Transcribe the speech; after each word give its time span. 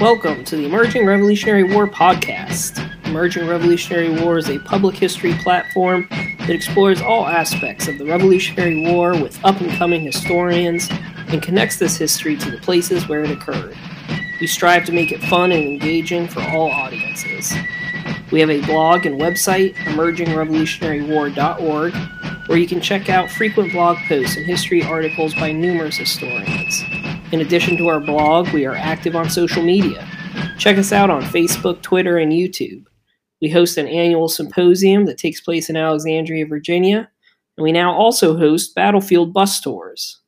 Welcome 0.00 0.44
to 0.44 0.56
the 0.56 0.64
Emerging 0.64 1.06
Revolutionary 1.06 1.64
War 1.64 1.88
podcast. 1.88 2.88
Emerging 3.06 3.48
Revolutionary 3.48 4.22
War 4.22 4.38
is 4.38 4.48
a 4.48 4.60
public 4.60 4.94
history 4.94 5.34
platform 5.34 6.06
that 6.10 6.50
explores 6.50 7.00
all 7.00 7.26
aspects 7.26 7.88
of 7.88 7.98
the 7.98 8.04
Revolutionary 8.04 8.92
War 8.92 9.20
with 9.20 9.44
up 9.44 9.60
and 9.60 9.72
coming 9.72 10.02
historians 10.02 10.88
and 11.26 11.42
connects 11.42 11.80
this 11.80 11.96
history 11.96 12.36
to 12.36 12.48
the 12.48 12.58
places 12.58 13.08
where 13.08 13.24
it 13.24 13.32
occurred. 13.32 13.76
We 14.40 14.46
strive 14.46 14.84
to 14.84 14.92
make 14.92 15.10
it 15.10 15.20
fun 15.20 15.50
and 15.50 15.64
engaging 15.64 16.28
for 16.28 16.42
all 16.42 16.70
audiences. 16.70 17.52
We 18.30 18.38
have 18.38 18.50
a 18.50 18.64
blog 18.66 19.04
and 19.04 19.20
website, 19.20 19.74
emergingrevolutionarywar.org, 19.74 21.94
where 22.46 22.58
you 22.58 22.68
can 22.68 22.80
check 22.80 23.10
out 23.10 23.32
frequent 23.32 23.72
blog 23.72 23.96
posts 24.06 24.36
and 24.36 24.46
history 24.46 24.84
articles 24.84 25.34
by 25.34 25.50
numerous 25.50 25.96
historians. 25.96 26.84
In 27.30 27.42
addition 27.42 27.76
to 27.76 27.88
our 27.88 28.00
blog, 28.00 28.48
we 28.54 28.64
are 28.64 28.74
active 28.74 29.14
on 29.14 29.28
social 29.28 29.62
media. 29.62 30.08
Check 30.56 30.78
us 30.78 30.92
out 30.92 31.10
on 31.10 31.22
Facebook, 31.22 31.82
Twitter, 31.82 32.16
and 32.16 32.32
YouTube. 32.32 32.84
We 33.42 33.50
host 33.50 33.76
an 33.76 33.86
annual 33.86 34.28
symposium 34.28 35.04
that 35.04 35.18
takes 35.18 35.40
place 35.40 35.68
in 35.68 35.76
Alexandria, 35.76 36.46
Virginia, 36.46 37.10
and 37.56 37.64
we 37.64 37.70
now 37.70 37.92
also 37.92 38.36
host 38.36 38.74
battlefield 38.74 39.34
bus 39.34 39.60
tours. 39.60 40.20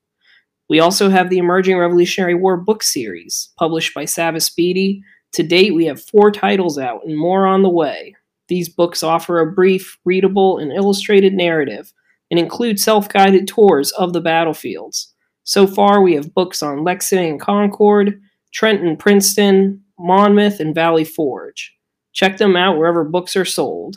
We 0.69 0.79
also 0.79 1.09
have 1.09 1.31
the 1.31 1.39
Emerging 1.39 1.79
Revolutionary 1.79 2.35
War 2.35 2.59
book 2.59 2.83
series, 2.83 3.49
published 3.59 3.95
by 3.95 4.05
Savas 4.05 4.55
Beatie, 4.55 5.03
to 5.33 5.43
date, 5.43 5.75
we 5.75 5.87
have 5.87 6.03
four 6.03 6.31
titles 6.31 6.77
out 6.77 7.05
and 7.07 7.17
more 7.17 7.47
on 7.47 7.63
the 7.63 7.71
way. 7.71 8.15
These 8.49 8.69
books 8.69 9.03
offer 9.03 9.41
a 9.41 9.53
brief, 9.53 9.97
readable, 10.05 10.59
and 10.59 10.73
illustrated 10.73 11.35
narrative 11.35 11.93
and 12.31 12.39
include 12.39 12.81
self 12.81 13.09
guided 13.09 13.47
tours 13.47 13.93
of 13.93 14.13
the 14.13 14.21
battlefields. 14.21 15.15
So 15.45 15.67
far, 15.67 16.03
we 16.03 16.15
have 16.15 16.35
books 16.35 16.63
on 16.63 16.85
Lexington 16.85 17.31
and 17.31 17.41
Concord, 17.41 18.21
Trenton, 18.53 18.97
Princeton, 18.97 19.83
Monmouth, 19.99 20.61
and 20.61 20.75
Valley 20.75 21.05
Forge. 21.05 21.75
Check 22.13 22.39
them 22.39 22.57
out 22.57 22.77
wherever 22.77 23.05
books 23.05 23.37
are 23.37 23.45
sold. 23.45 23.97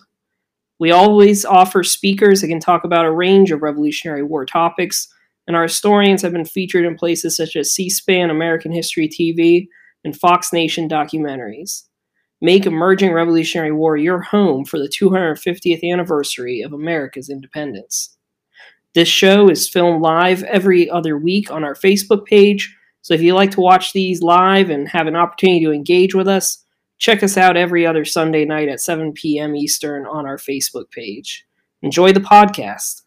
We 0.80 0.92
always 0.92 1.45
offer 1.45 1.84
speakers 1.84 2.42
that 2.42 2.48
can 2.48 2.59
talk 2.59 2.84
about 2.84 3.06
a 3.06 3.12
range 3.12 3.52
of 3.52 3.62
Revolutionary 3.62 4.23
War 4.23 4.45
topics, 4.45 5.08
and 5.48 5.56
our 5.56 5.64
historians 5.64 6.22
have 6.22 6.34
been 6.34 6.45
featured 6.45 6.86
in 6.86 6.95
places 6.95 7.36
such 7.36 7.56
as 7.56 7.73
C 7.73 7.89
SPAN, 7.89 8.30
American 8.30 8.72
History 8.72 9.08
TV, 9.08 9.67
and 10.04 10.17
Fox 10.17 10.52
Nation 10.52 10.89
documentaries. 10.89 11.84
Make 12.42 12.66
Emerging 12.66 13.14
Revolutionary 13.14 13.72
War 13.72 13.95
your 13.95 14.20
home 14.22 14.66
for 14.66 14.78
the 14.78 14.89
250th 14.89 15.89
anniversary 15.89 16.62
of 16.62 16.73
America's 16.73 17.30
independence. 17.30 18.17
This 18.94 19.08
show 19.08 19.49
is 19.49 19.69
filmed 19.69 20.02
live 20.02 20.44
every 20.44 20.89
other 20.89 21.17
week 21.17 21.49
on 21.49 21.63
our 21.63 21.73
Facebook 21.73 22.25
page, 22.25 22.75
so 23.02 23.13
if 23.13 23.22
you 23.22 23.33
like 23.33 23.52
to 23.52 23.61
watch 23.61 23.91
these 23.91 24.22
live 24.22 24.69
and 24.69 24.88
have 24.88 25.08
an 25.08 25.16
opportunity 25.16 25.66
to 25.66 25.73
engage 25.73 26.16
with 26.16 26.27
us, 26.27 26.63
check 26.99 27.21
us 27.21 27.36
out 27.36 27.58
every 27.58 27.86
other 27.86 28.05
Sunday 28.05 28.45
night 28.45 28.69
at 28.69 28.80
7 28.80 29.11
p.m. 29.11 29.58
Eastern 29.58 30.05
on 30.05 30.25
our 30.25 30.38
Facebook 30.38 30.89
page. 30.89 31.45
Enjoy 31.81 32.14
the 32.14 32.21
podcast. 32.21 33.02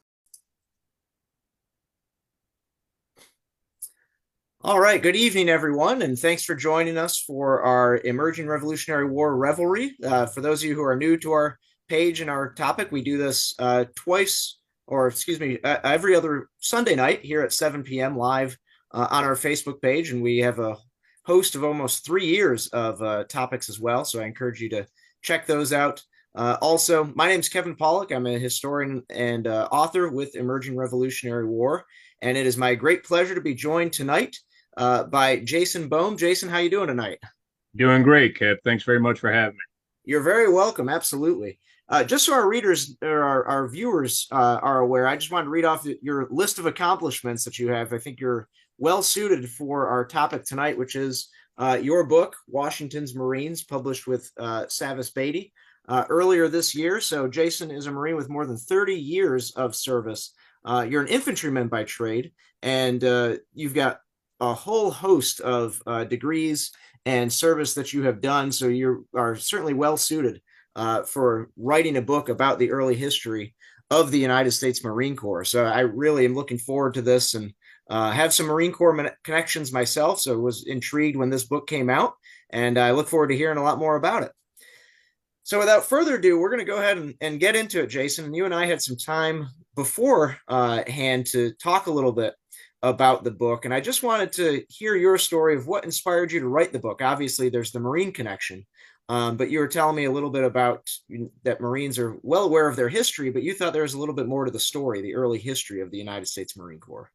All 4.60 4.80
right. 4.80 5.00
Good 5.00 5.16
evening, 5.16 5.48
everyone, 5.48 6.02
and 6.02 6.18
thanks 6.18 6.44
for 6.44 6.54
joining 6.54 6.98
us 6.98 7.18
for 7.18 7.62
our 7.62 7.98
Emerging 7.98 8.48
Revolutionary 8.48 9.08
War 9.08 9.36
Revelry. 9.36 9.96
Uh, 10.04 10.26
for 10.26 10.40
those 10.42 10.62
of 10.62 10.68
you 10.68 10.74
who 10.74 10.82
are 10.82 10.96
new 10.96 11.16
to 11.18 11.30
our 11.30 11.58
page 11.88 12.20
and 12.20 12.28
our 12.28 12.52
topic, 12.52 12.90
we 12.90 13.00
do 13.00 13.16
this 13.16 13.54
uh, 13.60 13.84
twice, 13.94 14.58
or 14.86 15.08
excuse 15.08 15.40
me, 15.40 15.58
uh, 15.62 15.78
every 15.84 16.14
other 16.14 16.48
Sunday 16.58 16.94
night 16.94 17.22
here 17.22 17.42
at 17.42 17.52
7 17.52 17.82
p.m. 17.82 18.16
live 18.16 18.56
uh, 18.92 19.06
on 19.10 19.24
our 19.24 19.34
Facebook 19.34 19.80
page, 19.80 20.10
and 20.10 20.22
we 20.22 20.38
have 20.38 20.58
a 20.58 20.76
host 21.24 21.54
of 21.54 21.64
almost 21.64 22.04
three 22.04 22.26
years 22.26 22.68
of 22.68 23.02
uh, 23.02 23.24
topics 23.24 23.68
as 23.68 23.80
well. 23.80 24.04
So 24.04 24.20
I 24.20 24.26
encourage 24.26 24.60
you 24.60 24.68
to 24.70 24.86
check 25.22 25.46
those 25.46 25.72
out. 25.72 26.02
Uh, 26.34 26.56
also, 26.60 27.10
my 27.14 27.28
name 27.28 27.40
is 27.40 27.48
Kevin 27.48 27.74
Pollock. 27.74 28.12
I'm 28.12 28.26
a 28.26 28.38
historian 28.38 29.02
and 29.10 29.46
author 29.46 30.08
with 30.08 30.36
Emerging 30.36 30.76
Revolutionary 30.76 31.46
War, 31.46 31.84
and 32.22 32.36
it 32.36 32.46
is 32.46 32.56
my 32.56 32.74
great 32.74 33.04
pleasure 33.04 33.34
to 33.34 33.40
be 33.40 33.54
joined 33.54 33.92
tonight 33.92 34.36
uh, 34.76 35.04
by 35.04 35.38
Jason 35.40 35.88
Bohm. 35.88 36.16
Jason, 36.16 36.48
how 36.48 36.58
you 36.58 36.70
doing 36.70 36.88
tonight? 36.88 37.18
Doing 37.74 38.02
great, 38.02 38.38
Kev. 38.38 38.56
Thanks 38.64 38.84
very 38.84 39.00
much 39.00 39.18
for 39.18 39.32
having 39.32 39.54
me. 39.54 39.60
You're 40.04 40.22
very 40.22 40.50
welcome. 40.52 40.88
Absolutely. 40.88 41.58
Uh, 41.88 42.02
just 42.02 42.26
so 42.26 42.34
our 42.34 42.48
readers 42.48 42.96
or 43.00 43.22
our, 43.22 43.46
our 43.46 43.68
viewers 43.68 44.26
uh, 44.32 44.58
are 44.60 44.80
aware, 44.80 45.06
I 45.06 45.16
just 45.16 45.30
wanted 45.30 45.44
to 45.44 45.50
read 45.50 45.64
off 45.64 45.86
your 46.02 46.26
list 46.30 46.58
of 46.58 46.66
accomplishments 46.66 47.44
that 47.44 47.58
you 47.58 47.68
have. 47.68 47.92
I 47.92 47.98
think 47.98 48.18
you're 48.18 48.48
well 48.78 49.02
suited 49.02 49.48
for 49.48 49.86
our 49.86 50.04
topic 50.04 50.44
tonight, 50.44 50.76
which 50.76 50.96
is 50.96 51.28
uh, 51.58 51.78
your 51.80 52.04
book, 52.04 52.36
Washington's 52.48 53.14
Marines, 53.14 53.62
published 53.62 54.06
with 54.06 54.30
uh, 54.38 54.64
Savas 54.64 55.14
Beatie 55.14 55.52
uh, 55.88 56.04
earlier 56.08 56.48
this 56.48 56.74
year. 56.74 57.00
So, 57.00 57.28
Jason 57.28 57.70
is 57.70 57.86
a 57.86 57.92
Marine 57.92 58.16
with 58.16 58.28
more 58.28 58.46
than 58.46 58.56
30 58.56 58.94
years 58.94 59.52
of 59.52 59.76
service. 59.76 60.34
Uh, 60.64 60.84
you're 60.88 61.02
an 61.02 61.08
infantryman 61.08 61.68
by 61.68 61.84
trade, 61.84 62.32
and 62.62 63.00
you've 63.54 63.74
got 63.74 64.00
a 64.40 64.52
whole 64.52 64.90
host 64.90 65.40
of 65.40 65.80
degrees 66.08 66.72
and 67.06 67.32
service 67.32 67.74
that 67.74 67.92
you 67.92 68.02
have 68.02 68.20
done. 68.20 68.50
So 68.50 68.66
you 68.66 69.06
are 69.14 69.36
certainly 69.36 69.74
well 69.74 69.96
suited 69.96 70.42
uh, 70.76 71.02
for 71.02 71.50
writing 71.56 71.96
a 71.96 72.02
book 72.02 72.28
about 72.28 72.58
the 72.58 72.70
early 72.70 72.94
history 72.94 73.54
of 73.90 74.10
the 74.10 74.18
United 74.18 74.52
States 74.52 74.84
Marine 74.84 75.16
Corps. 75.16 75.44
So 75.44 75.64
I 75.64 75.80
really 75.80 76.24
am 76.24 76.34
looking 76.34 76.58
forward 76.58 76.94
to 76.94 77.02
this 77.02 77.34
and 77.34 77.52
uh, 77.88 78.10
have 78.10 78.34
some 78.34 78.46
Marine 78.46 78.72
Corps 78.72 79.10
connections 79.24 79.72
myself. 79.72 80.20
So 80.20 80.38
was 80.38 80.66
intrigued 80.66 81.16
when 81.16 81.30
this 81.30 81.44
book 81.44 81.66
came 81.66 81.88
out, 81.88 82.14
and 82.50 82.78
I 82.78 82.90
look 82.90 83.08
forward 83.08 83.28
to 83.28 83.36
hearing 83.36 83.58
a 83.58 83.62
lot 83.62 83.78
more 83.78 83.96
about 83.96 84.22
it. 84.22 84.32
So 85.44 85.60
without 85.60 85.84
further 85.84 86.16
ado, 86.16 86.38
we're 86.38 86.50
going 86.50 86.58
to 86.58 86.64
go 86.64 86.78
ahead 86.78 86.98
and, 86.98 87.14
and, 87.20 87.38
get 87.38 87.54
into 87.54 87.80
it, 87.80 87.86
Jason. 87.86 88.24
And 88.24 88.34
you 88.34 88.46
and 88.46 88.54
I 88.54 88.66
had 88.66 88.82
some 88.82 88.96
time 88.96 89.46
before 89.76 90.36
uh, 90.48 90.82
hand 90.88 91.26
to 91.26 91.52
talk 91.62 91.86
a 91.86 91.92
little 91.92 92.10
bit 92.10 92.34
about 92.82 93.22
the 93.22 93.30
book. 93.30 93.64
And 93.64 93.72
I 93.72 93.80
just 93.80 94.02
wanted 94.02 94.32
to 94.32 94.64
hear 94.68 94.96
your 94.96 95.18
story 95.18 95.54
of 95.54 95.68
what 95.68 95.84
inspired 95.84 96.32
you 96.32 96.40
to 96.40 96.48
write 96.48 96.72
the 96.72 96.80
book. 96.80 97.00
Obviously, 97.00 97.48
there's 97.48 97.70
the 97.70 97.78
Marine 97.78 98.12
connection, 98.12 98.66
um, 99.08 99.36
but 99.36 99.50
you 99.50 99.60
were 99.60 99.68
telling 99.68 99.94
me 99.94 100.04
a 100.04 100.10
little 100.10 100.30
bit 100.30 100.44
about 100.44 100.88
that 101.44 101.60
Marines 101.60 101.98
are 101.98 102.16
well 102.22 102.44
aware 102.44 102.68
of 102.68 102.76
their 102.76 102.88
history, 102.88 103.30
but 103.30 103.42
you 103.42 103.54
thought 103.54 103.72
there 103.72 103.82
was 103.82 103.94
a 103.94 103.98
little 103.98 104.14
bit 104.14 104.26
more 104.26 104.44
to 104.44 104.50
the 104.50 104.58
story, 104.58 105.00
the 105.00 105.14
early 105.14 105.38
history 105.38 105.80
of 105.80 105.90
the 105.90 105.98
United 105.98 106.26
States 106.26 106.56
Marine 106.56 106.80
Corps. 106.80 107.10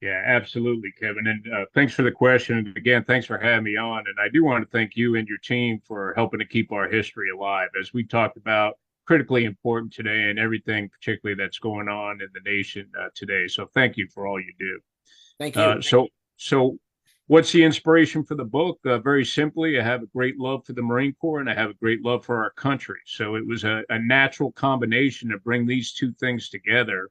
Yeah, 0.00 0.20
absolutely, 0.24 0.90
Kevin. 0.98 1.28
And 1.28 1.52
uh, 1.52 1.64
thanks 1.74 1.94
for 1.94 2.02
the 2.02 2.10
question. 2.10 2.58
And 2.58 2.76
again, 2.76 3.04
thanks 3.04 3.24
for 3.24 3.38
having 3.38 3.62
me 3.62 3.76
on. 3.76 4.04
And 4.08 4.16
I 4.20 4.28
do 4.32 4.42
want 4.42 4.64
to 4.64 4.70
thank 4.76 4.96
you 4.96 5.14
and 5.14 5.28
your 5.28 5.38
team 5.38 5.80
for 5.86 6.12
helping 6.16 6.40
to 6.40 6.46
keep 6.46 6.72
our 6.72 6.88
history 6.88 7.28
alive. 7.30 7.68
As 7.80 7.92
we 7.92 8.02
talked 8.02 8.36
about, 8.36 8.78
critically 9.06 9.44
important 9.44 9.92
today 9.92 10.30
and 10.30 10.40
everything, 10.40 10.88
particularly 10.88 11.40
that's 11.40 11.58
going 11.58 11.88
on 11.88 12.20
in 12.20 12.28
the 12.34 12.50
nation 12.50 12.90
uh, 12.98 13.08
today. 13.14 13.46
So 13.46 13.68
thank 13.74 13.96
you 13.96 14.08
for 14.12 14.26
all 14.26 14.40
you 14.40 14.52
do. 14.58 14.80
Thank 15.38 15.54
you. 15.54 15.62
Uh, 15.62 15.80
so, 15.80 16.08
so 16.36 16.78
what's 17.32 17.50
the 17.50 17.64
inspiration 17.64 18.22
for 18.22 18.34
the 18.34 18.44
book? 18.44 18.78
Uh, 18.84 18.98
very 18.98 19.24
simply, 19.24 19.80
I 19.80 19.82
have 19.82 20.02
a 20.02 20.06
great 20.14 20.38
love 20.38 20.66
for 20.66 20.74
the 20.74 20.82
Marine 20.82 21.14
Corps 21.14 21.40
and 21.40 21.48
I 21.48 21.54
have 21.54 21.70
a 21.70 21.74
great 21.74 22.04
love 22.04 22.26
for 22.26 22.42
our 22.42 22.50
country. 22.50 22.98
So 23.06 23.36
it 23.36 23.46
was 23.46 23.64
a, 23.64 23.82
a 23.88 23.98
natural 23.98 24.52
combination 24.52 25.30
to 25.30 25.38
bring 25.38 25.64
these 25.64 25.94
two 25.94 26.12
things 26.20 26.50
together 26.50 27.08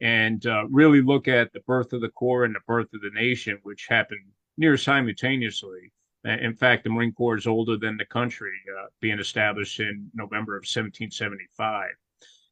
and 0.00 0.46
uh, 0.46 0.68
really 0.70 1.02
look 1.02 1.26
at 1.26 1.52
the 1.52 1.58
birth 1.66 1.92
of 1.92 2.00
the 2.00 2.10
Corps 2.10 2.44
and 2.44 2.54
the 2.54 2.60
birth 2.68 2.86
of 2.94 3.00
the 3.00 3.10
nation, 3.12 3.58
which 3.64 3.88
happened 3.88 4.20
near 4.56 4.76
simultaneously. 4.76 5.92
In 6.22 6.54
fact, 6.54 6.84
the 6.84 6.90
Marine 6.90 7.12
Corps 7.12 7.36
is 7.36 7.48
older 7.48 7.76
than 7.76 7.96
the 7.96 8.04
country, 8.04 8.52
uh, 8.78 8.86
being 9.00 9.18
established 9.18 9.80
in 9.80 10.08
November 10.14 10.54
of 10.54 10.60
1775. 10.60 11.90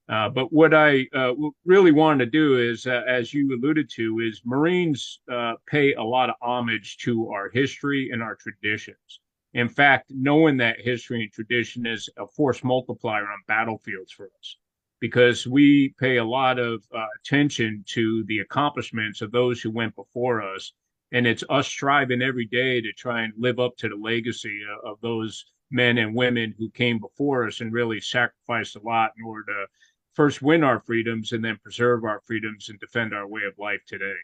Uh, 0.09 0.28
but 0.28 0.53
what 0.53 0.75
I 0.75 1.06
uh, 1.15 1.32
really 1.65 1.92
wanted 1.92 2.26
to 2.26 2.31
do 2.31 2.59
is, 2.59 2.87
uh, 2.87 3.03
as 3.09 3.32
you 3.32 3.54
alluded 3.54 3.88
to, 3.94 4.20
is 4.20 4.42
Marines 4.44 5.20
uh, 5.32 5.54
pay 5.67 5.94
a 5.94 6.02
lot 6.02 6.28
of 6.28 6.37
homage 6.43 6.99
to 6.99 7.31
our 7.31 7.49
history 7.50 8.11
and 8.12 8.23
our 8.23 8.37
traditions. 8.37 9.20
In 9.55 9.69
fact, 9.69 10.11
knowing 10.11 10.56
that 10.58 10.81
history 10.81 11.23
and 11.23 11.32
tradition 11.32 11.87
is 11.87 12.08
a 12.19 12.26
force 12.26 12.62
multiplier 12.62 13.23
on 13.23 13.38
battlefields 13.49 14.12
for 14.12 14.28
us 14.38 14.58
because 15.00 15.46
we 15.46 15.94
pay 15.99 16.17
a 16.17 16.25
lot 16.25 16.58
of 16.58 16.82
uh, 16.94 17.06
attention 17.20 17.84
to 17.88 18.25
the 18.25 18.40
accomplishments 18.40 19.23
of 19.23 19.31
those 19.32 19.61
who 19.62 19.70
went 19.70 19.94
before 19.96 20.43
us 20.43 20.73
and 21.12 21.26
it's 21.26 21.44
us 21.49 21.69
striving 21.69 22.23
every 22.23 22.46
day 22.46 22.81
to 22.81 22.93
try 22.93 23.23
and 23.23 23.32
live 23.38 23.61
up 23.61 23.76
to 23.76 23.88
the 23.88 23.94
legacy 23.94 24.61
of, 24.69 24.93
of 24.93 25.00
those 25.00 25.44
men 25.70 25.99
and 25.99 26.14
women 26.14 26.55
who 26.58 26.69
came 26.70 26.99
before 26.99 27.46
us 27.46 27.61
and 27.61 27.73
really 27.73 28.00
sacrificed 28.00 28.76
a 28.76 28.81
lot 28.81 29.12
in 29.17 29.25
order 29.25 29.44
to 29.44 29.67
first 30.14 30.43
win 30.43 30.64
our 30.64 30.81
freedoms 30.81 31.32
and 31.32 31.44
then 31.44 31.58
preserve 31.62 32.05
our 32.05 32.20
freedoms 32.26 32.69
and 32.69 32.78
defend 32.81 33.12
our 33.12 33.26
way 33.26 33.43
of 33.46 33.58
life 33.58 33.81
today. 33.87 34.14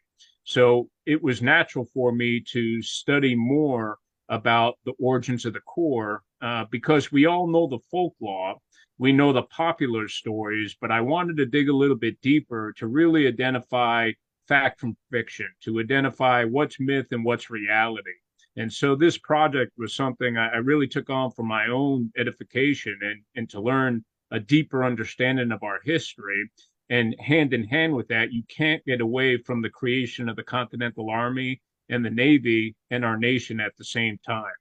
So 0.44 0.88
it 1.06 1.22
was 1.22 1.42
natural 1.42 1.84
for 1.92 2.12
me 2.12 2.40
to 2.52 2.82
study 2.82 3.34
more 3.34 3.98
about 4.28 4.78
the 4.84 4.92
origins 4.98 5.44
of 5.44 5.52
the 5.52 5.60
Corps 5.60 6.22
uh, 6.40 6.64
because 6.70 7.12
we 7.12 7.26
all 7.26 7.46
know 7.46 7.66
the 7.66 7.80
folklore, 7.90 8.56
we 8.98 9.12
know 9.12 9.32
the 9.32 9.42
popular 9.42 10.08
stories, 10.08 10.76
but 10.80 10.90
I 10.90 11.00
wanted 11.00 11.36
to 11.38 11.46
dig 11.46 11.68
a 11.68 11.76
little 11.76 11.96
bit 11.96 12.20
deeper 12.20 12.72
to 12.78 12.86
really 12.86 13.26
identify 13.26 14.12
fact 14.46 14.80
from 14.80 14.96
fiction, 15.10 15.48
to 15.64 15.80
identify 15.80 16.44
what's 16.44 16.80
myth 16.80 17.06
and 17.10 17.24
what's 17.24 17.50
reality. 17.50 18.10
And 18.56 18.72
so 18.72 18.96
this 18.96 19.16
project 19.18 19.72
was 19.78 19.94
something 19.94 20.36
I, 20.36 20.48
I 20.48 20.56
really 20.56 20.88
took 20.88 21.08
on 21.10 21.30
for 21.30 21.44
my 21.44 21.68
own 21.68 22.12
edification 22.16 22.98
and, 23.02 23.22
and 23.36 23.48
to 23.50 23.60
learn 23.60 24.04
a 24.30 24.40
deeper 24.40 24.84
understanding 24.84 25.52
of 25.52 25.62
our 25.62 25.80
history. 25.84 26.50
And 26.88 27.14
hand 27.20 27.54
in 27.54 27.64
hand 27.64 27.94
with 27.94 28.08
that, 28.08 28.32
you 28.32 28.42
can't 28.48 28.84
get 28.84 29.00
away 29.00 29.38
from 29.38 29.62
the 29.62 29.70
creation 29.70 30.28
of 30.28 30.36
the 30.36 30.42
Continental 30.42 31.08
Army 31.08 31.60
and 31.88 32.04
the 32.04 32.10
Navy 32.10 32.74
and 32.90 33.04
our 33.04 33.16
nation 33.16 33.60
at 33.60 33.76
the 33.76 33.84
same 33.84 34.18
time. 34.26 34.52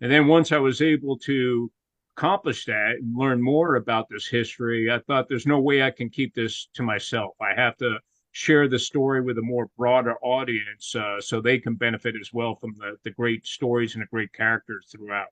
And 0.00 0.10
then 0.10 0.26
once 0.26 0.52
I 0.52 0.58
was 0.58 0.80
able 0.80 1.18
to 1.20 1.70
accomplish 2.16 2.66
that 2.66 2.96
and 3.00 3.16
learn 3.16 3.42
more 3.42 3.76
about 3.76 4.08
this 4.08 4.26
history, 4.26 4.90
I 4.90 4.98
thought 5.00 5.28
there's 5.28 5.46
no 5.46 5.60
way 5.60 5.82
I 5.82 5.90
can 5.90 6.10
keep 6.10 6.34
this 6.34 6.68
to 6.74 6.82
myself. 6.82 7.34
I 7.40 7.54
have 7.54 7.76
to 7.78 7.98
share 8.32 8.66
the 8.66 8.78
story 8.78 9.20
with 9.20 9.38
a 9.38 9.42
more 9.42 9.68
broader 9.76 10.16
audience 10.22 10.94
uh, 10.94 11.20
so 11.20 11.40
they 11.40 11.58
can 11.58 11.74
benefit 11.74 12.14
as 12.20 12.32
well 12.32 12.56
from 12.56 12.74
the, 12.78 12.96
the 13.04 13.10
great 13.10 13.46
stories 13.46 13.94
and 13.94 14.02
the 14.02 14.06
great 14.06 14.32
characters 14.32 14.86
throughout. 14.90 15.28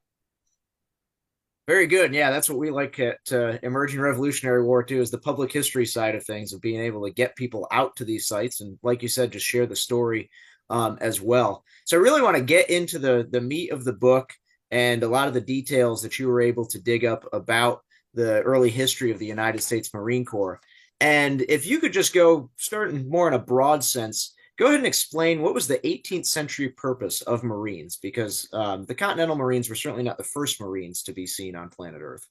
Very 1.71 1.87
good. 1.87 2.13
Yeah, 2.13 2.33
that's 2.33 2.51
what 2.51 2.59
we 2.59 2.73
like 2.73 2.99
at 2.99 3.21
uh, 3.31 3.57
Emerging 3.63 4.01
Revolutionary 4.01 4.65
War 4.65 4.83
too, 4.83 5.01
is 5.01 5.13
the 5.13 5.19
public 5.19 5.53
history 5.53 5.87
side 5.87 6.17
of 6.17 6.25
things 6.25 6.53
of 6.53 6.61
being 6.61 6.81
able 6.81 7.07
to 7.07 7.13
get 7.13 7.37
people 7.37 7.69
out 7.71 7.95
to 7.95 8.05
these 8.05 8.27
sites 8.27 8.61
and, 8.61 8.77
like 8.83 9.03
you 9.03 9.09
said, 9.09 9.31
just 9.31 9.47
share 9.47 9.67
the 9.67 9.77
story 9.77 10.31
um, 10.69 10.99
as 11.01 11.21
well. 11.21 11.63
So 11.85 11.97
I 11.97 12.01
really 12.01 12.23
want 12.23 12.37
to 12.37 12.43
get 12.43 12.71
into 12.71 12.99
the 12.99 13.29
the 13.31 13.41
meat 13.41 13.71
of 13.71 13.85
the 13.85 13.93
book 13.93 14.33
and 14.73 15.05
a 15.05 15.09
lot 15.09 15.29
of 15.29 15.35
the 15.35 15.41
details 15.41 16.03
that 16.03 16.19
you 16.19 16.27
were 16.27 16.41
able 16.41 16.67
to 16.67 16.83
dig 16.83 17.05
up 17.05 17.25
about 17.33 17.83
the 18.15 18.43
early 18.43 18.71
history 18.71 19.13
of 19.13 19.21
the 19.21 19.27
United 19.27 19.63
States 19.63 19.95
Marine 19.95 20.25
Corps. 20.25 20.59
And 21.01 21.41
if 21.43 21.69
you 21.69 21.79
could 21.79 21.93
just 21.93 22.13
go 22.13 22.51
starting 22.57 23.09
more 23.09 23.29
in 23.29 23.35
a 23.35 23.39
broad 23.39 23.85
sense, 23.85 24.35
go 24.61 24.67
ahead 24.67 24.77
and 24.77 24.87
explain 24.87 25.41
what 25.41 25.55
was 25.55 25.67
the 25.67 25.79
18th 25.79 26.27
century 26.27 26.69
purpose 26.69 27.23
of 27.23 27.43
Marines, 27.43 27.97
because 27.97 28.47
um, 28.53 28.85
the 28.85 28.95
Continental 28.95 29.35
Marines 29.35 29.71
were 29.71 29.75
certainly 29.75 30.05
not 30.05 30.19
the 30.19 30.23
first 30.23 30.61
Marines 30.61 31.03
to 31.03 31.13
be 31.13 31.27
seen 31.27 31.57
on 31.57 31.71
planet 31.71 32.03
Earth. 32.03 32.29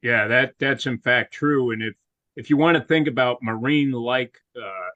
Yeah, 0.00 0.28
that 0.28 0.54
that's 0.60 0.86
in 0.86 0.98
fact 0.98 1.34
true. 1.34 1.72
And 1.72 1.82
if 1.82 1.94
if 2.36 2.48
you 2.48 2.56
want 2.56 2.76
to 2.76 2.84
think 2.84 3.08
about 3.08 3.42
marine-like 3.42 4.40
uh, 4.56 4.90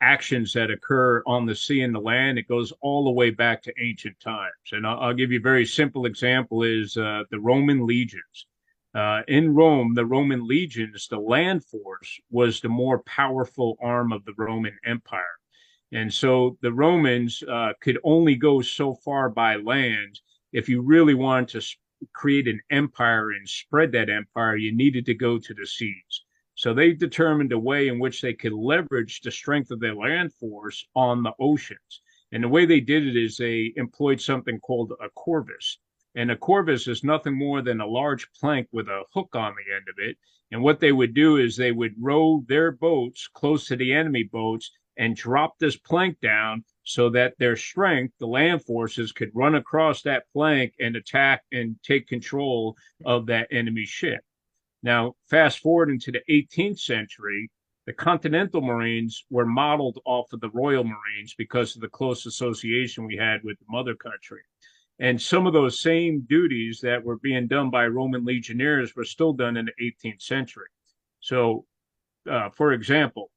actions 0.00 0.54
that 0.54 0.70
occur 0.70 1.22
on 1.26 1.44
the 1.44 1.54
sea 1.54 1.82
and 1.82 1.94
the 1.94 2.00
land, 2.00 2.38
it 2.38 2.48
goes 2.48 2.72
all 2.80 3.04
the 3.04 3.10
way 3.10 3.28
back 3.28 3.62
to 3.64 3.74
ancient 3.78 4.18
times. 4.18 4.72
And 4.72 4.86
I'll, 4.86 4.98
I'll 5.00 5.14
give 5.14 5.30
you 5.30 5.40
a 5.40 5.42
very 5.42 5.66
simple 5.66 6.06
example: 6.06 6.62
is 6.62 6.96
uh, 6.96 7.24
the 7.30 7.38
Roman 7.38 7.86
legions. 7.86 8.46
Uh, 8.94 9.20
in 9.28 9.54
Rome, 9.54 9.92
the 9.92 10.06
Roman 10.06 10.48
legions, 10.48 11.06
the 11.06 11.18
land 11.18 11.62
force, 11.66 12.18
was 12.30 12.62
the 12.62 12.70
more 12.70 13.00
powerful 13.00 13.76
arm 13.82 14.10
of 14.10 14.24
the 14.24 14.32
Roman 14.38 14.76
Empire. 14.86 15.36
And 15.92 16.12
so 16.12 16.58
the 16.60 16.72
Romans 16.72 17.42
uh, 17.42 17.72
could 17.80 17.98
only 18.04 18.34
go 18.34 18.60
so 18.60 18.94
far 18.94 19.30
by 19.30 19.56
land. 19.56 20.20
If 20.52 20.68
you 20.68 20.82
really 20.82 21.14
wanted 21.14 21.60
to 21.60 21.76
create 22.12 22.46
an 22.46 22.60
empire 22.70 23.30
and 23.30 23.48
spread 23.48 23.92
that 23.92 24.10
empire, 24.10 24.56
you 24.56 24.74
needed 24.74 25.06
to 25.06 25.14
go 25.14 25.38
to 25.38 25.54
the 25.54 25.66
seas. 25.66 26.24
So 26.54 26.74
they 26.74 26.92
determined 26.92 27.52
a 27.52 27.58
way 27.58 27.88
in 27.88 27.98
which 27.98 28.20
they 28.20 28.34
could 28.34 28.52
leverage 28.52 29.20
the 29.20 29.30
strength 29.30 29.70
of 29.70 29.80
their 29.80 29.94
land 29.94 30.34
force 30.34 30.86
on 30.94 31.22
the 31.22 31.32
oceans. 31.38 32.02
And 32.32 32.44
the 32.44 32.48
way 32.48 32.66
they 32.66 32.80
did 32.80 33.06
it 33.06 33.16
is 33.16 33.36
they 33.36 33.72
employed 33.76 34.20
something 34.20 34.60
called 34.60 34.92
a 35.00 35.08
corvus. 35.10 35.78
And 36.14 36.30
a 36.30 36.36
corvus 36.36 36.88
is 36.88 37.04
nothing 37.04 37.38
more 37.38 37.62
than 37.62 37.80
a 37.80 37.86
large 37.86 38.30
plank 38.32 38.68
with 38.72 38.88
a 38.88 39.04
hook 39.14 39.34
on 39.34 39.54
the 39.54 39.74
end 39.74 39.88
of 39.88 39.94
it. 39.98 40.18
And 40.50 40.62
what 40.62 40.80
they 40.80 40.92
would 40.92 41.14
do 41.14 41.36
is 41.36 41.56
they 41.56 41.72
would 41.72 41.94
row 41.98 42.44
their 42.46 42.72
boats 42.72 43.28
close 43.28 43.66
to 43.68 43.76
the 43.76 43.92
enemy 43.92 44.24
boats 44.24 44.70
and 44.98 45.16
drop 45.16 45.58
this 45.58 45.76
plank 45.76 46.18
down 46.20 46.64
so 46.82 47.08
that 47.10 47.34
their 47.38 47.56
strength, 47.56 48.14
the 48.18 48.26
land 48.26 48.64
forces, 48.64 49.12
could 49.12 49.30
run 49.34 49.54
across 49.54 50.02
that 50.02 50.24
plank 50.32 50.74
and 50.80 50.96
attack 50.96 51.42
and 51.52 51.76
take 51.82 52.08
control 52.08 52.76
of 53.04 53.26
that 53.26 53.48
enemy 53.50 53.84
ship. 53.84 54.20
Now, 54.82 55.14
fast 55.28 55.60
forward 55.60 55.90
into 55.90 56.12
the 56.12 56.22
18th 56.28 56.80
century, 56.80 57.50
the 57.86 57.92
Continental 57.92 58.60
Marines 58.60 59.24
were 59.30 59.46
modeled 59.46 59.98
off 60.04 60.32
of 60.32 60.40
the 60.40 60.50
Royal 60.50 60.84
Marines 60.84 61.34
because 61.38 61.74
of 61.74 61.80
the 61.80 61.88
close 61.88 62.26
association 62.26 63.06
we 63.06 63.16
had 63.16 63.42
with 63.44 63.58
the 63.58 63.64
mother 63.68 63.94
country. 63.94 64.40
And 64.98 65.20
some 65.20 65.46
of 65.46 65.52
those 65.52 65.80
same 65.80 66.26
duties 66.28 66.80
that 66.82 67.02
were 67.02 67.18
being 67.18 67.46
done 67.46 67.70
by 67.70 67.86
Roman 67.86 68.24
legionnaires 68.24 68.96
were 68.96 69.04
still 69.04 69.32
done 69.32 69.56
in 69.56 69.66
the 69.66 69.92
18th 70.04 70.22
century. 70.22 70.66
So, 71.20 71.64
uh, 72.28 72.50
for 72.50 72.72
example, 72.72 73.30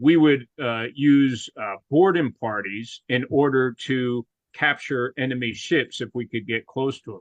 we 0.00 0.16
would 0.16 0.46
uh, 0.62 0.86
use 0.94 1.48
uh, 1.60 1.76
boarding 1.90 2.32
parties 2.32 3.02
in 3.08 3.24
order 3.30 3.72
to 3.72 4.26
capture 4.54 5.12
enemy 5.18 5.52
ships 5.52 6.00
if 6.00 6.08
we 6.14 6.26
could 6.26 6.46
get 6.46 6.66
close 6.66 7.00
to 7.02 7.12
them. 7.12 7.20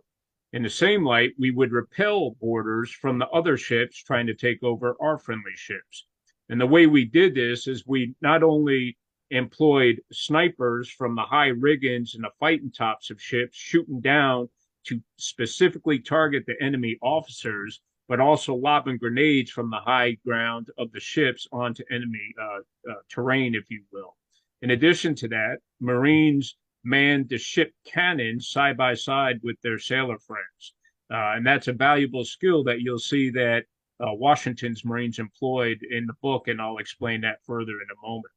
In 0.54 0.64
the 0.64 0.70
same 0.70 1.04
light, 1.04 1.34
we 1.38 1.52
would 1.52 1.72
repel 1.72 2.32
boarders 2.40 2.90
from 2.90 3.20
the 3.20 3.28
other 3.30 3.58
ships 3.58 4.02
trying 4.02 4.28
to 4.28 4.34
take 4.34 4.64
over 4.64 4.96
our 5.02 5.18
friendly 5.18 5.56
ships. 5.56 6.06
And 6.50 6.60
the 6.60 6.68
way 6.68 6.88
we 6.88 7.04
did 7.04 7.36
this 7.36 7.68
is 7.68 7.86
we 7.86 8.16
not 8.22 8.44
only 8.44 8.98
employed 9.32 10.02
snipers 10.12 10.90
from 10.90 11.16
the 11.16 11.24
high 11.24 11.48
riggings 11.48 12.16
and 12.16 12.24
the 12.24 12.32
fighting 12.40 12.72
tops 12.72 13.10
of 13.10 13.22
ships 13.22 13.58
shooting 13.58 14.00
down 14.00 14.50
to 14.86 15.02
specifically 15.18 16.00
target 16.00 16.46
the 16.48 16.56
enemy 16.62 16.98
officers, 17.02 17.82
but 18.08 18.20
also 18.20 18.54
lobbing 18.56 18.98
grenades 18.98 19.52
from 19.52 19.70
the 19.70 19.80
high 19.80 20.18
ground 20.26 20.70
of 20.78 20.92
the 20.92 21.00
ships 21.00 21.48
onto 21.52 21.84
enemy 21.92 22.34
uh, 22.42 22.92
uh, 22.92 22.94
terrain, 23.10 23.54
if 23.56 23.70
you 23.70 23.84
will. 23.92 24.16
In 24.62 24.72
addition 24.72 25.14
to 25.16 25.28
that, 25.30 25.58
Marines 25.80 26.56
manned 26.84 27.30
the 27.30 27.38
ship 27.38 27.74
cannons 27.86 28.50
side 28.50 28.78
by 28.78 28.94
side 28.94 29.40
with 29.44 29.60
their 29.62 29.78
sailor 29.78 30.18
friends. 30.20 30.74
Uh, 31.12 31.36
and 31.36 31.46
that's 31.46 31.68
a 31.68 31.74
valuable 31.74 32.26
skill 32.26 32.64
that 32.64 32.82
you'll 32.82 33.00
see 33.00 33.30
that 33.30 33.66
uh, 34.00 34.14
Washington's 34.14 34.86
Marines 34.86 35.20
employed 35.20 35.80
in 35.90 36.06
the 36.06 36.14
book, 36.22 36.48
and 36.48 36.62
I'll 36.62 36.78
explain 36.78 37.22
that 37.22 37.44
further 37.46 37.74
in 37.74 37.88
a 37.92 38.08
moment. 38.08 38.34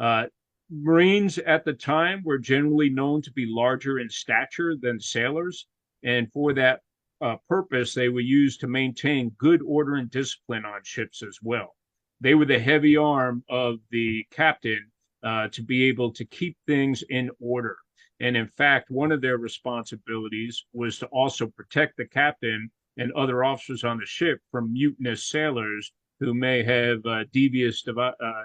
Uh, 0.00 0.26
Marines 0.70 1.38
at 1.38 1.64
the 1.64 1.72
time 1.72 2.22
were 2.24 2.38
generally 2.38 2.90
known 2.90 3.22
to 3.22 3.32
be 3.32 3.46
larger 3.48 3.98
in 3.98 4.08
stature 4.08 4.76
than 4.80 5.00
sailors, 5.00 5.66
and 6.02 6.30
for 6.32 6.52
that 6.54 6.80
uh, 7.20 7.36
purpose, 7.48 7.94
they 7.94 8.08
were 8.08 8.20
used 8.20 8.60
to 8.60 8.68
maintain 8.68 9.30
good 9.38 9.60
order 9.66 9.96
and 9.96 10.10
discipline 10.10 10.64
on 10.64 10.80
ships 10.84 11.22
as 11.22 11.38
well. 11.42 11.74
They 12.20 12.34
were 12.34 12.44
the 12.44 12.58
heavy 12.58 12.96
arm 12.96 13.44
of 13.48 13.78
the 13.90 14.24
captain 14.30 14.90
uh, 15.22 15.48
to 15.48 15.62
be 15.62 15.84
able 15.84 16.12
to 16.12 16.24
keep 16.24 16.56
things 16.66 17.02
in 17.10 17.30
order. 17.40 17.76
And 18.20 18.36
in 18.36 18.48
fact, 18.48 18.90
one 18.90 19.12
of 19.12 19.20
their 19.20 19.38
responsibilities 19.38 20.64
was 20.72 20.98
to 20.98 21.06
also 21.06 21.46
protect 21.46 21.96
the 21.96 22.06
captain 22.06 22.70
and 22.96 23.12
other 23.12 23.44
officers 23.44 23.84
on 23.84 23.98
the 23.98 24.06
ship 24.06 24.40
from 24.50 24.72
mutinous 24.72 25.28
sailors 25.28 25.92
who 26.18 26.34
may 26.34 26.64
have 26.64 27.04
uh, 27.06 27.24
devious 27.32 27.82
devi- 27.82 28.00
uh, 28.00 28.42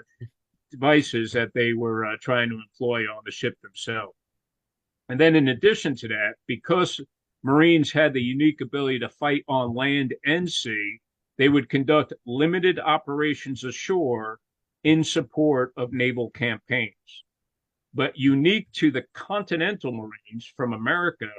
devices 0.69 1.31
that 1.31 1.53
they 1.53 1.73
were 1.73 2.05
uh, 2.05 2.15
trying 2.21 2.49
to 2.49 2.55
employ 2.55 3.03
on 3.03 3.23
the 3.25 3.31
ship 3.31 3.55
themselves. 3.61 4.15
And 5.09 5.19
then, 5.19 5.35
in 5.35 5.49
addition 5.49 5.95
to 5.97 6.07
that, 6.09 6.35
because 6.47 7.01
Marines 7.43 7.91
had 7.91 8.13
the 8.13 8.21
unique 8.21 8.61
ability 8.61 8.99
to 8.99 9.09
fight 9.09 9.43
on 9.47 9.75
land 9.75 10.13
and 10.25 10.49
sea, 10.49 10.99
they 11.37 11.49
would 11.49 11.69
conduct 11.69 12.13
limited 12.25 12.79
operations 12.79 13.63
ashore 13.63 14.39
in 14.83 15.03
support 15.03 15.73
of 15.77 15.93
naval 15.93 16.29
campaigns. 16.31 17.23
But 17.93 18.17
unique 18.17 18.71
to 18.73 18.91
the 18.91 19.05
Continental 19.13 19.91
Marines 19.91 20.51
from 20.55 20.73
America, 20.73 21.29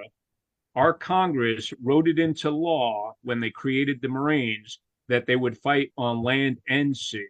our 0.75 0.93
Congress 0.93 1.73
wrote 1.83 2.09
it 2.09 2.19
into 2.19 2.51
law 2.51 3.15
when 3.23 3.41
they 3.41 3.51
created 3.51 4.01
the 4.01 4.09
Marines 4.09 4.79
that 5.09 5.27
they 5.27 5.37
would 5.37 5.59
fight 5.59 5.93
on 5.97 6.23
land 6.23 6.61
and 6.69 6.97
sea 6.97 7.29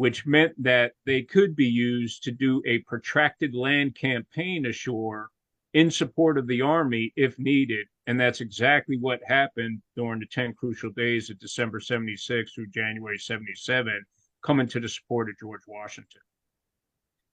which 0.00 0.24
meant 0.24 0.54
that 0.56 0.94
they 1.04 1.20
could 1.20 1.54
be 1.54 1.66
used 1.66 2.22
to 2.22 2.32
do 2.32 2.62
a 2.64 2.78
protracted 2.78 3.54
land 3.54 3.94
campaign 3.94 4.64
ashore 4.64 5.28
in 5.74 5.90
support 5.90 6.38
of 6.38 6.46
the 6.46 6.62
army 6.62 7.12
if 7.16 7.38
needed. 7.38 7.86
And 8.10 8.18
that's 8.18 8.40
exactly 8.40 8.98
what 8.98 9.20
happened 9.24 9.80
during 9.94 10.18
the 10.18 10.26
10 10.26 10.54
crucial 10.54 10.90
days 10.90 11.30
of 11.30 11.38
December 11.38 11.78
76 11.78 12.52
through 12.52 12.66
January 12.66 13.16
77, 13.16 14.04
coming 14.42 14.66
to 14.66 14.80
the 14.80 14.88
support 14.88 15.28
of 15.28 15.38
George 15.38 15.60
Washington. 15.68 16.20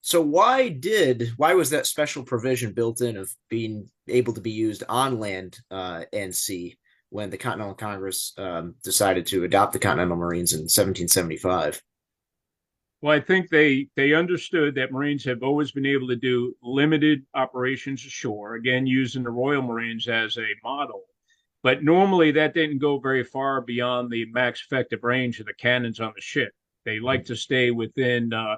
So 0.02 0.22
why 0.22 0.68
did 0.68 1.32
why 1.36 1.54
was 1.54 1.70
that 1.70 1.88
special 1.88 2.22
provision 2.22 2.74
built 2.74 3.00
in 3.00 3.16
of 3.16 3.28
being 3.50 3.90
able 4.06 4.32
to 4.34 4.40
be 4.40 4.52
used 4.52 4.84
on 4.88 5.18
land 5.18 5.58
uh, 5.68 6.04
and 6.12 6.32
sea 6.32 6.78
when 7.10 7.30
the 7.30 7.38
Continental 7.38 7.74
Congress 7.74 8.32
um, 8.38 8.76
decided 8.84 9.26
to 9.26 9.42
adopt 9.42 9.72
the 9.72 9.80
Continental 9.80 10.16
Marines 10.16 10.52
in 10.52 10.60
1775? 10.60 11.82
Well, 13.00 13.16
I 13.16 13.20
think 13.20 13.48
they 13.48 13.88
they 13.94 14.12
understood 14.12 14.74
that 14.74 14.90
Marines 14.90 15.24
have 15.24 15.42
always 15.42 15.70
been 15.70 15.86
able 15.86 16.08
to 16.08 16.16
do 16.16 16.54
limited 16.62 17.24
operations 17.34 18.04
ashore, 18.04 18.56
again 18.56 18.86
using 18.86 19.22
the 19.22 19.30
Royal 19.30 19.62
Marines 19.62 20.08
as 20.08 20.36
a 20.36 20.46
model. 20.64 21.04
But 21.62 21.82
normally 21.84 22.32
that 22.32 22.54
didn't 22.54 22.78
go 22.78 22.98
very 22.98 23.24
far 23.24 23.60
beyond 23.60 24.10
the 24.10 24.26
max 24.32 24.62
effective 24.62 25.04
range 25.04 25.38
of 25.40 25.46
the 25.46 25.54
cannons 25.54 26.00
on 26.00 26.12
the 26.14 26.20
ship. 26.20 26.52
They 26.84 26.98
like 26.98 27.24
to 27.26 27.36
stay 27.36 27.70
within 27.70 28.32
uh, 28.32 28.56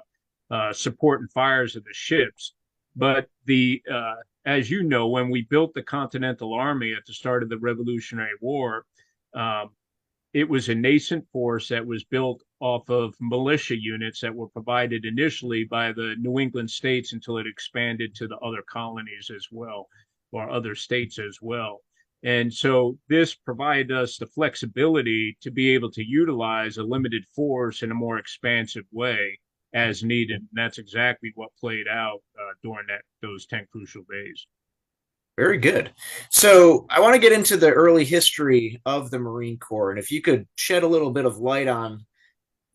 uh, 0.49 0.73
support 0.73 1.21
and 1.21 1.31
fires 1.31 1.75
of 1.75 1.83
the 1.83 1.93
ships. 1.93 2.53
But 2.95 3.29
the 3.45 3.81
uh, 3.91 4.15
as 4.45 4.71
you 4.71 4.83
know, 4.83 5.07
when 5.07 5.29
we 5.29 5.43
built 5.43 5.73
the 5.73 5.83
Continental 5.83 6.53
Army 6.53 6.93
at 6.93 7.05
the 7.05 7.13
start 7.13 7.43
of 7.43 7.49
the 7.49 7.59
Revolutionary 7.59 8.33
War, 8.41 8.85
um, 9.35 9.69
it 10.33 10.47
was 10.47 10.69
a 10.69 10.75
nascent 10.75 11.27
force 11.31 11.67
that 11.67 11.85
was 11.85 12.05
built 12.05 12.41
off 12.59 12.89
of 12.89 13.15
militia 13.19 13.75
units 13.77 14.21
that 14.21 14.33
were 14.33 14.47
provided 14.47 15.03
initially 15.03 15.65
by 15.65 15.91
the 15.91 16.15
New 16.19 16.39
England 16.39 16.69
states 16.69 17.11
until 17.11 17.37
it 17.37 17.47
expanded 17.47 18.15
to 18.15 18.27
the 18.27 18.37
other 18.37 18.61
colonies 18.61 19.29
as 19.35 19.47
well, 19.51 19.87
or 20.31 20.49
other 20.49 20.73
states 20.73 21.19
as 21.19 21.39
well. 21.41 21.81
And 22.23 22.53
so 22.53 22.97
this 23.09 23.33
provided 23.35 23.91
us 23.91 24.17
the 24.17 24.27
flexibility 24.27 25.37
to 25.41 25.51
be 25.51 25.71
able 25.71 25.91
to 25.91 26.03
utilize 26.03 26.77
a 26.77 26.83
limited 26.83 27.25
force 27.35 27.83
in 27.83 27.91
a 27.91 27.95
more 27.95 28.17
expansive 28.17 28.85
way 28.91 29.39
as 29.73 30.03
needed. 30.03 30.41
And 30.41 30.49
that's 30.53 30.77
exactly 30.77 31.31
what 31.35 31.49
played 31.59 31.87
out 31.87 32.21
uh, 32.39 32.53
during 32.63 32.87
that 32.87 33.01
those 33.21 33.45
10 33.47 33.67
crucial 33.71 34.03
days. 34.09 34.45
Very 35.37 35.57
good. 35.57 35.91
So 36.29 36.85
I 36.89 36.99
want 36.99 37.15
to 37.15 37.21
get 37.21 37.31
into 37.31 37.57
the 37.57 37.71
early 37.71 38.05
history 38.05 38.81
of 38.85 39.11
the 39.11 39.19
Marine 39.19 39.57
Corps, 39.57 39.91
and 39.91 39.99
if 39.99 40.11
you 40.11 40.21
could 40.21 40.47
shed 40.55 40.83
a 40.83 40.87
little 40.87 41.11
bit 41.11 41.25
of 41.25 41.37
light 41.37 41.67
on 41.67 42.05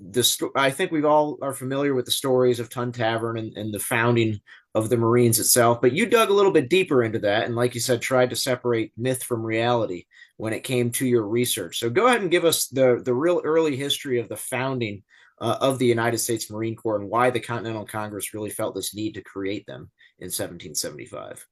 the 0.01 0.23
sto- 0.23 0.53
I 0.57 0.71
think 0.71 0.91
we 0.91 1.05
all 1.05 1.39
are 1.43 1.55
familiar 1.55 1.95
with 1.95 2.05
the 2.05 2.11
stories 2.11 2.61
of 2.61 2.69
Tun 2.69 2.93
Tavern 2.93 3.39
and, 3.39 3.57
and 3.57 3.73
the 3.73 3.79
founding 3.79 4.41
of 4.75 4.91
the 4.91 4.97
Marines 4.97 5.39
itself, 5.39 5.81
but 5.81 5.93
you 5.93 6.07
dug 6.07 6.29
a 6.29 6.35
little 6.35 6.53
bit 6.53 6.69
deeper 6.69 7.03
into 7.03 7.19
that, 7.21 7.45
and 7.45 7.57
like 7.57 7.75
you 7.75 7.81
said, 7.81 8.03
tried 8.03 8.31
to 8.31 8.37
separate 8.37 8.93
myth 8.97 9.23
from 9.23 9.45
reality 9.45 10.05
when 10.37 10.53
it 10.53 10.65
came 10.65 10.91
to 10.93 11.07
your 11.07 11.27
research. 11.27 11.79
So 11.79 11.89
go 11.89 12.07
ahead 12.07 12.21
and 12.23 12.31
give 12.31 12.45
us 12.45 12.69
the 12.69 13.01
the 13.05 13.15
real 13.15 13.41
early 13.45 13.77
history 13.77 14.19
of 14.21 14.29
the 14.29 14.37
founding 14.37 15.03
uh, 15.41 15.59
of 15.61 15.79
the 15.79 15.87
United 15.87 16.19
States 16.19 16.51
Marine 16.51 16.77
Corps 16.77 17.01
and 17.01 17.11
why 17.11 17.31
the 17.31 17.41
Continental 17.41 17.87
Congress 17.87 18.35
really 18.35 18.51
felt 18.51 18.75
this 18.75 18.95
need 18.95 19.15
to 19.15 19.23
create 19.23 19.67
them 19.67 19.91
in 20.19 20.27
1775. 20.27 21.47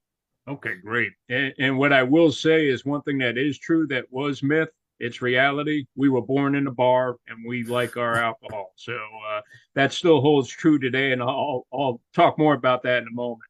Okay, 0.47 0.75
great. 0.75 1.11
And, 1.29 1.53
and, 1.57 1.77
what 1.77 1.91
I 1.91 2.03
will 2.03 2.31
say 2.31 2.67
is 2.67 2.85
one 2.85 3.01
thing 3.01 3.17
that 3.17 3.35
is 3.35 3.57
true 3.57 3.87
that 3.87 4.05
was 4.11 4.43
myth, 4.43 4.69
it's 4.99 5.21
reality. 5.21 5.85
We 5.95 6.09
were 6.09 6.21
born 6.21 6.53
in 6.55 6.67
a 6.67 6.71
bar 6.71 7.17
and 7.27 7.43
we 7.45 7.63
like 7.63 7.97
our 7.97 8.15
alcohol. 8.15 8.71
So 8.75 8.93
uh, 8.93 9.41
that 9.73 9.91
still 9.91 10.21
holds 10.21 10.47
true 10.49 10.77
today. 10.77 11.11
And 11.11 11.21
I'll, 11.21 11.65
I'll 11.73 11.99
talk 12.13 12.37
more 12.37 12.53
about 12.53 12.83
that 12.83 13.01
in 13.01 13.07
a 13.07 13.15
moment. 13.15 13.41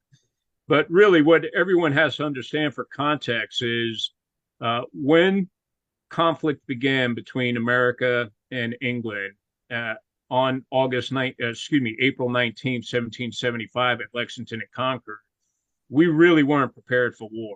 But 0.67 0.89
really, 0.89 1.21
what 1.21 1.45
everyone 1.55 1.91
has 1.91 2.15
to 2.15 2.25
understand 2.25 2.73
for 2.73 2.85
context 2.85 3.61
is 3.61 4.13
uh, 4.61 4.81
when 4.93 5.49
conflict 6.09 6.65
began 6.65 7.13
between 7.13 7.57
America 7.57 8.31
and 8.51 8.75
England 8.81 9.33
uh, 9.69 9.95
on 10.31 10.65
August 10.71 11.11
9, 11.11 11.35
uh, 11.43 11.47
excuse 11.49 11.81
me, 11.81 11.95
April 11.99 12.29
19, 12.29 12.77
1775 12.77 14.01
at 14.01 14.07
Lexington 14.13 14.61
and 14.61 14.71
Concord, 14.71 15.19
we 15.95 16.07
really 16.07 16.43
weren't 16.43 16.73
prepared 16.73 17.15
for 17.15 17.29
war. 17.31 17.55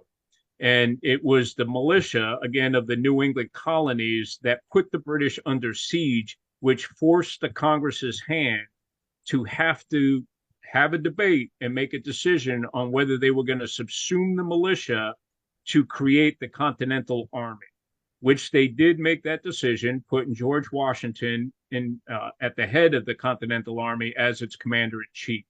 And 0.61 0.97
it 1.03 1.21
was 1.21 1.53
the 1.53 1.65
militia, 1.65 2.37
again, 2.41 2.73
of 2.73 2.87
the 2.87 2.95
New 2.95 3.21
England 3.21 3.51
colonies 3.51 4.39
that 4.43 4.61
put 4.71 4.89
the 4.91 4.99
British 4.99 5.37
under 5.45 5.73
siege, 5.73 6.37
which 6.61 6.85
forced 6.85 7.41
the 7.41 7.49
Congress's 7.49 8.21
hand 8.25 8.65
to 9.25 9.43
have 9.43 9.85
to 9.89 10.25
have 10.71 10.93
a 10.93 10.97
debate 10.97 11.51
and 11.59 11.75
make 11.75 11.93
a 11.93 11.99
decision 11.99 12.65
on 12.73 12.93
whether 12.93 13.17
they 13.17 13.31
were 13.31 13.43
going 13.43 13.59
to 13.59 13.65
subsume 13.65 14.37
the 14.37 14.43
militia 14.43 15.13
to 15.65 15.85
create 15.85 16.37
the 16.39 16.47
Continental 16.47 17.27
Army, 17.33 17.67
which 18.21 18.51
they 18.51 18.67
did 18.67 18.99
make 18.99 19.21
that 19.23 19.43
decision, 19.43 20.03
putting 20.09 20.33
George 20.33 20.71
Washington 20.71 21.51
in 21.71 21.99
uh, 22.09 22.29
at 22.39 22.55
the 22.55 22.65
head 22.65 22.93
of 22.93 23.05
the 23.05 23.15
Continental 23.15 23.81
Army 23.81 24.13
as 24.17 24.41
its 24.41 24.55
commander 24.55 25.01
in 25.01 25.07
chief. 25.13 25.43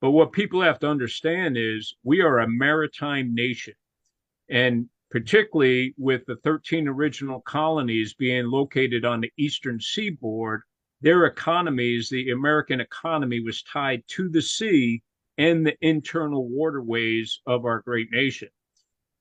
But 0.00 0.12
what 0.12 0.32
people 0.32 0.62
have 0.62 0.78
to 0.80 0.88
understand 0.88 1.56
is 1.56 1.96
we 2.04 2.20
are 2.20 2.38
a 2.38 2.48
maritime 2.48 3.34
nation. 3.34 3.74
And 4.48 4.88
particularly 5.10 5.94
with 5.96 6.24
the 6.26 6.36
13 6.36 6.86
original 6.86 7.40
colonies 7.40 8.14
being 8.14 8.46
located 8.46 9.04
on 9.04 9.20
the 9.20 9.32
eastern 9.36 9.80
seaboard, 9.80 10.62
their 11.00 11.26
economies, 11.26 12.08
the 12.08 12.30
American 12.30 12.80
economy, 12.80 13.40
was 13.40 13.62
tied 13.62 14.02
to 14.08 14.28
the 14.28 14.42
sea 14.42 15.02
and 15.36 15.66
the 15.66 15.76
internal 15.80 16.48
waterways 16.48 17.40
of 17.46 17.64
our 17.64 17.80
great 17.80 18.10
nation. 18.10 18.48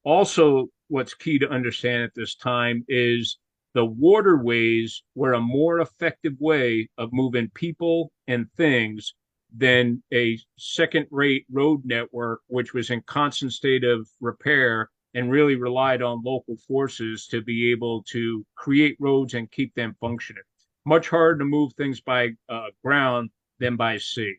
Also, 0.03 0.67
what's 0.87 1.13
key 1.13 1.37
to 1.39 1.49
understand 1.49 2.03
at 2.03 2.15
this 2.15 2.35
time 2.35 2.83
is 2.87 3.37
the 3.73 3.85
waterways 3.85 5.03
were 5.15 5.33
a 5.33 5.41
more 5.41 5.79
effective 5.79 6.33
way 6.39 6.89
of 6.97 7.13
moving 7.13 7.49
people 7.53 8.11
and 8.27 8.51
things 8.53 9.13
than 9.57 10.03
a 10.13 10.37
second 10.57 11.07
rate 11.09 11.45
road 11.51 11.81
network, 11.83 12.41
which 12.47 12.73
was 12.73 12.89
in 12.91 13.01
constant 13.01 13.53
state 13.53 13.83
of 13.83 14.07
repair 14.21 14.89
and 15.13 15.31
really 15.31 15.55
relied 15.55 16.01
on 16.01 16.21
local 16.23 16.57
forces 16.67 17.27
to 17.27 17.41
be 17.41 17.71
able 17.71 18.03
to 18.03 18.45
create 18.55 18.95
roads 18.99 19.33
and 19.33 19.51
keep 19.51 19.73
them 19.73 19.95
functioning. 19.99 20.43
Much 20.85 21.09
harder 21.09 21.39
to 21.39 21.45
move 21.45 21.73
things 21.73 22.01
by 22.01 22.29
uh, 22.49 22.67
ground 22.83 23.29
than 23.59 23.75
by 23.75 23.97
sea. 23.97 24.35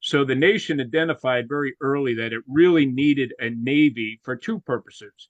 So 0.00 0.24
the 0.24 0.34
nation 0.34 0.80
identified 0.80 1.48
very 1.48 1.74
early 1.80 2.14
that 2.14 2.32
it 2.32 2.42
really 2.48 2.86
needed 2.86 3.32
a 3.40 3.50
navy 3.50 4.20
for 4.22 4.36
two 4.36 4.60
purposes 4.60 5.28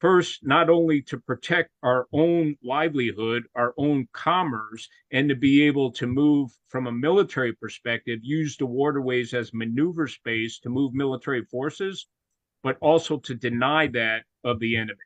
first, 0.00 0.40
not 0.44 0.68
only 0.70 1.02
to 1.02 1.18
protect 1.18 1.70
our 1.82 2.06
own 2.12 2.56
livelihood, 2.64 3.44
our 3.54 3.74
own 3.76 4.08
commerce, 4.12 4.88
and 5.12 5.28
to 5.28 5.34
be 5.34 5.62
able 5.62 5.92
to 5.92 6.06
move 6.06 6.50
from 6.68 6.86
a 6.86 6.92
military 6.92 7.52
perspective, 7.54 8.20
use 8.22 8.56
the 8.56 8.66
waterways 8.66 9.34
as 9.34 9.52
maneuver 9.54 10.08
space 10.08 10.58
to 10.60 10.70
move 10.70 10.94
military 10.94 11.44
forces, 11.44 12.06
but 12.62 12.76
also 12.80 13.18
to 13.18 13.34
deny 13.34 13.86
that 13.88 14.24
of 14.44 14.58
the 14.58 14.76
enemy. 14.76 14.98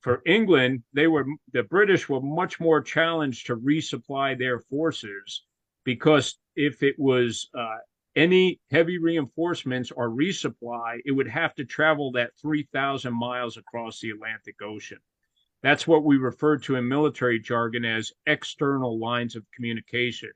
For 0.00 0.22
England, 0.24 0.84
they 0.92 1.08
were 1.08 1.26
the 1.52 1.64
British 1.64 2.08
were 2.08 2.20
much 2.20 2.60
more 2.60 2.80
challenged 2.80 3.46
to 3.46 3.56
resupply 3.56 4.38
their 4.38 4.60
forces 4.60 5.42
because 5.82 6.38
if 6.54 6.82
it 6.82 6.94
was 6.98 7.48
uh, 7.58 7.78
any 8.16 8.58
heavy 8.70 8.98
reinforcements 8.98 9.90
or 9.90 10.08
resupply, 10.08 11.00
it 11.04 11.12
would 11.12 11.28
have 11.28 11.54
to 11.54 11.64
travel 11.64 12.10
that 12.12 12.36
3,000 12.40 13.12
miles 13.12 13.58
across 13.58 14.00
the 14.00 14.10
Atlantic 14.10 14.56
Ocean. 14.62 14.98
That's 15.62 15.86
what 15.86 16.04
we 16.04 16.16
refer 16.16 16.56
to 16.58 16.76
in 16.76 16.88
military 16.88 17.38
jargon 17.38 17.84
as 17.84 18.12
external 18.26 18.98
lines 18.98 19.36
of 19.36 19.44
communication. 19.54 20.30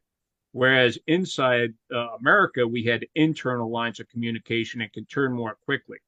Whereas 0.53 0.99
inside 1.07 1.71
uh, 1.95 2.17
America, 2.19 2.67
we 2.67 2.85
had 2.85 3.07
internal 3.15 3.71
lines 3.71 4.01
of 4.01 4.09
communication 4.09 4.81
and 4.81 4.93
could 4.93 5.09
turn 5.09 5.33
more 5.33 5.57
quickly. 5.65 5.99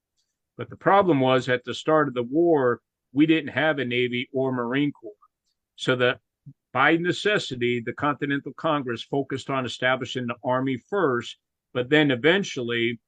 But 0.56 0.68
the 0.68 0.76
problem 0.76 1.20
was 1.20 1.48
at 1.48 1.64
the 1.64 1.74
start 1.74 2.08
of 2.08 2.14
the 2.14 2.22
war, 2.22 2.80
we 3.12 3.24
didn't 3.26 3.50
have 3.50 3.78
a 3.78 3.84
Navy 3.84 4.28
or 4.32 4.52
Marine 4.52 4.92
Corps. 4.92 5.12
So 5.76 5.96
that 5.96 6.20
by 6.72 6.96
necessity, 6.96 7.80
the 7.80 7.92
Continental 7.92 8.52
Congress 8.54 9.02
focused 9.02 9.48
on 9.48 9.64
establishing 9.64 10.26
the 10.26 10.36
Army 10.44 10.76
first 10.76 11.36
but 11.72 11.88
then 11.88 12.10
eventually 12.10 12.98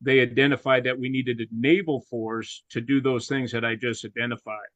they 0.00 0.20
identified 0.20 0.84
that 0.84 0.98
we 0.98 1.08
needed 1.08 1.40
a 1.40 1.46
naval 1.50 2.00
force 2.02 2.64
to 2.70 2.80
do 2.80 3.00
those 3.00 3.28
things 3.28 3.52
that 3.52 3.64
I 3.64 3.74
just 3.76 4.04
identified. 4.04 4.68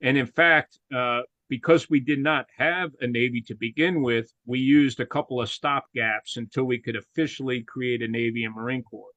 And 0.00 0.16
in 0.16 0.26
fact, 0.26 0.78
uh, 0.94 1.22
because 1.48 1.90
we 1.90 2.00
did 2.00 2.18
not 2.18 2.46
have 2.56 2.92
a 3.00 3.06
Navy 3.06 3.42
to 3.42 3.54
begin 3.54 4.02
with, 4.02 4.32
we 4.46 4.58
used 4.58 5.00
a 5.00 5.06
couple 5.06 5.40
of 5.40 5.50
stopgaps 5.50 6.36
until 6.36 6.64
we 6.64 6.78
could 6.78 6.96
officially 6.96 7.62
create 7.62 8.02
a 8.02 8.08
Navy 8.08 8.44
and 8.44 8.54
Marine 8.54 8.82
Corps. 8.82 9.12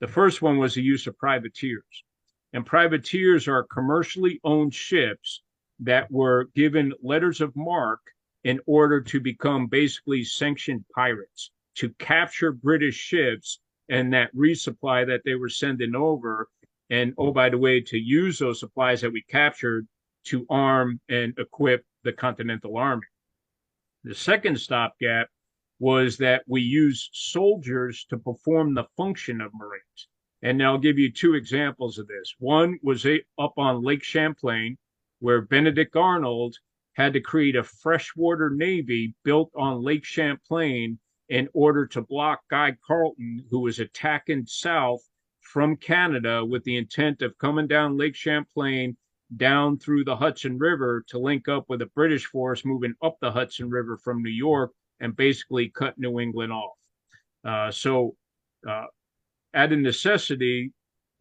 The 0.00 0.06
first 0.06 0.42
one 0.42 0.58
was 0.58 0.74
the 0.74 0.82
use 0.82 1.06
of 1.06 1.18
privateers. 1.18 2.04
And 2.52 2.64
privateers 2.64 3.48
are 3.48 3.64
commercially 3.64 4.40
owned 4.44 4.74
ships 4.74 5.42
that 5.80 6.10
were 6.10 6.50
given 6.54 6.92
letters 7.02 7.40
of 7.40 7.56
marque 7.56 8.12
in 8.44 8.60
order 8.66 9.00
to 9.00 9.20
become 9.20 9.66
basically 9.66 10.22
sanctioned 10.22 10.84
pirates 10.94 11.50
to 11.76 11.90
capture 11.98 12.52
British 12.52 12.96
ships 12.96 13.60
and 13.88 14.12
that 14.12 14.34
resupply 14.34 15.06
that 15.06 15.22
they 15.24 15.34
were 15.34 15.48
sending 15.48 15.94
over. 15.94 16.48
And 16.90 17.14
oh, 17.18 17.32
by 17.32 17.48
the 17.48 17.58
way, 17.58 17.80
to 17.80 17.98
use 17.98 18.38
those 18.38 18.60
supplies 18.60 19.00
that 19.00 19.12
we 19.12 19.22
captured 19.22 19.86
to 20.24 20.46
arm 20.50 21.00
and 21.08 21.34
equip 21.38 21.84
the 22.04 22.12
Continental 22.12 22.76
Army. 22.76 23.06
The 24.04 24.14
second 24.14 24.58
stopgap 24.58 25.28
was 25.78 26.16
that 26.18 26.44
we 26.46 26.60
used 26.60 27.10
soldiers 27.12 28.04
to 28.10 28.18
perform 28.18 28.74
the 28.74 28.86
function 28.96 29.40
of 29.40 29.52
Marines. 29.54 30.08
And 30.42 30.62
I'll 30.62 30.78
give 30.78 30.98
you 30.98 31.10
two 31.10 31.34
examples 31.34 31.98
of 31.98 32.08
this. 32.08 32.34
One 32.38 32.78
was 32.82 33.06
up 33.38 33.54
on 33.56 33.82
Lake 33.82 34.02
Champlain, 34.02 34.76
where 35.20 35.40
Benedict 35.40 35.96
Arnold 35.96 36.56
had 36.94 37.12
to 37.12 37.20
create 37.20 37.56
a 37.56 37.62
freshwater 37.62 38.50
navy 38.50 39.14
built 39.24 39.50
on 39.56 39.82
Lake 39.82 40.04
Champlain 40.04 40.98
in 41.32 41.48
order 41.54 41.86
to 41.86 42.02
block 42.02 42.42
Guy 42.50 42.76
Carleton, 42.86 43.42
who 43.50 43.60
was 43.60 43.78
attacking 43.78 44.44
south 44.44 45.00
from 45.40 45.78
Canada 45.78 46.44
with 46.44 46.62
the 46.64 46.76
intent 46.76 47.22
of 47.22 47.38
coming 47.38 47.66
down 47.66 47.96
Lake 47.96 48.14
Champlain 48.14 48.98
down 49.38 49.78
through 49.78 50.04
the 50.04 50.14
Hudson 50.14 50.58
River 50.58 51.02
to 51.08 51.18
link 51.18 51.48
up 51.48 51.64
with 51.70 51.80
a 51.80 51.90
British 51.94 52.26
force 52.26 52.66
moving 52.66 52.92
up 53.02 53.16
the 53.22 53.30
Hudson 53.30 53.70
River 53.70 53.96
from 53.96 54.22
New 54.22 54.28
York 54.28 54.72
and 55.00 55.16
basically 55.16 55.70
cut 55.70 55.98
New 55.98 56.20
England 56.20 56.52
off. 56.52 56.76
Uh, 57.42 57.70
so, 57.70 58.14
uh, 58.68 58.84
at 59.54 59.72
a 59.72 59.76
necessity, 59.76 60.70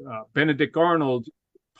uh, 0.06 0.24
Benedict 0.34 0.75
Arnold 0.75 1.25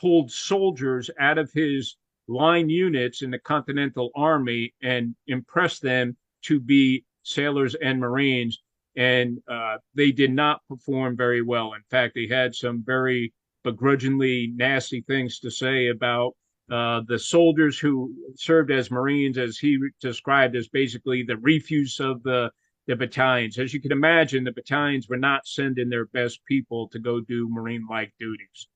pulled 0.00 0.32
soldiers 0.32 1.10
out 1.20 1.36
of 1.36 1.52
his 1.52 1.96
line 2.28 2.70
units 2.70 3.20
in 3.20 3.30
the 3.30 3.38
Continental 3.38 4.08
Army 4.16 4.72
and 4.82 5.14
impressed 5.26 5.82
them 5.82 6.16
to 6.44 6.58
be 6.58 7.04
sailors 7.22 7.74
and 7.74 8.00
Marines. 8.00 8.58
And 8.96 9.38
uh, 9.48 9.78
they 9.94 10.12
did 10.12 10.32
not 10.32 10.60
perform 10.68 11.16
very 11.16 11.42
well. 11.42 11.72
In 11.72 11.82
fact, 11.90 12.14
they 12.14 12.26
had 12.26 12.54
some 12.54 12.82
very 12.84 13.32
begrudgingly 13.64 14.52
nasty 14.54 15.02
things 15.02 15.38
to 15.38 15.50
say 15.50 15.88
about 15.88 16.34
uh, 16.70 17.00
the 17.06 17.18
soldiers 17.18 17.78
who 17.78 18.14
served 18.36 18.70
as 18.70 18.90
Marines, 18.90 19.38
as 19.38 19.58
he 19.58 19.78
described 20.00 20.56
as 20.56 20.68
basically 20.68 21.22
the 21.22 21.36
refuse 21.38 22.00
of 22.00 22.22
the 22.22 22.50
the 22.86 22.96
battalions. 22.96 23.58
As 23.58 23.72
you 23.72 23.80
can 23.80 23.92
imagine, 23.92 24.42
the 24.42 24.52
battalions 24.52 25.08
were 25.08 25.16
not 25.16 25.46
sending 25.46 25.88
their 25.88 26.06
best 26.06 26.40
people 26.46 26.88
to 26.88 26.98
go 26.98 27.20
do 27.20 27.48
Marine 27.48 27.86
like 27.88 28.12
duties. 28.18 28.66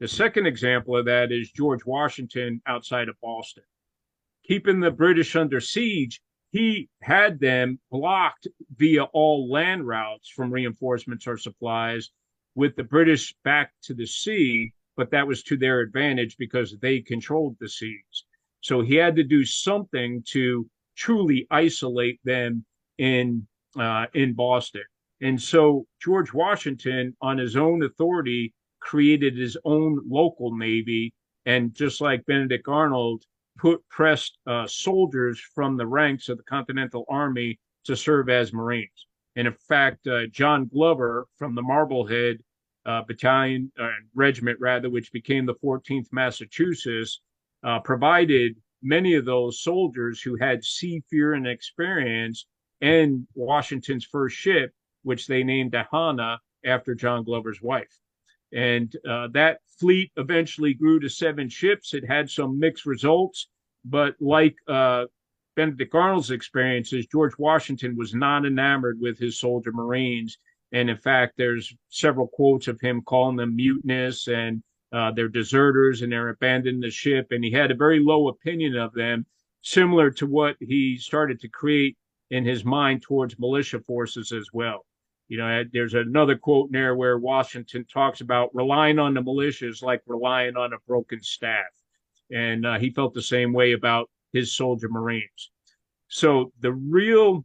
The 0.00 0.08
second 0.08 0.46
example 0.46 0.96
of 0.96 1.06
that 1.06 1.32
is 1.32 1.50
George 1.50 1.84
Washington 1.86 2.60
outside 2.66 3.08
of 3.08 3.16
Boston. 3.22 3.64
Keeping 4.44 4.80
the 4.80 4.90
British 4.90 5.34
under 5.34 5.60
siege, 5.60 6.20
he 6.50 6.88
had 7.02 7.40
them 7.40 7.78
blocked 7.90 8.46
via 8.76 9.04
all 9.04 9.50
land 9.50 9.86
routes 9.86 10.28
from 10.28 10.52
reinforcements 10.52 11.26
or 11.26 11.36
supplies 11.36 12.10
with 12.54 12.74
the 12.76 12.84
British 12.84 13.34
back 13.44 13.72
to 13.82 13.94
the 13.94 14.06
sea, 14.06 14.72
but 14.96 15.10
that 15.10 15.26
was 15.26 15.42
to 15.44 15.56
their 15.56 15.80
advantage 15.80 16.36
because 16.38 16.76
they 16.80 17.00
controlled 17.00 17.56
the 17.60 17.68
seas. 17.68 18.24
So 18.60 18.80
he 18.80 18.96
had 18.96 19.14
to 19.16 19.24
do 19.24 19.44
something 19.44 20.24
to 20.30 20.68
truly 20.96 21.46
isolate 21.50 22.18
them 22.24 22.64
in 22.98 23.46
uh, 23.78 24.06
in 24.14 24.34
Boston. 24.34 24.82
And 25.20 25.40
so 25.40 25.86
George 26.02 26.32
Washington, 26.32 27.16
on 27.20 27.38
his 27.38 27.56
own 27.56 27.82
authority, 27.82 28.54
created 28.80 29.36
his 29.36 29.56
own 29.64 30.00
local 30.08 30.56
navy, 30.56 31.12
and 31.46 31.74
just 31.74 32.00
like 32.00 32.26
Benedict 32.26 32.66
Arnold, 32.68 33.22
put 33.58 33.86
pressed 33.88 34.38
uh, 34.46 34.66
soldiers 34.66 35.40
from 35.54 35.76
the 35.76 35.86
ranks 35.86 36.28
of 36.28 36.38
the 36.38 36.44
Continental 36.44 37.04
Army 37.08 37.58
to 37.84 37.96
serve 37.96 38.28
as 38.28 38.52
Marines. 38.52 39.06
And 39.36 39.46
in 39.46 39.54
fact, 39.68 40.06
uh, 40.06 40.26
John 40.32 40.66
Glover 40.66 41.26
from 41.36 41.54
the 41.54 41.62
Marblehead 41.62 42.38
uh, 42.86 43.02
Battalion, 43.02 43.70
uh, 43.78 43.90
Regiment 44.14 44.58
rather, 44.60 44.88
which 44.88 45.12
became 45.12 45.44
the 45.44 45.54
14th 45.56 46.06
Massachusetts, 46.12 47.20
uh, 47.62 47.80
provided 47.80 48.56
many 48.82 49.14
of 49.14 49.24
those 49.24 49.60
soldiers 49.62 50.22
who 50.22 50.36
had 50.36 50.64
sea 50.64 51.02
fear 51.10 51.34
and 51.34 51.46
experience 51.46 52.46
and 52.80 53.26
Washington's 53.34 54.04
first 54.04 54.36
ship, 54.36 54.72
which 55.02 55.26
they 55.26 55.42
named 55.42 55.72
Ahana 55.72 56.38
after 56.64 56.94
John 56.94 57.24
Glover's 57.24 57.60
wife. 57.60 57.98
And 58.52 58.94
uh, 59.08 59.28
that 59.32 59.60
fleet 59.78 60.10
eventually 60.16 60.74
grew 60.74 61.00
to 61.00 61.08
seven 61.08 61.48
ships. 61.48 61.94
It 61.94 62.06
had 62.06 62.30
some 62.30 62.58
mixed 62.58 62.86
results, 62.86 63.48
but 63.84 64.14
like 64.20 64.56
uh, 64.66 65.04
Benedict 65.56 65.94
Arnold's 65.94 66.30
experiences, 66.30 67.06
George 67.06 67.34
Washington 67.38 67.96
was 67.96 68.14
not 68.14 68.46
enamored 68.46 69.00
with 69.00 69.18
his 69.18 69.38
soldier 69.38 69.72
Marines. 69.72 70.38
And 70.72 70.90
in 70.90 70.96
fact, 70.96 71.34
there's 71.36 71.74
several 71.88 72.28
quotes 72.28 72.68
of 72.68 72.80
him 72.80 73.02
calling 73.02 73.36
them 73.36 73.56
mutinous 73.56 74.28
and 74.28 74.62
uh, 74.92 75.10
they're 75.12 75.28
deserters 75.28 76.02
and 76.02 76.12
they're 76.12 76.30
abandoning 76.30 76.80
the 76.80 76.90
ship. 76.90 77.28
And 77.30 77.44
he 77.44 77.50
had 77.50 77.70
a 77.70 77.74
very 77.74 78.00
low 78.00 78.28
opinion 78.28 78.76
of 78.76 78.92
them, 78.94 79.26
similar 79.62 80.10
to 80.12 80.26
what 80.26 80.56
he 80.60 80.96
started 80.96 81.40
to 81.40 81.48
create 81.48 81.96
in 82.30 82.44
his 82.44 82.64
mind 82.64 83.02
towards 83.02 83.38
militia 83.38 83.80
forces 83.80 84.32
as 84.32 84.48
well. 84.52 84.84
You 85.28 85.36
know, 85.36 85.64
there's 85.72 85.94
another 85.94 86.36
quote 86.36 86.68
in 86.68 86.72
there 86.72 86.94
where 86.94 87.18
Washington 87.18 87.84
talks 87.84 88.22
about 88.22 88.54
relying 88.54 88.98
on 88.98 89.14
the 89.14 89.22
militias 89.22 89.82
like 89.82 90.02
relying 90.06 90.56
on 90.56 90.72
a 90.72 90.78
broken 90.86 91.22
staff. 91.22 91.66
And 92.30 92.64
uh, 92.66 92.78
he 92.78 92.90
felt 92.90 93.14
the 93.14 93.22
same 93.22 93.52
way 93.52 93.72
about 93.72 94.10
his 94.32 94.54
soldier 94.54 94.88
Marines. 94.88 95.50
So 96.08 96.52
the 96.60 96.72
real, 96.72 97.44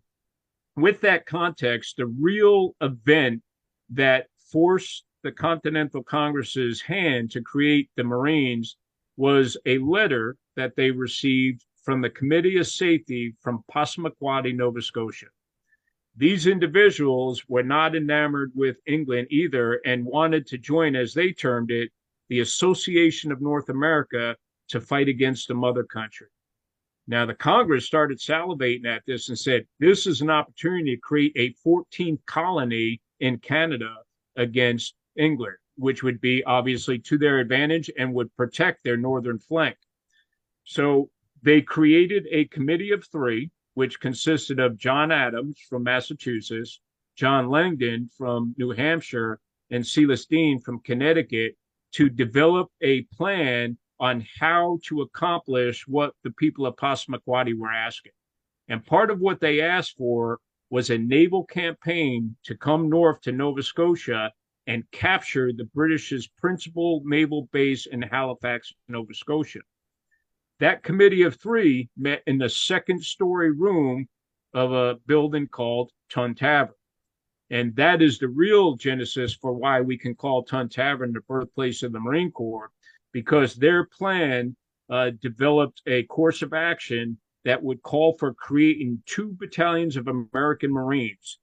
with 0.78 1.02
that 1.02 1.26
context, 1.26 1.98
the 1.98 2.08
real 2.08 2.76
event 2.80 3.42
that 3.90 4.28
forced 4.52 5.04
the 5.24 5.32
Continental 5.32 6.04
Congress's 6.04 6.82
hand 6.82 7.32
to 7.32 7.42
create 7.42 7.90
the 7.96 8.04
Marines 8.04 8.78
was 9.18 9.58
a 9.66 9.78
letter 9.80 10.38
that 10.56 10.76
they 10.76 10.92
received 10.92 11.66
from 11.84 12.02
the 12.02 12.10
Committee 12.10 12.58
of 12.58 12.68
Safety 12.68 13.36
from 13.42 13.64
Passamaquoddy, 13.74 14.56
Nova 14.56 14.82
Scotia. 14.82 15.28
These 16.16 16.46
individuals 16.46 17.44
were 17.48 17.64
not 17.64 17.96
enamored 17.96 18.52
with 18.54 18.78
England 18.86 19.28
either 19.32 19.82
and 19.86 20.06
wanted 20.06 20.46
to 20.48 20.60
join, 20.60 20.96
as 20.96 21.14
they 21.14 21.32
termed 21.32 21.72
it, 21.72 21.92
the 22.30 22.42
Association 22.42 23.32
of 23.32 23.42
North 23.42 23.70
America 23.70 24.36
to 24.70 24.80
fight 24.80 25.08
against 25.08 25.48
the 25.48 25.56
mother 25.56 25.84
country. 25.84 26.28
Now, 27.08 27.26
the 27.26 27.34
Congress 27.34 27.86
started 27.86 28.20
salivating 28.20 28.86
at 28.86 29.04
this 29.06 29.30
and 29.30 29.38
said, 29.38 29.66
this 29.80 30.08
is 30.08 30.22
an 30.22 30.30
opportunity 30.30 30.96
to 30.96 31.02
create 31.02 31.34
a 31.36 31.54
14th 31.68 32.26
colony 32.26 33.02
in 33.20 33.40
Canada 33.40 33.96
against 34.36 34.96
England, 35.18 35.58
which 35.76 36.04
would 36.04 36.22
be 36.22 36.44
obviously 36.46 37.00
to 37.00 37.18
their 37.18 37.40
advantage 37.40 37.90
and 37.98 38.14
would 38.14 38.34
protect 38.36 38.84
their 38.84 38.98
northern 38.98 39.40
flank. 39.40 39.78
So 40.64 41.10
they 41.42 41.62
created 41.62 42.28
a 42.32 42.46
committee 42.46 42.92
of 42.92 43.06
three 43.06 43.52
which 43.74 44.00
consisted 44.00 44.60
of 44.60 44.78
John 44.78 45.12
Adams 45.12 45.60
from 45.70 45.84
Massachusetts, 45.84 46.80
John 47.16 47.50
Langdon 47.50 48.10
from 48.18 48.56
New 48.58 48.72
Hampshire, 48.72 49.40
and 49.72 49.86
Silas 49.86 50.26
Deane 50.26 50.60
from 50.60 50.80
Connecticut 50.82 51.56
to 51.94 52.10
develop 52.10 52.70
a 52.82 53.04
plan 53.16 53.78
on 54.00 54.26
how 54.40 54.80
to 54.86 55.02
accomplish 55.02 55.88
what 55.88 56.14
the 56.24 56.32
people 56.32 56.66
of 56.66 56.76
Passamaquoddy 56.76 57.58
were 57.58 57.72
asking. 57.72 58.12
And 58.68 58.86
part 58.86 59.12
of 59.12 59.20
what 59.20 59.40
they 59.40 59.62
asked 59.62 59.96
for 59.98 60.40
was 60.70 60.90
a 60.90 60.98
naval 60.98 61.46
campaign 61.46 62.36
to 62.44 62.58
come 62.58 62.90
north 62.90 63.22
to 63.22 63.32
Nova 63.32 63.62
Scotia 63.62 64.32
and 64.66 64.90
capture 64.92 65.52
the 65.54 65.66
British's 65.76 66.28
principal 66.28 67.02
naval 67.06 67.48
base 67.52 67.86
in 67.86 68.02
Halifax, 68.02 68.74
Nova 68.88 69.14
Scotia. 69.14 69.60
That 70.64 70.82
committee 70.82 71.24
of 71.24 71.36
three 71.36 71.90
met 71.98 72.24
in 72.26 72.38
the 72.38 72.48
second 72.48 73.04
story 73.04 73.52
room 73.52 74.08
of 74.54 74.72
a 74.72 74.96
building 75.08 75.50
called 75.50 75.92
Tun 76.10 76.36
Tavern. 76.36 76.76
And 77.50 77.76
that 77.76 78.02
is 78.02 78.18
the 78.18 78.30
real 78.30 78.78
genesis 78.78 79.34
for 79.34 79.52
why 79.52 79.82
we 79.82 79.98
can 79.98 80.16
call 80.16 80.42
Tun 80.42 80.70
Tavern 80.70 81.12
the 81.12 81.20
birthplace 81.20 81.84
of 81.84 81.92
the 81.92 82.00
Marine 82.00 82.32
Corps, 82.32 82.72
because 83.12 83.56
their 83.56 83.88
plan 83.88 84.56
uh, 84.90 85.10
developed 85.20 85.82
a 85.86 86.04
course 86.04 86.42
of 86.42 86.54
action 86.54 87.20
that 87.44 87.62
would 87.62 87.82
call 87.82 88.14
for 88.18 88.34
creating 88.34 89.04
two 89.06 89.36
battalions 89.38 89.98
of 89.98 90.08
American 90.08 90.72
Marines. 90.72 91.40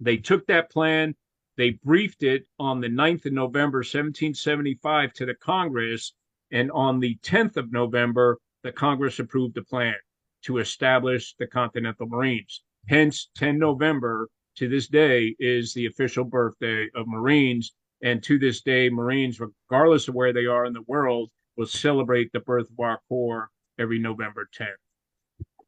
They 0.00 0.16
took 0.16 0.44
that 0.48 0.72
plan, 0.72 1.14
they 1.56 1.78
briefed 1.84 2.24
it 2.24 2.48
on 2.58 2.80
the 2.80 2.88
9th 2.88 3.26
of 3.26 3.32
November, 3.32 3.78
1775, 3.78 5.12
to 5.12 5.26
the 5.26 5.36
Congress, 5.36 6.14
and 6.52 6.70
on 6.72 7.00
the 7.00 7.16
10th 7.22 7.56
of 7.56 7.72
November, 7.72 8.38
the 8.62 8.72
Congress 8.72 9.18
approved 9.18 9.56
a 9.56 9.62
plan 9.62 9.94
to 10.44 10.58
establish 10.58 11.34
the 11.38 11.46
Continental 11.46 12.06
Marines. 12.06 12.62
Hence, 12.88 13.30
10 13.36 13.58
November 13.58 14.28
to 14.56 14.68
this 14.68 14.88
day 14.88 15.34
is 15.38 15.72
the 15.72 15.86
official 15.86 16.24
birthday 16.24 16.88
of 16.94 17.06
Marines. 17.06 17.72
And 18.02 18.22
to 18.24 18.38
this 18.38 18.62
day, 18.62 18.88
Marines, 18.88 19.40
regardless 19.40 20.08
of 20.08 20.14
where 20.14 20.32
they 20.32 20.46
are 20.46 20.64
in 20.64 20.72
the 20.72 20.84
world, 20.86 21.30
will 21.56 21.66
celebrate 21.66 22.32
the 22.32 22.40
birth 22.40 22.70
of 22.70 22.80
our 22.80 23.00
Corps 23.08 23.50
every 23.78 23.98
November 23.98 24.48
10th. 24.58 24.68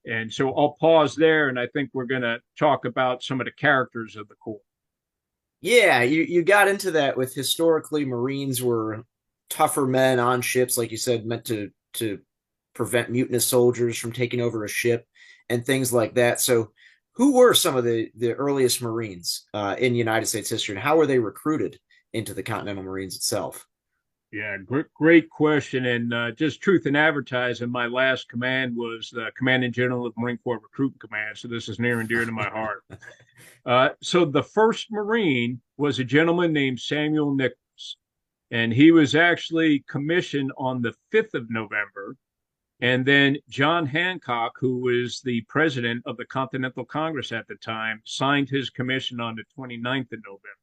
And 0.04 0.32
so 0.32 0.52
I'll 0.54 0.76
pause 0.80 1.14
there, 1.14 1.48
and 1.48 1.60
I 1.60 1.68
think 1.68 1.90
we're 1.92 2.06
going 2.06 2.22
to 2.22 2.40
talk 2.58 2.86
about 2.86 3.22
some 3.22 3.40
of 3.40 3.44
the 3.44 3.52
characters 3.52 4.16
of 4.16 4.26
the 4.28 4.34
Corps. 4.36 4.60
Yeah, 5.60 6.02
you, 6.02 6.22
you 6.22 6.42
got 6.42 6.66
into 6.66 6.90
that 6.92 7.16
with 7.16 7.34
historically 7.34 8.04
Marines 8.04 8.62
were 8.62 9.04
tougher 9.52 9.86
men 9.86 10.18
on 10.18 10.40
ships, 10.40 10.78
like 10.78 10.90
you 10.90 10.96
said, 10.96 11.26
meant 11.26 11.44
to 11.46 11.70
to 11.94 12.18
prevent 12.74 13.10
mutinous 13.10 13.46
soldiers 13.46 13.98
from 13.98 14.12
taking 14.12 14.40
over 14.40 14.64
a 14.64 14.68
ship 14.68 15.06
and 15.50 15.64
things 15.64 15.92
like 15.92 16.14
that. 16.14 16.40
So, 16.40 16.72
who 17.12 17.34
were 17.34 17.54
some 17.54 17.76
of 17.76 17.84
the 17.84 18.10
the 18.16 18.32
earliest 18.32 18.80
Marines 18.80 19.46
uh, 19.52 19.76
in 19.78 19.94
United 19.94 20.26
States 20.26 20.48
history, 20.48 20.74
and 20.74 20.82
how 20.82 20.96
were 20.96 21.06
they 21.06 21.18
recruited 21.18 21.78
into 22.12 22.34
the 22.34 22.42
Continental 22.42 22.82
Marines 22.82 23.16
itself? 23.16 23.66
Yeah, 24.32 24.56
great, 24.56 24.86
great 24.94 25.28
question. 25.28 25.84
And 25.84 26.14
uh, 26.14 26.30
just 26.30 26.62
truth 26.62 26.86
in 26.86 26.96
advertising, 26.96 27.70
my 27.70 27.86
last 27.86 28.30
command 28.30 28.74
was 28.74 29.10
the 29.10 29.30
Commanding 29.36 29.72
General 29.72 30.06
of 30.06 30.14
Marine 30.16 30.38
Corps 30.42 30.58
Recruitment 30.58 31.02
Command. 31.02 31.36
So 31.36 31.48
this 31.48 31.68
is 31.68 31.78
near 31.78 32.00
and 32.00 32.08
dear 32.08 32.24
to 32.24 32.32
my 32.32 32.48
heart. 32.48 32.82
Uh, 33.66 33.90
so 34.00 34.24
the 34.24 34.42
first 34.42 34.86
Marine 34.90 35.60
was 35.76 35.98
a 35.98 36.04
gentleman 36.04 36.50
named 36.50 36.80
Samuel 36.80 37.34
Nicholas 37.34 37.58
and 38.52 38.70
he 38.70 38.90
was 38.90 39.14
actually 39.14 39.82
commissioned 39.88 40.52
on 40.58 40.82
the 40.82 40.94
5th 41.12 41.32
of 41.32 41.50
November. 41.50 42.16
And 42.80 43.06
then 43.06 43.38
John 43.48 43.86
Hancock, 43.86 44.52
who 44.60 44.78
was 44.78 45.22
the 45.22 45.40
president 45.48 46.02
of 46.04 46.18
the 46.18 46.26
Continental 46.26 46.84
Congress 46.84 47.32
at 47.32 47.48
the 47.48 47.54
time, 47.56 48.02
signed 48.04 48.50
his 48.50 48.68
commission 48.68 49.20
on 49.20 49.36
the 49.36 49.44
29th 49.58 50.12
of 50.12 50.20
November. 50.24 50.58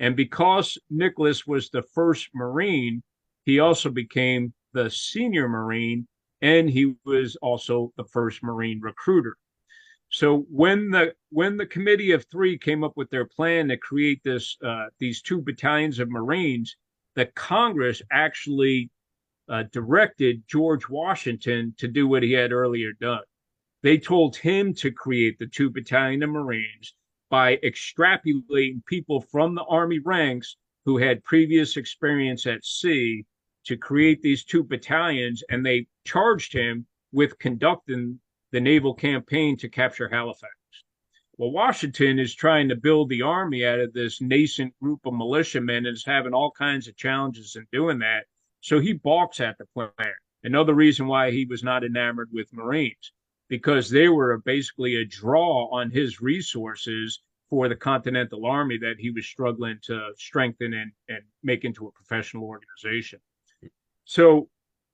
And 0.00 0.16
because 0.16 0.76
Nicholas 0.90 1.46
was 1.46 1.70
the 1.70 1.82
first 1.82 2.30
Marine, 2.34 3.00
he 3.44 3.60
also 3.60 3.90
became 3.90 4.52
the 4.72 4.90
senior 4.90 5.48
Marine 5.48 6.08
and 6.42 6.68
he 6.68 6.94
was 7.04 7.36
also 7.36 7.92
the 7.96 8.04
first 8.04 8.42
Marine 8.42 8.80
recruiter. 8.80 9.36
So 10.10 10.46
when 10.50 10.90
the 10.90 11.14
when 11.30 11.56
the 11.56 11.66
committee 11.66 12.12
of 12.12 12.26
three 12.26 12.58
came 12.58 12.82
up 12.82 12.96
with 12.96 13.10
their 13.10 13.24
plan 13.24 13.68
to 13.68 13.76
create 13.76 14.20
this 14.24 14.56
uh, 14.64 14.86
these 14.98 15.22
two 15.22 15.40
battalions 15.40 15.98
of 16.00 16.10
Marines, 16.10 16.76
the 17.14 17.26
Congress 17.26 18.02
actually 18.10 18.90
uh, 19.48 19.64
directed 19.72 20.42
George 20.48 20.88
Washington 20.88 21.74
to 21.78 21.88
do 21.88 22.08
what 22.08 22.22
he 22.22 22.32
had 22.32 22.52
earlier 22.52 22.92
done. 23.00 23.22
They 23.82 23.98
told 23.98 24.36
him 24.36 24.72
to 24.74 24.90
create 24.90 25.38
the 25.38 25.46
two 25.46 25.70
battalion 25.70 26.22
of 26.22 26.30
Marines 26.30 26.94
by 27.30 27.56
extrapolating 27.58 28.84
people 28.86 29.20
from 29.20 29.54
the 29.54 29.64
Army 29.64 29.98
ranks 29.98 30.56
who 30.84 30.96
had 30.98 31.22
previous 31.24 31.76
experience 31.76 32.46
at 32.46 32.64
sea 32.64 33.24
to 33.64 33.76
create 33.76 34.20
these 34.22 34.44
two 34.44 34.62
battalions, 34.62 35.42
and 35.50 35.64
they 35.64 35.86
charged 36.06 36.52
him 36.52 36.86
with 37.12 37.38
conducting 37.38 38.18
the 38.52 38.60
naval 38.60 38.94
campaign 38.94 39.56
to 39.56 39.68
capture 39.68 40.08
Halifax. 40.08 40.52
Well, 41.36 41.50
Washington 41.50 42.20
is 42.20 42.34
trying 42.34 42.68
to 42.68 42.76
build 42.76 43.08
the 43.08 43.22
army 43.22 43.66
out 43.66 43.80
of 43.80 43.92
this 43.92 44.20
nascent 44.20 44.72
group 44.80 45.00
of 45.04 45.14
militiamen 45.14 45.86
and 45.86 45.96
is 45.96 46.04
having 46.04 46.32
all 46.32 46.52
kinds 46.52 46.86
of 46.86 46.96
challenges 46.96 47.56
in 47.56 47.66
doing 47.72 47.98
that. 47.98 48.26
So 48.60 48.78
he 48.78 48.92
balks 48.92 49.40
at 49.40 49.58
the 49.58 49.66
plan. 49.74 49.90
Another 50.44 50.74
reason 50.74 51.06
why 51.06 51.32
he 51.32 51.44
was 51.44 51.64
not 51.64 51.84
enamored 51.84 52.28
with 52.32 52.52
Marines, 52.52 53.12
because 53.48 53.90
they 53.90 54.08
were 54.08 54.38
basically 54.44 54.96
a 54.96 55.04
draw 55.04 55.68
on 55.72 55.90
his 55.90 56.20
resources 56.20 57.20
for 57.50 57.68
the 57.68 57.76
Continental 57.76 58.46
Army 58.46 58.78
that 58.78 58.96
he 58.98 59.10
was 59.10 59.26
struggling 59.26 59.78
to 59.84 60.12
strengthen 60.16 60.72
and, 60.72 60.92
and 61.08 61.20
make 61.42 61.64
into 61.64 61.86
a 61.86 61.92
professional 61.92 62.44
organization. 62.44 63.18
So 64.04 64.48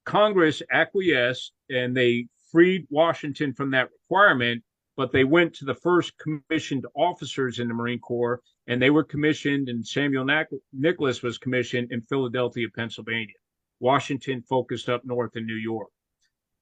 Congress 0.04 0.62
acquiesced 0.70 1.52
and 1.68 1.96
they 1.96 2.28
freed 2.50 2.86
Washington 2.90 3.52
from 3.52 3.72
that 3.72 3.90
requirement, 3.92 4.62
but 4.96 5.12
they 5.12 5.24
went 5.24 5.54
to 5.54 5.64
the 5.64 5.74
first 5.74 6.12
commissioned 6.18 6.84
officers 6.94 7.58
in 7.58 7.68
the 7.68 7.74
Marine 7.74 8.00
Corps, 8.00 8.40
and 8.66 8.80
they 8.80 8.90
were 8.90 9.04
commissioned, 9.04 9.68
and 9.68 9.86
Samuel 9.86 10.26
Nicholas 10.72 11.22
was 11.22 11.38
commissioned 11.38 11.92
in 11.92 12.00
Philadelphia, 12.02 12.66
Pennsylvania. 12.74 13.34
Washington 13.80 14.42
focused 14.42 14.88
up 14.88 15.04
north 15.04 15.36
in 15.36 15.46
New 15.46 15.54
York. 15.54 15.88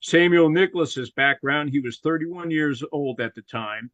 Samuel 0.01 0.49
Nicholas's 0.49 1.11
background, 1.11 1.71
he 1.71 1.81
was 1.81 1.99
31 1.99 2.51
years 2.51 2.85
old 2.93 3.21
at 3.21 3.35
the 3.35 3.43
time. 3.43 3.91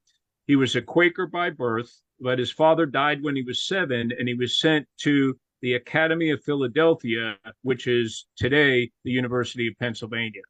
He 0.47 0.57
was 0.57 0.77
a 0.77 0.83
Quaker 0.83 1.27
by 1.27 1.49
birth, 1.49 1.91
but 2.21 2.39
his 2.39 2.53
father 2.53 2.85
died 2.85 3.23
when 3.23 3.35
he 3.35 3.43
was 3.43 3.67
seven, 3.67 4.13
and 4.19 4.29
he 4.29 4.35
was 4.35 4.61
sent 4.61 4.87
to 4.99 5.39
the 5.63 5.75
Academy 5.75 6.29
of 6.29 6.45
Philadelphia, 6.45 7.39
which 7.63 7.87
is 7.87 8.27
today 8.37 8.91
the 9.05 9.11
University 9.11 9.67
of 9.67 9.79
Pennsylvania. 9.79 10.43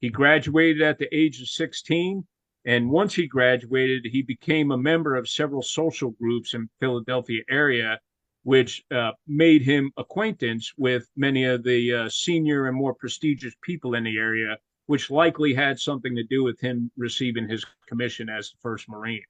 He 0.00 0.08
graduated 0.08 0.82
at 0.82 0.98
the 0.98 1.08
age 1.16 1.40
of 1.40 1.48
16. 1.48 2.26
And 2.68 2.90
once 2.90 3.14
he 3.14 3.26
graduated, 3.26 4.04
he 4.04 4.20
became 4.20 4.72
a 4.72 4.76
member 4.76 5.16
of 5.16 5.26
several 5.26 5.62
social 5.62 6.10
groups 6.10 6.52
in 6.52 6.68
Philadelphia 6.80 7.42
area, 7.48 7.98
which 8.42 8.84
uh, 8.90 9.12
made 9.26 9.62
him 9.62 9.90
acquaintance 9.96 10.74
with 10.76 11.08
many 11.16 11.46
of 11.46 11.62
the 11.62 11.94
uh, 11.94 12.08
senior 12.10 12.66
and 12.66 12.76
more 12.76 12.92
prestigious 12.92 13.54
people 13.62 13.94
in 13.94 14.04
the 14.04 14.18
area, 14.18 14.58
which 14.84 15.10
likely 15.10 15.54
had 15.54 15.80
something 15.80 16.14
to 16.14 16.24
do 16.24 16.44
with 16.44 16.60
him 16.60 16.90
receiving 16.98 17.48
his 17.48 17.64
commission 17.86 18.28
as 18.28 18.50
the 18.50 18.58
first 18.60 18.86
Marine. 18.86 19.24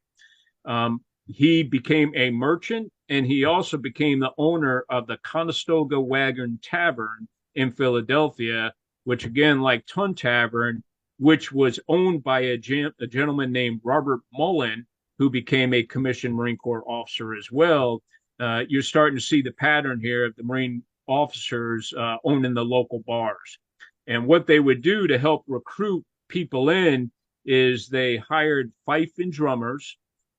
Um, 0.65 1.01
he 1.27 1.63
became 1.63 2.13
a 2.17 2.31
merchant 2.31 2.91
and 3.09 3.25
he 3.25 3.45
also 3.45 3.77
became 3.77 4.19
the 4.19 4.33
owner 4.37 4.85
of 4.91 5.07
the 5.07 5.19
Conestoga 5.19 6.01
Wagon 6.01 6.59
Tavern 6.61 7.29
in 7.55 7.71
Philadelphia, 7.71 8.75
which 9.05 9.25
again, 9.25 9.61
like 9.61 9.87
Tun 9.87 10.17
Tavern, 10.17 10.83
which 11.19 11.53
was 11.53 11.81
owned 11.89 12.23
by 12.23 12.41
a, 12.41 12.57
gen- 12.57 12.93
a 13.01 13.07
gentleman 13.07 13.53
named 13.53 13.81
Robert 13.85 14.21
Mullan, 14.37 14.87
who 15.19 15.29
became 15.29 15.75
a 15.75 15.83
commissioned 15.83 16.35
Marine 16.35 16.57
Corps 16.57 16.89
officer 16.89 17.35
as 17.35 17.51
well. 17.51 18.03
Uh, 18.39 18.65
you're 18.69 18.83
starting 18.83 19.19
to 19.19 19.25
see 19.25 19.43
the 19.43 19.53
pattern 19.53 20.01
here 20.01 20.25
of 20.25 20.35
the 20.37 20.45
Marine 20.45 20.83
officers 21.09 21.93
uh, 21.99 22.17
owning 22.25 22.55
the 22.55 22.65
local 22.65 23.01
bars. 23.01 23.59
And 24.07 24.27
what 24.27 24.47
they 24.47 24.61
would 24.61 24.81
do 24.81 25.07
to 25.07 25.19
help 25.19 25.45
recruit 25.49 26.05
people 26.29 26.71
in 26.71 27.11
is 27.45 27.89
they 27.89 28.17
hired 28.17 28.73
fife 28.87 29.13
and 29.19 29.33
drummers 29.33 29.97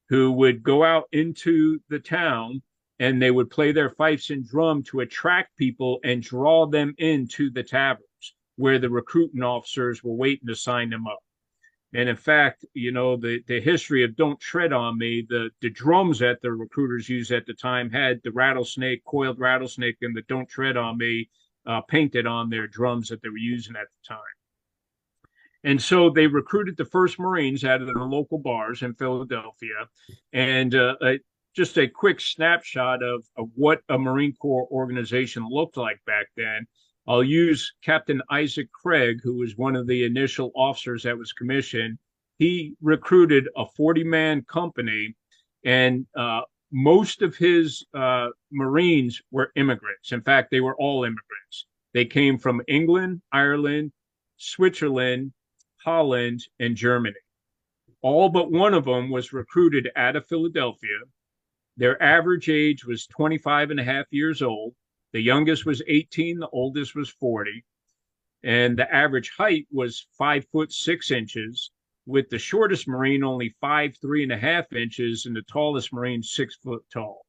who 0.07 0.31
would 0.31 0.63
go 0.63 0.83
out 0.83 1.05
into 1.11 1.79
the 1.89 1.99
town 1.99 2.61
and 2.99 3.21
they 3.21 3.31
would 3.31 3.49
play 3.49 3.71
their 3.71 3.89
fifes 3.91 4.29
and 4.29 4.47
drum 4.47 4.83
to 4.83 5.01
attract 5.01 5.55
people 5.57 5.99
and 6.03 6.21
draw 6.21 6.65
them 6.65 6.93
into 6.97 7.49
the 7.51 7.63
tavern 7.63 8.03
where 8.59 8.77
the 8.77 8.89
recruiting 8.89 9.41
officers 9.41 10.03
were 10.03 10.13
waiting 10.13 10.45
to 10.45 10.53
sign 10.53 10.89
them 10.89 11.07
up. 11.07 11.19
And 11.93 12.09
in 12.09 12.17
fact, 12.17 12.65
you 12.73 12.91
know, 12.91 13.15
the, 13.15 13.41
the 13.47 13.61
history 13.61 14.03
of 14.03 14.17
Don't 14.17 14.37
Tread 14.37 14.73
on 14.73 14.97
Me, 14.97 15.25
the, 15.29 15.49
the 15.61 15.69
drums 15.69 16.19
that 16.19 16.41
the 16.41 16.51
recruiters 16.51 17.07
used 17.07 17.31
at 17.31 17.45
the 17.45 17.53
time 17.53 17.89
had 17.89 18.19
the 18.21 18.31
rattlesnake, 18.31 19.05
coiled 19.05 19.39
rattlesnake, 19.39 19.95
and 20.01 20.13
the 20.13 20.23
Don't 20.23 20.47
Tread 20.49 20.75
on 20.75 20.97
Me 20.97 21.29
uh, 21.65 21.79
painted 21.87 22.27
on 22.27 22.49
their 22.49 22.67
drums 22.67 23.07
that 23.07 23.21
they 23.21 23.29
were 23.29 23.37
using 23.37 23.77
at 23.77 23.87
the 23.87 24.13
time. 24.13 24.19
And 25.63 25.81
so 25.81 26.09
they 26.09 26.27
recruited 26.27 26.75
the 26.75 26.83
first 26.83 27.17
Marines 27.17 27.63
out 27.63 27.81
of 27.81 27.87
the 27.87 27.93
local 27.93 28.39
bars 28.39 28.81
in 28.81 28.93
Philadelphia. 28.93 29.87
And 30.33 30.75
uh, 30.75 30.95
just 31.55 31.77
a 31.77 31.87
quick 31.87 32.19
snapshot 32.19 33.01
of, 33.03 33.23
of 33.37 33.47
what 33.55 33.79
a 33.87 33.97
Marine 33.97 34.33
Corps 34.33 34.67
organization 34.69 35.47
looked 35.49 35.77
like 35.77 35.99
back 36.05 36.27
then 36.35 36.67
I'll 37.09 37.23
use 37.23 37.73
Captain 37.83 38.21
Isaac 38.29 38.71
Craig, 38.71 39.19
who 39.23 39.37
was 39.37 39.57
one 39.57 39.75
of 39.75 39.87
the 39.87 40.05
initial 40.05 40.51
officers 40.55 41.01
that 41.03 41.17
was 41.17 41.33
commissioned. 41.33 41.97
He 42.37 42.75
recruited 42.81 43.49
a 43.57 43.65
40 43.65 44.03
man 44.03 44.43
company, 44.43 45.15
and 45.65 46.05
uh, 46.15 46.41
most 46.71 47.23
of 47.23 47.35
his 47.35 47.83
uh, 47.95 48.27
Marines 48.51 49.23
were 49.31 49.51
immigrants. 49.55 50.11
In 50.11 50.21
fact, 50.21 50.51
they 50.51 50.61
were 50.61 50.75
all 50.77 51.03
immigrants. 51.03 51.65
They 51.95 52.05
came 52.05 52.37
from 52.37 52.61
England, 52.67 53.23
Ireland, 53.31 53.91
Switzerland, 54.37 55.33
Holland, 55.83 56.41
and 56.59 56.75
Germany. 56.75 57.15
All 58.03 58.29
but 58.29 58.51
one 58.51 58.75
of 58.75 58.85
them 58.85 59.09
was 59.09 59.33
recruited 59.33 59.89
out 59.95 60.15
of 60.15 60.27
Philadelphia. 60.27 60.99
Their 61.75 62.01
average 62.03 62.49
age 62.49 62.85
was 62.85 63.07
25 63.07 63.71
and 63.71 63.79
a 63.79 63.83
half 63.83 64.05
years 64.11 64.43
old. 64.43 64.75
The 65.13 65.21
youngest 65.21 65.65
was 65.65 65.81
18, 65.87 66.39
the 66.39 66.49
oldest 66.49 66.95
was 66.95 67.09
40. 67.09 67.63
And 68.43 68.77
the 68.77 68.93
average 68.93 69.31
height 69.35 69.67
was 69.71 70.07
five 70.17 70.45
foot 70.51 70.71
six 70.71 71.11
inches, 71.11 71.71
with 72.05 72.29
the 72.29 72.39
shortest 72.39 72.87
Marine 72.87 73.23
only 73.23 73.53
five, 73.61 73.95
three 74.01 74.23
and 74.23 74.31
a 74.31 74.37
half 74.37 74.71
inches, 74.73 75.25
and 75.25 75.35
the 75.35 75.41
tallest 75.43 75.91
Marine 75.93 76.23
six 76.23 76.55
foot 76.55 76.83
tall. 76.91 77.25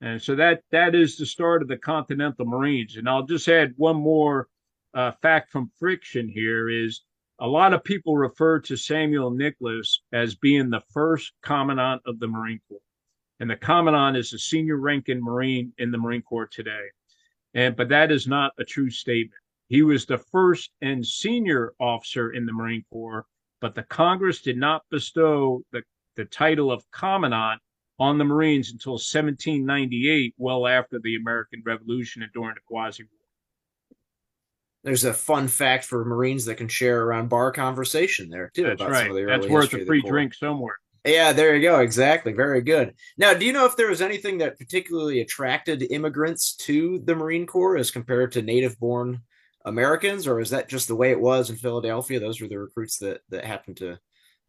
And 0.00 0.20
so 0.20 0.34
that 0.36 0.62
that 0.70 0.94
is 0.94 1.16
the 1.16 1.26
start 1.26 1.62
of 1.62 1.68
the 1.68 1.78
Continental 1.78 2.44
Marines. 2.44 2.96
And 2.96 3.08
I'll 3.08 3.24
just 3.24 3.48
add 3.48 3.72
one 3.76 3.96
more 3.96 4.48
uh, 4.94 5.12
fact 5.22 5.50
from 5.50 5.70
friction 5.78 6.28
here 6.28 6.68
is 6.68 7.02
a 7.38 7.46
lot 7.46 7.72
of 7.72 7.84
people 7.84 8.16
refer 8.16 8.60
to 8.60 8.76
Samuel 8.76 9.30
Nicholas 9.30 10.02
as 10.12 10.34
being 10.34 10.70
the 10.70 10.82
first 10.92 11.32
commandant 11.42 12.02
of 12.06 12.18
the 12.18 12.28
Marine 12.28 12.60
Corps. 12.68 12.80
And 13.40 13.50
the 13.50 13.56
commandant 13.56 14.16
is 14.16 14.30
the 14.30 14.38
senior 14.38 14.76
ranking 14.76 15.22
Marine 15.22 15.72
in 15.78 15.90
the 15.90 15.98
Marine 15.98 16.22
Corps 16.22 16.46
today. 16.46 16.86
And 17.56 17.74
but 17.74 17.88
that 17.88 18.12
is 18.12 18.28
not 18.28 18.52
a 18.58 18.64
true 18.64 18.90
statement. 18.90 19.32
He 19.68 19.82
was 19.82 20.06
the 20.06 20.18
first 20.18 20.70
and 20.82 21.04
senior 21.04 21.72
officer 21.80 22.30
in 22.30 22.46
the 22.46 22.52
Marine 22.52 22.84
Corps, 22.92 23.24
but 23.60 23.74
the 23.74 23.82
Congress 23.82 24.42
did 24.42 24.58
not 24.58 24.82
bestow 24.90 25.62
the, 25.72 25.82
the 26.14 26.26
title 26.26 26.70
of 26.70 26.88
commandant 26.92 27.60
on 27.98 28.18
the 28.18 28.24
Marines 28.24 28.70
until 28.70 28.92
1798, 28.92 30.34
well 30.36 30.66
after 30.66 31.00
the 31.02 31.16
American 31.16 31.62
Revolution 31.64 32.22
and 32.22 32.30
during 32.32 32.54
the 32.54 32.60
Quasi 32.68 33.04
War. 33.04 33.10
There's 34.84 35.04
a 35.04 35.14
fun 35.14 35.48
fact 35.48 35.84
for 35.84 36.04
Marines 36.04 36.44
that 36.44 36.56
can 36.56 36.68
share 36.68 37.02
around 37.02 37.28
bar 37.28 37.50
conversation 37.50 38.28
there 38.28 38.52
too. 38.54 38.64
That's 38.64 38.82
right. 38.82 39.26
That's 39.26 39.48
worth 39.48 39.72
a 39.72 39.84
free 39.84 40.02
drink 40.02 40.34
somewhere. 40.34 40.76
Yeah, 41.06 41.32
there 41.32 41.54
you 41.54 41.62
go. 41.62 41.80
Exactly. 41.80 42.32
Very 42.32 42.60
good. 42.60 42.94
Now, 43.16 43.32
do 43.32 43.46
you 43.46 43.52
know 43.52 43.64
if 43.64 43.76
there 43.76 43.90
was 43.90 44.02
anything 44.02 44.38
that 44.38 44.58
particularly 44.58 45.20
attracted 45.20 45.86
immigrants 45.90 46.56
to 46.56 46.98
the 47.04 47.14
Marine 47.14 47.46
Corps 47.46 47.76
as 47.76 47.92
compared 47.92 48.32
to 48.32 48.42
native 48.42 48.76
born 48.80 49.22
Americans, 49.64 50.26
or 50.26 50.40
is 50.40 50.50
that 50.50 50.68
just 50.68 50.88
the 50.88 50.96
way 50.96 51.12
it 51.12 51.20
was 51.20 51.48
in 51.48 51.56
Philadelphia? 51.56 52.18
Those 52.18 52.40
were 52.40 52.48
the 52.48 52.58
recruits 52.58 52.98
that 52.98 53.20
that 53.30 53.44
happened 53.44 53.76
to. 53.78 53.98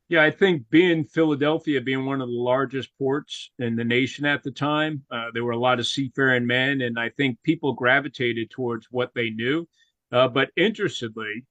Yeah, 0.09 0.23
I 0.23 0.31
think 0.31 0.67
being 0.71 1.03
Philadelphia, 1.03 1.79
being 1.79 2.05
one 2.05 2.21
of 2.21 2.29
the 2.29 2.33
largest 2.33 2.89
ports 2.97 3.51
in 3.59 3.75
the 3.75 3.83
nation 3.83 4.25
at 4.25 4.41
the 4.41 4.51
time, 4.51 5.03
uh, 5.11 5.27
there 5.33 5.43
were 5.43 5.51
a 5.51 5.59
lot 5.59 5.79
of 5.79 5.85
seafaring 5.87 6.47
men, 6.47 6.81
and 6.81 6.97
I 6.97 7.09
think 7.09 7.37
people 7.43 7.73
gravitated 7.73 8.49
towards 8.49 8.87
what 8.89 9.11
they 9.13 9.29
knew. 9.29 9.67
Uh, 10.11 10.27
but 10.27 10.49
interestingly, 10.55 11.45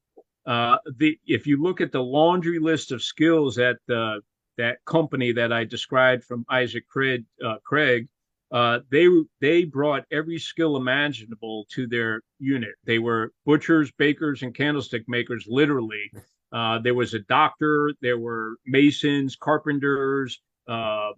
uh, 0.46 0.78
the 0.96 1.16
if 1.26 1.46
you 1.46 1.62
look 1.62 1.80
at 1.80 1.92
the 1.92 2.02
laundry 2.02 2.58
list 2.58 2.90
of 2.90 3.02
skills 3.02 3.54
that 3.56 3.76
the 3.86 4.20
that 4.58 4.84
company 4.84 5.32
that 5.32 5.52
I 5.52 5.64
described 5.64 6.24
from 6.24 6.44
Isaac 6.50 6.86
Craig, 6.88 7.24
uh, 7.44 7.56
Craig 7.64 8.08
uh, 8.52 8.80
they 8.90 9.06
they 9.40 9.64
brought 9.64 10.04
every 10.12 10.38
skill 10.38 10.76
imaginable 10.76 11.66
to 11.70 11.86
their 11.86 12.22
unit. 12.38 12.74
They 12.84 12.98
were 12.98 13.32
butchers, 13.44 13.90
bakers, 13.92 14.42
and 14.42 14.54
candlestick 14.54 15.04
makers, 15.08 15.46
literally. 15.48 16.10
Uh, 16.52 16.78
there 16.78 16.94
was 16.94 17.12
a 17.12 17.18
doctor, 17.18 17.92
there 18.00 18.18
were 18.18 18.56
masons, 18.64 19.34
carpenters, 19.34 20.40
uh, 20.68 21.10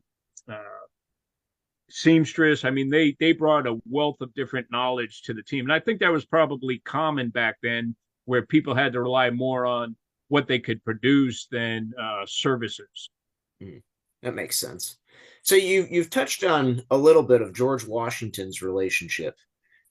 uh, 0.50 0.62
seamstress. 1.90 2.64
I 2.64 2.70
mean, 2.70 2.88
they 2.88 3.14
they 3.20 3.32
brought 3.32 3.66
a 3.66 3.78
wealth 3.84 4.22
of 4.22 4.32
different 4.32 4.68
knowledge 4.70 5.22
to 5.22 5.34
the 5.34 5.42
team, 5.42 5.66
and 5.66 5.72
I 5.72 5.80
think 5.80 6.00
that 6.00 6.12
was 6.12 6.24
probably 6.24 6.78
common 6.78 7.28
back 7.28 7.56
then, 7.62 7.94
where 8.24 8.46
people 8.46 8.74
had 8.74 8.94
to 8.94 9.02
rely 9.02 9.28
more 9.30 9.66
on 9.66 9.96
what 10.28 10.46
they 10.46 10.58
could 10.58 10.82
produce 10.82 11.46
than 11.50 11.92
uh, 12.00 12.24
services. 12.26 13.10
Mm, 13.62 13.82
that 14.22 14.34
makes 14.34 14.58
sense. 14.58 14.98
So 15.42 15.54
you 15.54 15.86
you've 15.90 16.10
touched 16.10 16.44
on 16.44 16.82
a 16.90 16.96
little 16.96 17.22
bit 17.22 17.42
of 17.42 17.54
George 17.54 17.86
Washington's 17.86 18.62
relationship 18.62 19.36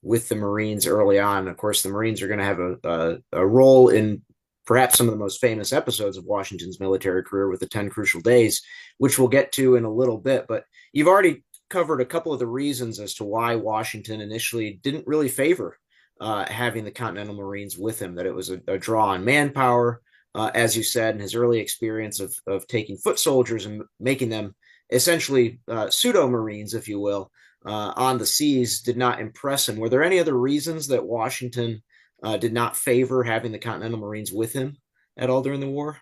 with 0.02 0.30
the 0.30 0.36
Marines 0.36 0.86
early 0.86 1.20
on. 1.20 1.48
Of 1.48 1.58
course, 1.58 1.82
the 1.82 1.90
Marines 1.90 2.22
are 2.22 2.28
going 2.28 2.40
to 2.40 2.46
have 2.46 2.60
a, 2.60 2.78
a, 2.84 3.18
a 3.34 3.46
role 3.46 3.90
in 3.90 4.22
perhaps 4.66 4.98
some 4.98 5.08
of 5.08 5.14
the 5.14 5.20
most 5.20 5.42
famous 5.42 5.74
episodes 5.74 6.18
of 6.18 6.26
Washington's 6.26 6.80
military 6.80 7.24
career 7.24 7.50
with 7.50 7.62
the 7.62 7.68
10 7.68 7.90
Crucial 7.90 8.22
Days, 8.22 8.62
which 8.98 9.18
we'll 9.18 9.30
get 9.30 9.52
to 9.54 9.76
in 9.76 9.86
a 9.86 9.92
little 9.94 10.18
bit. 10.18 10.46
But 10.48 10.66
you've 10.92 11.08
already 11.08 11.44
covered 11.70 12.02
a 12.02 12.06
couple 12.06 12.34
of 12.34 12.40
the 12.40 12.48
reasons 12.48 13.00
as 13.00 13.16
to 13.16 13.24
why 13.24 13.56
Washington 13.56 14.22
initially 14.22 14.80
didn't 14.84 15.08
really 15.08 15.30
favor 15.30 15.78
uh, 16.20 16.46
having 16.46 16.84
the 16.84 16.92
Continental 16.92 17.36
Marines 17.36 17.78
with 17.78 18.02
him, 18.02 18.16
that 18.16 18.26
it 18.26 18.36
was 18.36 18.50
a, 18.50 18.62
a 18.68 18.78
draw 18.78 19.10
on 19.10 19.24
manpower, 19.24 20.02
uh, 20.38 20.52
as 20.54 20.78
you 20.78 20.84
said, 20.84 21.16
in 21.16 21.22
his 21.22 21.34
early 21.34 21.60
experience 21.60 22.20
of, 22.20 22.34
of 22.46 22.68
taking 22.68 22.96
foot 22.96 23.18
soldiers 23.18 23.66
and 23.66 23.82
making 24.00 24.30
them 24.30 24.54
essentially 24.92 25.60
uh, 25.68 25.90
pseudo 25.90 26.28
Marines, 26.28 26.76
if 26.76 26.88
you 26.88 27.00
will, 27.00 27.32
uh, 27.66 27.92
on 27.96 28.20
the 28.20 28.26
seas 28.26 28.82
did 28.82 28.98
not 28.98 29.20
impress 29.20 29.68
him. 29.68 29.78
Were 29.78 29.90
there 29.90 30.04
any 30.04 30.20
other 30.20 30.38
reasons 30.38 30.88
that 30.88 31.08
Washington 31.08 31.82
uh, 32.22 32.38
did 32.38 32.54
not 32.54 32.78
favor 32.78 33.24
having 33.24 33.52
the 33.52 33.58
Continental 33.58 34.00
Marines 34.00 34.32
with 34.32 34.54
him 34.54 34.78
at 35.18 35.32
all 35.32 35.42
during 35.42 35.60
the 35.60 35.68
war? 35.68 35.98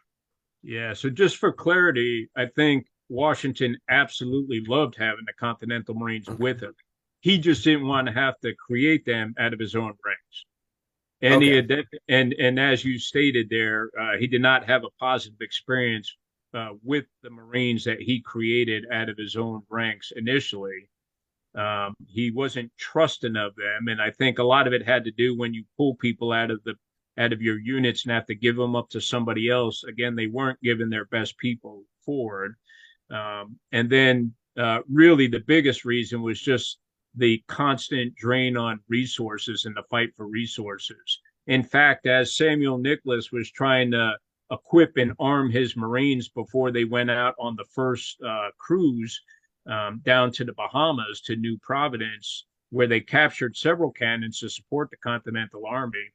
Yeah. 0.63 0.93
So 0.93 1.10
just 1.10 1.38
for 1.38 1.54
clarity, 1.54 2.30
I 2.36 2.48
think 2.48 2.88
Washington 3.08 3.78
absolutely 3.89 4.63
loved 4.67 4.95
having 4.98 5.24
the 5.26 5.34
Continental 5.39 5.95
Marines 5.95 6.28
okay. 6.28 6.43
with 6.43 6.62
him. 6.62 6.74
He 7.21 7.38
just 7.38 7.63
didn't 7.63 7.88
want 7.88 8.08
to 8.08 8.13
have 8.13 8.38
to 8.41 8.54
create 8.54 9.06
them 9.06 9.34
out 9.39 9.54
of 9.54 9.60
his 9.60 9.76
own 9.76 9.93
ranks. 10.06 10.14
And 11.21 11.36
okay. 11.36 11.45
he 11.45 11.56
had, 11.56 11.86
and 12.10 12.34
and 12.34 12.60
as 12.60 12.84
you 12.84 12.99
stated 12.99 13.47
there, 13.49 13.89
uh, 13.99 14.17
he 14.19 14.28
did 14.28 14.41
not 14.41 14.65
have 14.65 14.84
a 14.84 14.89
positive 14.99 15.39
experience 15.41 16.13
uh, 16.54 16.69
with 16.84 17.06
the 17.23 17.30
Marines 17.30 17.84
that 17.86 18.01
he 18.01 18.21
created 18.21 18.86
out 18.91 19.10
of 19.10 19.17
his 19.17 19.36
own 19.36 19.62
ranks 19.69 20.12
initially. 20.15 20.89
Um, 21.56 21.95
he 22.08 22.32
wasn't 22.32 22.71
trusting 22.78 23.36
of 23.38 23.56
them, 23.56 23.88
and 23.88 24.01
I 24.01 24.12
think 24.12 24.39
a 24.39 24.43
lot 24.43 24.67
of 24.67 24.73
it 24.73 24.86
had 24.86 25.06
to 25.06 25.12
do 25.12 25.38
when 25.38 25.54
you 25.54 25.63
pull 25.78 25.95
people 25.95 26.34
out 26.34 26.51
of 26.51 26.62
the 26.63 26.75
out 27.17 27.32
of 27.32 27.41
your 27.41 27.58
units 27.58 28.04
and 28.04 28.13
have 28.13 28.25
to 28.25 28.36
give 28.36 28.58
them 28.58 28.75
up 28.75 28.89
to 28.89 28.99
somebody 28.99 29.49
else. 29.49 29.86
Again, 29.86 30.15
they 30.15 30.28
weren't 30.28 30.62
giving 30.62 30.89
their 30.89 31.06
best 31.06 31.38
people 31.38 31.84
forward, 32.06 32.56
um, 33.10 33.58
and 33.71 33.89
then 33.89 34.34
uh, 34.58 34.80
really 34.91 35.28
the 35.28 35.43
biggest 35.47 35.86
reason 35.86 36.21
was 36.21 36.41
just 36.41 36.80
the 37.17 37.43
constant 37.47 38.15
drain 38.15 38.58
on 38.58 38.80
resources 38.88 39.65
and 39.65 39.75
the 39.75 39.84
fight 39.89 40.10
for 40.15 40.28
resources. 40.28 41.21
In 41.47 41.63
fact, 41.63 42.08
as 42.08 42.36
Samuel 42.36 42.78
Nicholas 42.78 43.32
was 43.32 43.51
trying 43.51 43.91
to 43.91 44.17
equip 44.51 44.97
and 44.97 45.13
arm 45.19 45.49
his 45.49 45.75
Marines 45.75 46.30
before 46.30 46.71
they 46.71 46.84
went 46.84 47.12
out 47.12 47.36
on 47.39 47.56
the 47.56 47.65
first 47.73 48.21
uh, 48.21 48.49
cruise 48.58 49.19
um, 49.67 50.01
down 50.04 50.32
to 50.32 50.43
the 50.43 50.54
Bahamas 50.54 51.21
to 51.21 51.36
New 51.36 51.58
Providence, 51.60 52.45
where 52.69 52.88
they 52.88 52.99
captured 52.99 53.56
several 53.56 53.91
cannons 53.91 54.39
to 54.39 54.49
support 54.49 54.89
the 54.89 54.97
Continental 54.97 55.65
Army. 55.65 56.12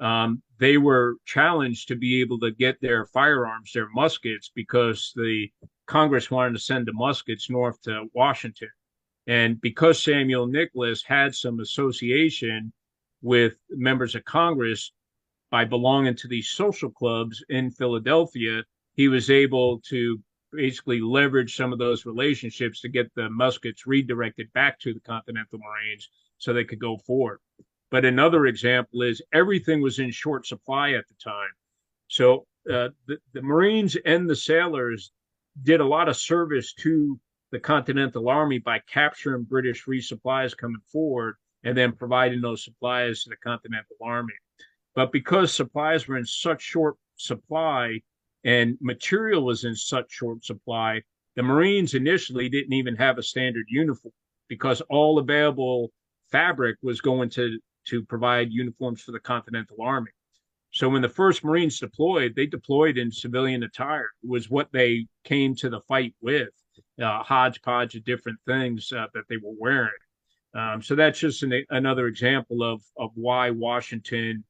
Um, 0.00 0.42
they 0.58 0.78
were 0.78 1.16
challenged 1.26 1.88
to 1.88 1.96
be 1.96 2.20
able 2.20 2.40
to 2.40 2.50
get 2.50 2.80
their 2.80 3.06
firearms, 3.06 3.72
their 3.72 3.88
muskets, 3.90 4.50
because 4.54 5.12
the 5.14 5.48
Congress 5.86 6.30
wanted 6.30 6.54
to 6.54 6.58
send 6.58 6.86
the 6.86 6.92
muskets 6.92 7.50
north 7.50 7.80
to 7.82 8.06
Washington. 8.14 8.70
And 9.30 9.60
because 9.60 10.02
Samuel 10.02 10.48
Nicholas 10.48 11.04
had 11.04 11.36
some 11.36 11.60
association 11.60 12.72
with 13.22 13.54
members 13.70 14.16
of 14.16 14.24
Congress 14.24 14.90
by 15.52 15.64
belonging 15.64 16.16
to 16.16 16.26
these 16.26 16.50
social 16.50 16.90
clubs 16.90 17.40
in 17.48 17.70
Philadelphia, 17.70 18.64
he 18.94 19.06
was 19.06 19.30
able 19.30 19.82
to 19.82 20.18
basically 20.52 21.00
leverage 21.00 21.54
some 21.54 21.72
of 21.72 21.78
those 21.78 22.04
relationships 22.06 22.80
to 22.80 22.88
get 22.88 23.14
the 23.14 23.30
muskets 23.30 23.86
redirected 23.86 24.52
back 24.52 24.80
to 24.80 24.92
the 24.92 24.98
Continental 24.98 25.60
Marines 25.60 26.08
so 26.38 26.52
they 26.52 26.64
could 26.64 26.80
go 26.80 26.98
forward. 26.98 27.38
But 27.92 28.04
another 28.04 28.46
example 28.46 29.02
is 29.02 29.22
everything 29.32 29.80
was 29.80 30.00
in 30.00 30.10
short 30.10 30.44
supply 30.44 30.94
at 30.94 31.06
the 31.06 31.14
time. 31.22 31.52
So 32.08 32.46
uh, 32.68 32.88
the, 33.06 33.18
the 33.32 33.42
Marines 33.42 33.96
and 34.04 34.28
the 34.28 34.34
sailors 34.34 35.12
did 35.62 35.80
a 35.80 35.86
lot 35.86 36.08
of 36.08 36.16
service 36.16 36.72
to 36.80 37.20
the 37.52 37.58
Continental 37.58 38.28
Army 38.28 38.58
by 38.58 38.80
capturing 38.80 39.44
British 39.44 39.86
resupplies 39.86 40.56
coming 40.56 40.80
forward 40.92 41.34
and 41.64 41.76
then 41.76 41.92
providing 41.92 42.40
those 42.40 42.64
supplies 42.64 43.22
to 43.22 43.30
the 43.30 43.36
Continental 43.36 43.96
Army. 44.02 44.34
But 44.94 45.12
because 45.12 45.52
supplies 45.52 46.06
were 46.06 46.16
in 46.16 46.24
such 46.24 46.62
short 46.62 46.96
supply, 47.16 48.00
and 48.44 48.78
material 48.80 49.44
was 49.44 49.64
in 49.64 49.74
such 49.74 50.10
short 50.10 50.44
supply, 50.44 51.02
the 51.36 51.42
Marines 51.42 51.94
initially 51.94 52.48
didn't 52.48 52.72
even 52.72 52.96
have 52.96 53.18
a 53.18 53.22
standard 53.22 53.66
uniform 53.68 54.14
because 54.48 54.80
all 54.82 55.18
available 55.18 55.92
fabric 56.30 56.76
was 56.82 57.00
going 57.00 57.30
to 57.30 57.58
to 57.86 58.04
provide 58.04 58.52
uniforms 58.52 59.00
for 59.02 59.12
the 59.12 59.20
Continental 59.20 59.80
Army. 59.80 60.10
So 60.72 60.88
when 60.88 61.02
the 61.02 61.08
first 61.08 61.42
Marines 61.42 61.80
deployed, 61.80 62.34
they 62.36 62.46
deployed 62.46 62.98
in 62.98 63.10
civilian 63.10 63.62
attire. 63.62 64.10
It 64.22 64.28
was 64.28 64.50
what 64.50 64.70
they 64.72 65.06
came 65.24 65.54
to 65.56 65.68
the 65.68 65.80
fight 65.80 66.14
with, 66.20 66.50
a 67.00 67.22
hodgepodge 67.22 67.94
of 67.94 68.04
different 68.04 68.38
things 68.46 68.92
uh, 68.92 69.06
that 69.14 69.24
they 69.28 69.36
were 69.36 69.54
wearing. 69.58 69.90
Um, 70.54 70.82
so 70.82 70.94
that's 70.94 71.18
just 71.18 71.42
an, 71.42 71.64
another 71.70 72.06
example 72.06 72.62
of 72.62 72.82
of 72.96 73.10
why 73.14 73.50
Washington 73.50 74.44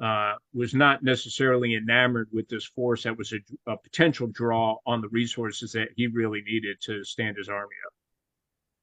uh, 0.00 0.34
was 0.52 0.74
not 0.74 1.02
necessarily 1.02 1.74
enamored 1.74 2.28
with 2.32 2.48
this 2.48 2.66
force 2.66 3.04
that 3.04 3.16
was 3.16 3.32
a, 3.32 3.38
a, 3.70 3.78
potential 3.78 4.26
draw 4.26 4.76
on 4.84 5.00
the 5.00 5.08
resources 5.08 5.72
that 5.72 5.88
he 5.96 6.06
really 6.06 6.42
needed 6.42 6.76
to 6.82 7.02
stand 7.02 7.34
his 7.34 7.48
army 7.48 7.74
up. 7.86 7.92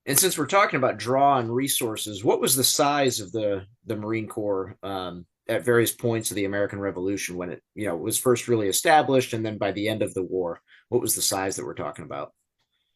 And 0.07 0.17
since 0.17 0.37
we're 0.37 0.47
talking 0.47 0.77
about 0.77 0.97
draw 0.97 1.37
on 1.37 1.51
resources, 1.51 2.23
what 2.23 2.41
was 2.41 2.55
the 2.55 2.63
size 2.63 3.19
of 3.19 3.31
the 3.31 3.65
the 3.85 3.95
Marine 3.95 4.27
Corps 4.27 4.75
um, 4.81 5.25
at 5.47 5.63
various 5.63 5.91
points 5.91 6.31
of 6.31 6.35
the 6.35 6.45
American 6.45 6.79
Revolution 6.79 7.37
when 7.37 7.51
it 7.51 7.61
you 7.75 7.85
know 7.85 7.95
was 7.95 8.17
first 8.17 8.47
really 8.47 8.67
established, 8.67 9.33
and 9.33 9.45
then 9.45 9.57
by 9.57 9.71
the 9.71 9.87
end 9.87 10.01
of 10.01 10.13
the 10.13 10.23
war, 10.23 10.61
what 10.89 11.01
was 11.01 11.15
the 11.15 11.21
size 11.21 11.55
that 11.55 11.65
we're 11.65 11.73
talking 11.73 12.05
about? 12.05 12.33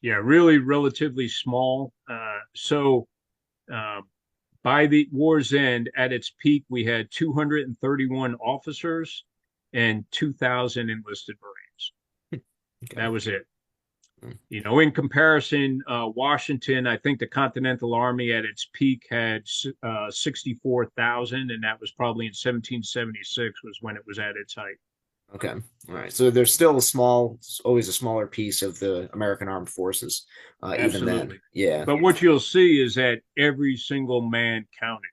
Yeah, 0.07 0.21
really 0.23 0.57
relatively 0.57 1.27
small. 1.27 1.93
Uh, 2.09 2.39
so. 2.55 3.07
Um, 3.71 4.03
by 4.63 4.85
the 4.85 5.07
war's 5.13 5.53
end, 5.53 5.89
at 5.95 6.11
its 6.11 6.33
peak, 6.39 6.65
we 6.67 6.83
had 6.83 7.09
231 7.11 8.35
officers 8.35 9.23
and 9.71 10.03
2,000 10.11 10.89
enlisted 10.89 11.37
Marines. 11.41 12.43
Okay. 12.83 13.01
That 13.01 13.11
was 13.11 13.27
it. 13.27 13.47
Hmm. 14.21 14.31
You 14.49 14.61
know, 14.61 14.79
in 14.79 14.91
comparison, 14.91 15.81
uh, 15.87 16.09
Washington, 16.13 16.85
I 16.85 16.97
think 16.97 17.19
the 17.19 17.27
Continental 17.27 17.93
Army 17.93 18.31
at 18.31 18.45
its 18.45 18.67
peak 18.73 19.07
had 19.09 19.43
uh, 19.83 20.11
64,000, 20.11 21.51
and 21.51 21.63
that 21.63 21.79
was 21.79 21.91
probably 21.91 22.25
in 22.25 22.31
1776 22.31 23.63
was 23.63 23.77
when 23.81 23.95
it 23.95 24.03
was 24.05 24.19
at 24.19 24.35
its 24.35 24.53
height. 24.53 24.77
Okay. 25.35 25.49
All 25.89 25.95
right. 25.95 26.11
So 26.11 26.29
there's 26.29 26.53
still 26.53 26.77
a 26.77 26.81
small, 26.81 27.39
always 27.65 27.87
a 27.87 27.93
smaller 27.93 28.27
piece 28.27 28.61
of 28.61 28.79
the 28.79 29.09
American 29.13 29.47
Armed 29.47 29.69
Forces, 29.69 30.25
uh, 30.63 30.75
even 30.79 31.05
then. 31.05 31.39
Yeah. 31.53 31.85
But 31.85 32.01
what 32.01 32.21
you'll 32.21 32.39
see 32.39 32.81
is 32.81 32.95
that 32.95 33.19
every 33.37 33.75
single 33.75 34.21
man 34.21 34.65
counted, 34.79 35.09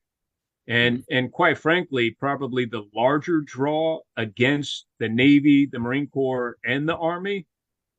and 0.68 0.98
mm-hmm. 0.98 1.16
and 1.16 1.33
quite 1.33 1.59
frankly, 1.59 2.12
probably 2.12 2.64
the 2.64 2.88
larger 2.94 3.40
draw 3.40 4.00
against 4.16 4.87
the 5.00 5.09
Navy, 5.09 5.66
the 5.66 5.79
Marine 5.79 6.07
Corps, 6.07 6.57
and 6.64 6.88
the 6.88 6.96
Army 6.96 7.46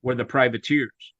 were 0.01 0.15
the 0.15 0.25
privateers, 0.25 1.13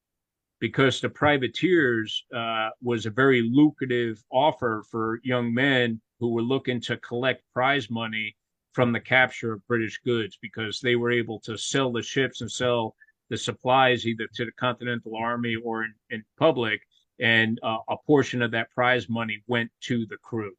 because 0.60 1.02
the 1.02 1.10
privateers 1.10 2.24
uh, 2.34 2.70
was 2.82 3.06
a 3.06 3.12
very 3.12 3.42
lucrative 3.42 4.24
offer 4.32 4.84
for 4.90 5.20
young 5.24 5.54
men 5.54 6.02
who 6.20 6.30
were 6.30 6.42
looking 6.42 6.80
to 6.82 6.98
collect 6.98 7.44
prize 7.54 7.90
money 7.92 8.36
from 8.76 8.92
the 8.92 9.00
capture 9.00 9.54
of 9.54 9.68
British 9.68 9.98
goods 10.00 10.38
because 10.42 10.82
they 10.82 10.98
were 10.98 11.10
able 11.10 11.40
to 11.40 11.58
sell 11.58 11.94
the 11.94 12.02
ships 12.04 12.42
and 12.42 12.52
sell 12.52 12.94
the 13.30 13.38
supplies 13.38 14.06
either 14.06 14.28
to 14.36 14.44
the 14.44 14.52
Continental 14.52 15.16
Army 15.16 15.56
or 15.56 15.86
in, 15.86 15.94
in 16.10 16.24
public, 16.38 16.82
and 17.22 17.58
uh, 17.64 17.78
a 17.88 17.96
portion 18.06 18.42
of 18.42 18.52
that 18.52 18.70
prize 18.72 19.08
money 19.08 19.42
went 19.48 19.72
to 19.80 20.06
the 20.08 20.18
crew. 20.18 20.52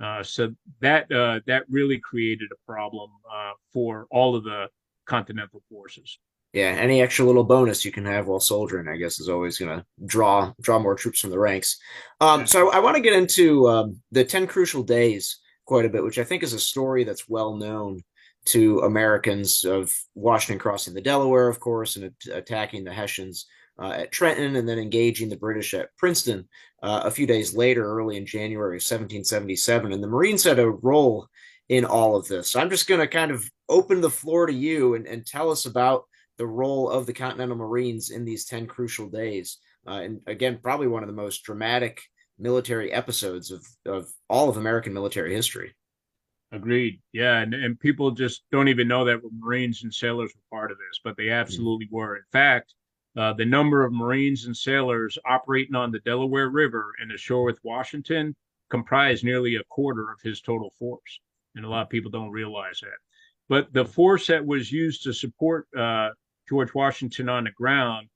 Uh, 0.00 0.24
so 0.24 0.52
that 0.80 1.10
uh, 1.12 1.38
that 1.46 1.62
really 1.70 1.98
created 1.98 2.48
a 2.52 2.66
problem 2.66 3.08
uh, 3.32 3.52
for 3.72 4.08
all 4.10 4.34
of 4.34 4.42
the 4.42 4.66
continental 5.06 5.62
forces. 5.70 6.18
Yeah, 6.52 6.70
any 6.70 7.00
extra 7.00 7.24
little 7.24 7.44
bonus 7.44 7.84
you 7.84 7.92
can 7.92 8.06
have 8.06 8.26
while 8.26 8.40
soldiering, 8.40 8.88
I 8.88 8.96
guess, 8.96 9.20
is 9.20 9.28
always 9.28 9.56
going 9.56 9.78
to 9.78 9.86
draw 10.04 10.52
draw 10.60 10.80
more 10.80 10.96
troops 10.96 11.20
from 11.20 11.30
the 11.30 11.38
ranks. 11.38 11.78
Um, 12.20 12.44
so 12.44 12.72
I, 12.72 12.78
I 12.78 12.80
want 12.80 12.96
to 12.96 13.02
get 13.02 13.12
into 13.12 13.68
um, 13.68 14.00
the 14.10 14.24
ten 14.24 14.48
crucial 14.48 14.82
days 14.82 15.38
quite 15.70 15.84
a 15.84 15.88
bit, 15.88 16.02
which 16.02 16.18
I 16.18 16.24
think 16.24 16.42
is 16.42 16.52
a 16.52 16.58
story 16.58 17.04
that's 17.04 17.28
well 17.28 17.54
known 17.54 18.02
to 18.46 18.80
Americans 18.80 19.64
of 19.64 19.94
Washington 20.16 20.58
crossing 20.58 20.94
the 20.94 21.00
Delaware, 21.00 21.46
of 21.46 21.60
course, 21.60 21.94
and 21.94 22.12
attacking 22.32 22.82
the 22.82 22.92
Hessians 22.92 23.46
uh, 23.80 23.92
at 23.92 24.10
Trenton, 24.10 24.56
and 24.56 24.68
then 24.68 24.80
engaging 24.80 25.28
the 25.28 25.36
British 25.36 25.72
at 25.72 25.96
Princeton 25.96 26.48
uh, 26.82 27.02
a 27.04 27.10
few 27.12 27.24
days 27.24 27.54
later, 27.54 27.84
early 27.84 28.16
in 28.16 28.26
January 28.26 28.78
of 28.78 28.82
1777. 28.82 29.92
And 29.92 30.02
the 30.02 30.08
Marines 30.08 30.42
had 30.42 30.58
a 30.58 30.68
role 30.68 31.28
in 31.68 31.84
all 31.84 32.16
of 32.16 32.26
this. 32.26 32.48
So 32.50 32.58
I'm 32.58 32.68
just 32.68 32.88
going 32.88 33.00
to 33.00 33.06
kind 33.06 33.30
of 33.30 33.48
open 33.68 34.00
the 34.00 34.10
floor 34.10 34.46
to 34.46 34.52
you 34.52 34.94
and, 34.96 35.06
and 35.06 35.24
tell 35.24 35.52
us 35.52 35.66
about 35.66 36.02
the 36.36 36.48
role 36.48 36.90
of 36.90 37.06
the 37.06 37.12
Continental 37.12 37.56
Marines 37.56 38.10
in 38.10 38.24
these 38.24 38.44
10 38.44 38.66
crucial 38.66 39.08
days. 39.08 39.58
Uh, 39.86 40.00
and 40.02 40.20
again, 40.26 40.58
probably 40.60 40.88
one 40.88 41.04
of 41.04 41.08
the 41.08 41.22
most 41.22 41.44
dramatic 41.44 42.02
military 42.40 42.92
episodes 42.92 43.50
of, 43.50 43.66
of 43.86 44.10
all 44.28 44.48
of 44.48 44.56
American 44.56 44.92
military 44.92 45.34
history. 45.34 45.74
Agreed. 46.52 47.00
Yeah. 47.12 47.38
And, 47.38 47.54
and 47.54 47.78
people 47.78 48.10
just 48.10 48.42
don't 48.50 48.68
even 48.68 48.88
know 48.88 49.04
that 49.04 49.20
Marines 49.38 49.84
and 49.84 49.94
sailors 49.94 50.32
were 50.34 50.58
part 50.58 50.72
of 50.72 50.78
this, 50.78 51.00
but 51.04 51.16
they 51.16 51.30
absolutely 51.30 51.86
mm-hmm. 51.86 51.96
were. 51.96 52.16
In 52.16 52.24
fact, 52.32 52.74
uh, 53.16 53.32
the 53.34 53.44
number 53.44 53.84
of 53.84 53.92
Marines 53.92 54.46
and 54.46 54.56
sailors 54.56 55.18
operating 55.24 55.74
on 55.74 55.92
the 55.92 56.00
Delaware 56.00 56.48
River 56.48 56.92
and 57.00 57.12
ashore 57.12 57.44
with 57.44 57.60
Washington 57.62 58.34
comprised 58.70 59.24
nearly 59.24 59.56
a 59.56 59.64
quarter 59.64 60.10
of 60.10 60.20
his 60.22 60.40
total 60.40 60.70
force. 60.78 61.20
And 61.54 61.64
a 61.64 61.68
lot 61.68 61.82
of 61.82 61.90
people 61.90 62.10
don't 62.10 62.30
realize 62.30 62.80
that. 62.80 62.98
But 63.48 63.72
the 63.72 63.84
force 63.84 64.28
that 64.28 64.46
was 64.46 64.70
used 64.70 65.02
to 65.02 65.12
support 65.12 65.66
uh, 65.76 66.10
George 66.48 66.72
Washington 66.74 67.28
on 67.28 67.44
the 67.44 67.50
ground 67.50 68.08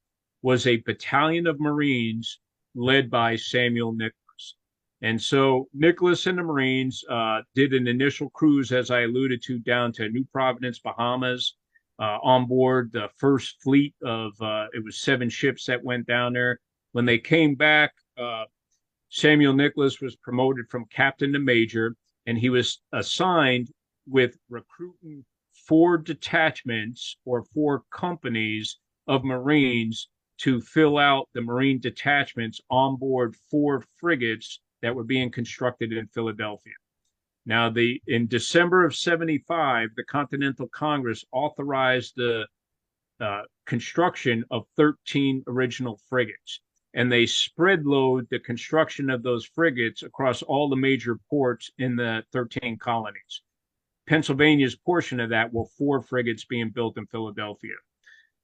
was 0.43 0.67
a 0.67 0.77
battalion 0.79 1.47
of 1.47 1.59
Marines 1.59 2.39
led 2.75 3.11
by 3.11 3.37
Samuel 3.37 3.93
Nicholas. 3.93 4.57
And 5.03 5.21
so 5.21 5.69
Nicholas 5.75 6.27
and 6.27 6.39
the 6.39 6.43
Marines 6.43 7.05
uh, 7.11 7.43
did 7.55 7.73
an 7.75 7.87
initial 7.87 8.31
cruise, 8.31 8.73
as 8.73 8.91
I 8.91 9.03
alluded 9.03 9.43
to, 9.45 9.59
down 9.59 9.93
to 9.95 10.09
New 10.09 10.25
Providence, 10.33 10.79
Bahamas, 10.79 11.57
uh, 11.99 12.19
on 12.23 12.47
board 12.47 12.91
the 12.93 13.09
first 13.19 13.63
fleet 13.63 13.95
of 14.03 14.33
uh, 14.41 14.67
it 14.73 14.83
was 14.83 15.01
seven 15.01 15.29
ships 15.29 15.67
that 15.67 15.85
went 15.85 16.07
down 16.07 16.33
there. 16.33 16.59
When 16.93 17.05
they 17.05 17.19
came 17.19 17.55
back, 17.55 17.93
uh, 18.19 18.45
Samuel 19.11 19.53
Nicholas 19.53 20.01
was 20.01 20.17
promoted 20.17 20.67
from 20.71 20.87
captain 20.87 21.33
to 21.33 21.39
major, 21.39 21.95
and 22.27 22.39
he 22.39 22.51
was 22.51 22.81
assigned 22.93 23.69
with 24.07 24.37
recruiting 24.49 25.25
four 25.53 25.99
detachments 25.99 27.17
or 27.25 27.45
four 27.55 27.83
companies 27.93 28.79
of 29.07 29.25
Marines 29.25 30.09
to 30.39 30.61
fill 30.61 30.99
out 30.99 31.29
the 31.33 31.41
Marine 31.41 31.79
detachments 31.79 32.61
on 32.71 32.97
board 32.97 33.37
four 33.51 33.85
frigates 33.99 34.61
that 34.83 34.95
were 34.95 35.05
being 35.05 35.31
constructed 35.31 35.93
in 35.93 36.07
Philadelphia. 36.09 36.75
Now, 37.47 37.71
the 37.71 38.01
in 38.07 38.27
December 38.27 38.85
of 38.85 38.95
75, 38.95 39.91
the 39.97 40.05
Continental 40.05 40.69
Congress 40.69 41.25
authorized 41.33 42.15
the 42.17 42.47
uh, 43.21 43.43
construction 43.67 44.45
of 44.51 44.67
13 44.77 45.45
original 45.47 46.01
frigates, 46.09 46.61
and 46.95 47.11
they 47.11 47.27
spread 47.27 47.85
load 47.85 48.27
the 48.31 48.41
construction 48.41 49.11
of 49.11 49.23
those 49.23 49.45
frigates 49.45 50.03
across 50.03 50.43
all 50.43 50.69
the 50.69 50.77
major 50.77 51.19
ports 51.29 51.71
in 51.79 51.97
the 51.97 52.25
13 52.33 52.79
colonies. 52.79 53.43
Pennsylvania's 54.07 54.77
portion 54.77 55.21
of 55.21 55.31
that 55.31 55.53
were 55.53 55.65
four 55.79 56.03
frigates 56.03 56.45
being 56.45 56.71
built 56.71 56.99
in 56.99 57.07
Philadelphia. 57.07 57.75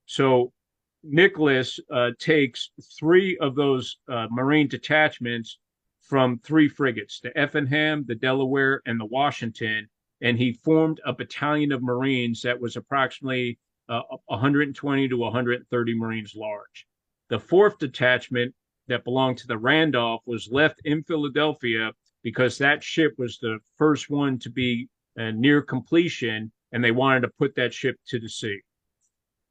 So 0.07 0.53
Nicholas 1.02 1.80
uh, 1.90 2.10
takes 2.18 2.70
three 2.98 3.36
of 3.38 3.54
those 3.54 3.98
uh, 4.08 4.26
Marine 4.30 4.68
detachments 4.68 5.58
from 6.00 6.38
three 6.40 6.68
frigates, 6.68 7.20
the 7.20 7.36
Effingham, 7.38 8.04
the 8.06 8.14
Delaware, 8.14 8.82
and 8.86 9.00
the 9.00 9.06
Washington, 9.06 9.88
and 10.20 10.36
he 10.36 10.52
formed 10.52 11.00
a 11.04 11.12
battalion 11.12 11.72
of 11.72 11.82
Marines 11.82 12.42
that 12.42 12.60
was 12.60 12.76
approximately 12.76 13.58
uh, 13.88 14.02
120 14.26 15.08
to 15.08 15.16
130 15.16 15.94
Marines 15.94 16.34
large. 16.34 16.86
The 17.28 17.38
fourth 17.38 17.78
detachment 17.78 18.54
that 18.88 19.04
belonged 19.04 19.38
to 19.38 19.46
the 19.46 19.58
Randolph 19.58 20.22
was 20.26 20.50
left 20.50 20.80
in 20.84 21.02
Philadelphia 21.04 21.92
because 22.22 22.58
that 22.58 22.82
ship 22.82 23.14
was 23.18 23.38
the 23.38 23.58
first 23.78 24.10
one 24.10 24.38
to 24.40 24.50
be 24.50 24.88
and 25.16 25.40
near 25.40 25.62
completion, 25.62 26.52
and 26.72 26.84
they 26.84 26.90
wanted 26.90 27.20
to 27.20 27.32
put 27.38 27.54
that 27.54 27.74
ship 27.74 27.96
to 28.08 28.18
the 28.18 28.28
sea. 28.28 28.60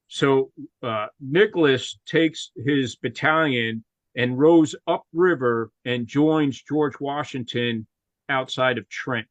So 0.09 0.51
uh, 0.81 1.05
Nicholas 1.21 1.99
takes 2.07 2.49
his 2.65 2.95
battalion 2.95 3.83
and 4.15 4.39
rows 4.39 4.75
upriver 4.87 5.71
and 5.85 6.07
joins 6.07 6.63
George 6.63 6.99
Washington 6.99 7.85
outside 8.27 8.79
of 8.79 8.89
Trent. 8.89 9.27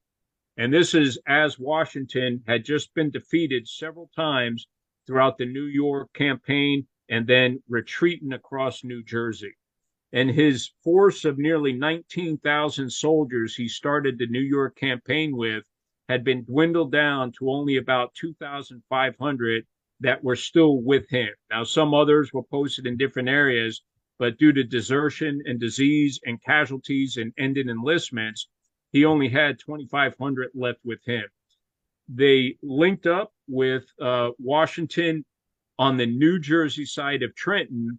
And 0.56 0.72
this 0.72 0.94
is 0.94 1.18
as 1.26 1.58
Washington 1.58 2.44
had 2.46 2.64
just 2.64 2.94
been 2.94 3.10
defeated 3.10 3.66
several 3.66 4.08
times 4.14 4.68
throughout 5.04 5.36
the 5.36 5.46
New 5.46 5.64
York 5.64 6.12
campaign 6.14 6.86
and 7.08 7.26
then 7.26 7.60
retreating 7.68 8.32
across 8.32 8.84
New 8.84 9.02
Jersey. 9.02 9.56
And 10.12 10.30
his 10.30 10.70
force 10.84 11.24
of 11.24 11.38
nearly 11.38 11.72
19,000 11.72 12.88
soldiers 12.88 13.56
he 13.56 13.66
started 13.66 14.16
the 14.16 14.28
New 14.28 14.40
York 14.40 14.76
campaign 14.76 15.36
with 15.36 15.64
had 16.08 16.22
been 16.22 16.44
dwindled 16.44 16.92
down 16.92 17.32
to 17.32 17.50
only 17.50 17.78
about 17.78 18.14
2,500 18.14 19.66
that 20.00 20.22
were 20.22 20.36
still 20.36 20.80
with 20.80 21.08
him. 21.08 21.28
Now, 21.50 21.64
some 21.64 21.94
others 21.94 22.32
were 22.32 22.42
posted 22.42 22.86
in 22.86 22.96
different 22.96 23.28
areas, 23.28 23.82
but 24.18 24.38
due 24.38 24.52
to 24.52 24.64
desertion 24.64 25.40
and 25.44 25.58
disease 25.60 26.20
and 26.24 26.42
casualties 26.42 27.16
and 27.16 27.32
ended 27.38 27.68
enlistments, 27.68 28.48
he 28.92 29.04
only 29.04 29.28
had 29.28 29.58
2,500 29.58 30.50
left 30.54 30.78
with 30.84 31.00
him. 31.04 31.24
They 32.08 32.56
linked 32.62 33.06
up 33.06 33.32
with 33.46 33.84
uh, 34.00 34.30
Washington 34.38 35.24
on 35.78 35.96
the 35.96 36.06
New 36.06 36.38
Jersey 36.38 36.84
side 36.84 37.22
of 37.22 37.34
Trenton, 37.34 37.98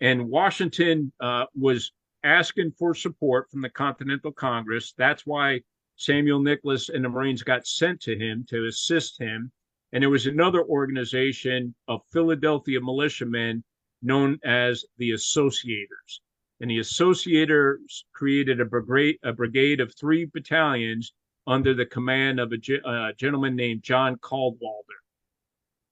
and 0.00 0.28
Washington 0.28 1.12
uh, 1.20 1.46
was 1.54 1.92
asking 2.24 2.72
for 2.72 2.94
support 2.94 3.50
from 3.50 3.62
the 3.62 3.70
Continental 3.70 4.32
Congress. 4.32 4.92
That's 4.96 5.24
why 5.24 5.60
Samuel 5.96 6.40
Nicholas 6.40 6.88
and 6.88 7.04
the 7.04 7.08
Marines 7.08 7.42
got 7.42 7.66
sent 7.66 8.00
to 8.02 8.18
him 8.18 8.44
to 8.48 8.66
assist 8.66 9.20
him. 9.20 9.52
And 9.94 10.02
there 10.02 10.10
was 10.10 10.26
another 10.26 10.64
organization 10.64 11.72
of 11.86 12.00
Philadelphia 12.12 12.80
militiamen 12.80 13.62
known 14.02 14.40
as 14.44 14.84
the 14.98 15.12
Associators. 15.12 16.20
And 16.60 16.68
the 16.68 16.80
Associators 16.80 18.02
created 18.12 18.60
a 18.60 18.64
brigade, 18.64 19.18
a 19.22 19.32
brigade 19.32 19.80
of 19.80 19.94
three 19.94 20.24
battalions 20.24 21.12
under 21.46 21.74
the 21.74 21.86
command 21.86 22.40
of 22.40 22.52
a 22.52 23.12
gentleman 23.16 23.54
named 23.54 23.84
John 23.84 24.16
Cadwalader. 24.16 24.98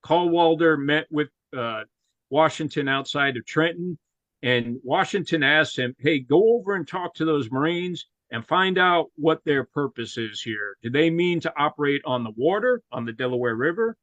Cadwalader 0.04 0.76
met 0.78 1.06
with 1.08 1.28
uh, 1.56 1.82
Washington 2.28 2.88
outside 2.88 3.36
of 3.36 3.46
Trenton, 3.46 3.96
and 4.42 4.78
Washington 4.82 5.44
asked 5.44 5.78
him, 5.78 5.94
Hey, 6.00 6.18
go 6.18 6.56
over 6.56 6.74
and 6.74 6.88
talk 6.88 7.14
to 7.14 7.24
those 7.24 7.52
Marines 7.52 8.06
and 8.32 8.46
find 8.46 8.78
out 8.78 9.10
what 9.16 9.44
their 9.44 9.62
purpose 9.62 10.16
is 10.16 10.40
here. 10.40 10.76
Do 10.82 10.90
they 10.90 11.10
mean 11.10 11.38
to 11.40 11.52
operate 11.56 12.00
on 12.06 12.24
the 12.24 12.32
water, 12.34 12.82
on 12.90 13.04
the 13.04 13.12
Delaware 13.12 13.54
River, 13.54 13.94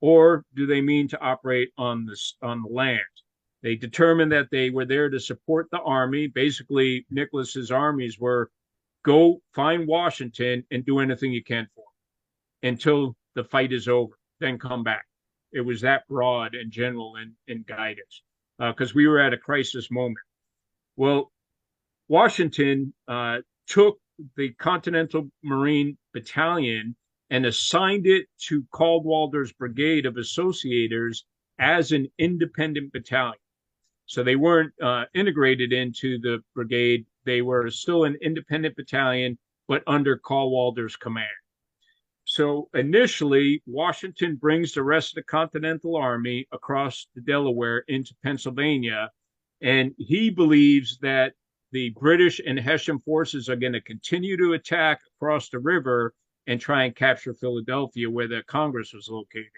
or 0.00 0.44
do 0.54 0.66
they 0.66 0.80
mean 0.80 1.08
to 1.08 1.20
operate 1.20 1.70
on 1.76 2.06
the, 2.06 2.16
on 2.42 2.62
the 2.62 2.68
land? 2.68 3.00
They 3.62 3.74
determined 3.74 4.30
that 4.32 4.48
they 4.50 4.70
were 4.70 4.84
there 4.84 5.10
to 5.10 5.18
support 5.18 5.66
the 5.70 5.80
army. 5.80 6.28
Basically, 6.28 7.04
Nicholas's 7.10 7.70
armies 7.72 8.18
were 8.18 8.50
go 9.04 9.40
find 9.52 9.86
Washington 9.86 10.64
and 10.70 10.86
do 10.86 11.00
anything 11.00 11.32
you 11.32 11.42
can 11.42 11.66
for 11.74 11.84
him 12.62 12.72
until 12.74 13.16
the 13.34 13.44
fight 13.44 13.72
is 13.72 13.88
over, 13.88 14.16
then 14.38 14.58
come 14.58 14.84
back. 14.84 15.04
It 15.52 15.60
was 15.60 15.80
that 15.80 16.06
broad 16.08 16.54
and 16.54 16.70
general 16.70 17.16
in, 17.16 17.34
in 17.48 17.64
guidance 17.66 18.22
because 18.58 18.90
uh, 18.90 18.94
we 18.94 19.08
were 19.08 19.18
at 19.18 19.32
a 19.32 19.38
crisis 19.38 19.90
moment. 19.90 20.18
Well, 20.96 21.32
Washington 22.08 22.94
uh, 23.08 23.38
took 23.66 23.98
the 24.36 24.50
Continental 24.54 25.30
Marine 25.42 25.96
Battalion 26.12 26.96
and 27.30 27.46
assigned 27.46 28.06
it 28.06 28.26
to 28.46 28.62
Cadwalader's 28.74 29.52
brigade 29.52 30.06
of 30.06 30.14
associators 30.14 31.22
as 31.58 31.92
an 31.92 32.08
independent 32.18 32.92
battalion. 32.92 33.38
So 34.06 34.22
they 34.22 34.36
weren't 34.36 34.72
uh, 34.82 35.04
integrated 35.14 35.72
into 35.72 36.18
the 36.18 36.42
brigade. 36.54 37.06
They 37.24 37.40
were 37.40 37.70
still 37.70 38.04
an 38.04 38.18
independent 38.20 38.76
battalion, 38.76 39.38
but 39.68 39.82
under 39.86 40.18
Cadwalader's 40.18 40.96
command. 40.96 41.30
So 42.24 42.68
initially, 42.74 43.62
Washington 43.66 44.36
brings 44.36 44.72
the 44.72 44.82
rest 44.82 45.12
of 45.12 45.16
the 45.16 45.22
Continental 45.24 45.96
Army 45.96 46.46
across 46.52 47.06
the 47.14 47.20
Delaware 47.20 47.84
into 47.88 48.14
Pennsylvania, 48.22 49.10
and 49.60 49.94
he 49.98 50.30
believes 50.30 50.98
that 50.98 51.34
the 51.72 51.90
British 51.98 52.40
and 52.46 52.58
Hessian 52.58 53.00
forces 53.00 53.48
are 53.48 53.56
going 53.56 53.72
to 53.72 53.80
continue 53.80 54.36
to 54.36 54.52
attack 54.52 55.00
across 55.16 55.48
the 55.48 55.58
river 55.58 56.14
and 56.46 56.60
try 56.60 56.84
and 56.84 56.94
capture 56.94 57.34
Philadelphia, 57.34 58.10
where 58.10 58.28
the 58.28 58.42
Congress 58.46 58.92
was 58.92 59.08
located. 59.08 59.50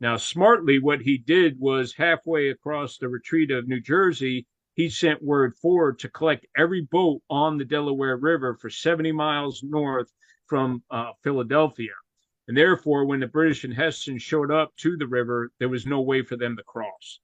Now, 0.00 0.16
smartly, 0.16 0.78
what 0.78 1.00
he 1.00 1.18
did 1.18 1.58
was 1.58 1.94
halfway 1.94 2.50
across 2.50 2.98
the 2.98 3.08
retreat 3.08 3.50
of 3.50 3.66
New 3.66 3.80
Jersey, 3.80 4.46
he 4.74 4.88
sent 4.88 5.22
word 5.22 5.56
forward 5.56 5.98
to 6.00 6.08
collect 6.08 6.46
every 6.56 6.82
boat 6.82 7.22
on 7.30 7.58
the 7.58 7.64
Delaware 7.64 8.16
River 8.16 8.56
for 8.60 8.70
70 8.70 9.12
miles 9.12 9.62
north 9.62 10.12
from 10.46 10.82
uh, 10.90 11.12
Philadelphia. 11.22 11.92
And 12.48 12.56
therefore, 12.56 13.06
when 13.06 13.20
the 13.20 13.26
British 13.26 13.64
and 13.64 13.72
Hessians 13.72 14.22
showed 14.22 14.50
up 14.50 14.74
to 14.78 14.96
the 14.96 15.06
river, 15.06 15.50
there 15.58 15.68
was 15.68 15.86
no 15.86 16.00
way 16.00 16.22
for 16.22 16.36
them 16.36 16.56
to 16.56 16.62
cross. 16.64 17.20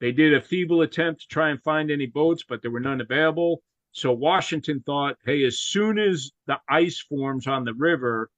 They 0.00 0.12
did 0.12 0.34
a 0.34 0.40
feeble 0.40 0.82
attempt 0.82 1.22
to 1.22 1.28
try 1.28 1.50
and 1.50 1.62
find 1.62 1.90
any 1.90 2.06
boats, 2.06 2.42
but 2.48 2.62
there 2.62 2.70
were 2.70 2.80
none 2.80 3.00
available. 3.00 3.62
So 3.92 4.12
Washington 4.12 4.80
thought, 4.80 5.16
hey, 5.24 5.44
as 5.44 5.60
soon 5.60 5.98
as 5.98 6.30
the 6.46 6.58
ice 6.68 7.00
forms 7.00 7.46
on 7.46 7.64
the 7.64 7.74
river, 7.74 8.30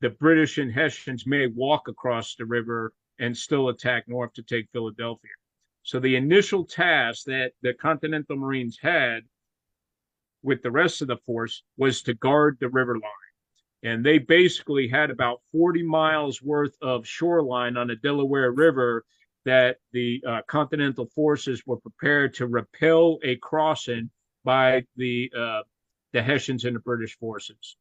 the 0.00 0.10
British 0.10 0.58
and 0.58 0.72
Hessians 0.72 1.26
may 1.26 1.46
walk 1.46 1.88
across 1.88 2.34
the 2.34 2.46
river 2.46 2.92
and 3.18 3.36
still 3.36 3.68
attack 3.68 4.08
north 4.08 4.32
to 4.34 4.42
take 4.42 4.68
Philadelphia. 4.72 5.30
So 5.82 6.00
the 6.00 6.16
initial 6.16 6.64
task 6.64 7.26
that 7.26 7.52
the 7.62 7.74
Continental 7.74 8.36
Marines 8.36 8.78
had 8.80 9.20
with 10.42 10.62
the 10.62 10.70
rest 10.70 11.00
of 11.00 11.08
the 11.08 11.18
force 11.18 11.62
was 11.76 12.02
to 12.02 12.14
guard 12.14 12.56
the 12.58 12.68
river 12.68 12.94
line. 12.94 13.10
And 13.82 14.04
they 14.04 14.18
basically 14.18 14.88
had 14.88 15.10
about 15.10 15.42
40 15.52 15.82
miles 15.82 16.42
worth 16.42 16.74
of 16.82 17.06
shoreline 17.06 17.76
on 17.76 17.86
the 17.86 17.96
Delaware 17.96 18.50
River 18.50 19.04
that 19.44 19.76
the 19.92 20.22
uh, 20.26 20.40
Continental 20.48 21.06
forces 21.14 21.62
were 21.66 21.76
prepared 21.76 22.34
to 22.34 22.46
repel 22.46 23.18
a 23.22 23.36
crossing 23.36 24.10
by 24.44 24.84
the 24.96 25.30
uh, 25.36 25.62
the 26.12 26.22
Hessians 26.22 26.64
and 26.64 26.76
the 26.76 26.80
British 26.80 27.16
forces. 27.18 27.76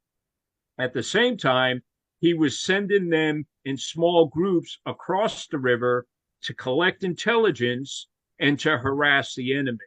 At 0.79 0.93
the 0.93 1.03
same 1.03 1.37
time, 1.37 1.83
he 2.19 2.33
was 2.33 2.59
sending 2.59 3.09
them 3.09 3.45
in 3.65 3.77
small 3.77 4.25
groups 4.25 4.79
across 4.85 5.47
the 5.47 5.59
river 5.59 6.07
to 6.43 6.53
collect 6.53 7.03
intelligence 7.03 8.07
and 8.39 8.59
to 8.59 8.77
harass 8.77 9.35
the 9.35 9.53
enemy. 9.53 9.77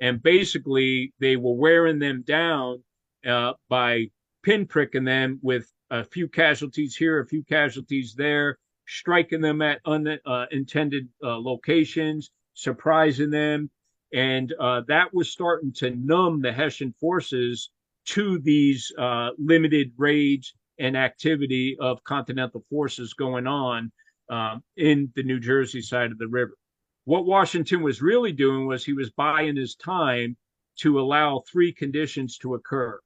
And 0.00 0.22
basically, 0.22 1.12
they 1.18 1.36
were 1.36 1.54
wearing 1.54 1.98
them 1.98 2.22
down 2.22 2.84
uh, 3.26 3.54
by 3.68 4.10
pinpricking 4.46 5.04
them 5.04 5.40
with 5.42 5.72
a 5.90 6.04
few 6.04 6.28
casualties 6.28 6.94
here, 6.94 7.20
a 7.20 7.26
few 7.26 7.42
casualties 7.42 8.14
there, 8.14 8.58
striking 8.88 9.40
them 9.40 9.62
at 9.62 9.80
unintended 9.84 11.08
uh, 11.22 11.34
uh, 11.34 11.38
locations, 11.38 12.30
surprising 12.54 13.30
them. 13.30 13.70
And 14.12 14.52
uh, 14.58 14.82
that 14.88 15.12
was 15.12 15.30
starting 15.30 15.72
to 15.74 15.90
numb 15.90 16.40
the 16.40 16.52
Hessian 16.52 16.94
forces 16.98 17.70
to 18.06 18.38
these 18.38 18.90
uh, 18.98 19.30
limited 19.38 19.92
raids 19.98 20.54
and 20.78 20.96
activity 20.96 21.76
of 21.78 22.02
Continental 22.04 22.64
forces 22.70 23.12
going 23.12 23.46
on 23.46 23.92
um, 24.30 24.62
in 24.76 25.12
the 25.14 25.22
New 25.22 25.40
Jersey 25.40 25.82
side 25.82 26.10
of 26.10 26.18
the 26.18 26.28
river. 26.28 26.54
What 27.04 27.26
Washington 27.26 27.82
was 27.82 28.02
really 28.02 28.32
doing 28.32 28.66
was 28.66 28.84
he 28.84 28.92
was 28.92 29.10
buying 29.10 29.56
his 29.56 29.74
time 29.74 30.36
to 30.80 31.00
allow 31.00 31.42
three 31.50 31.72
conditions 31.72 32.38
to 32.38 32.54
occur. 32.54 32.98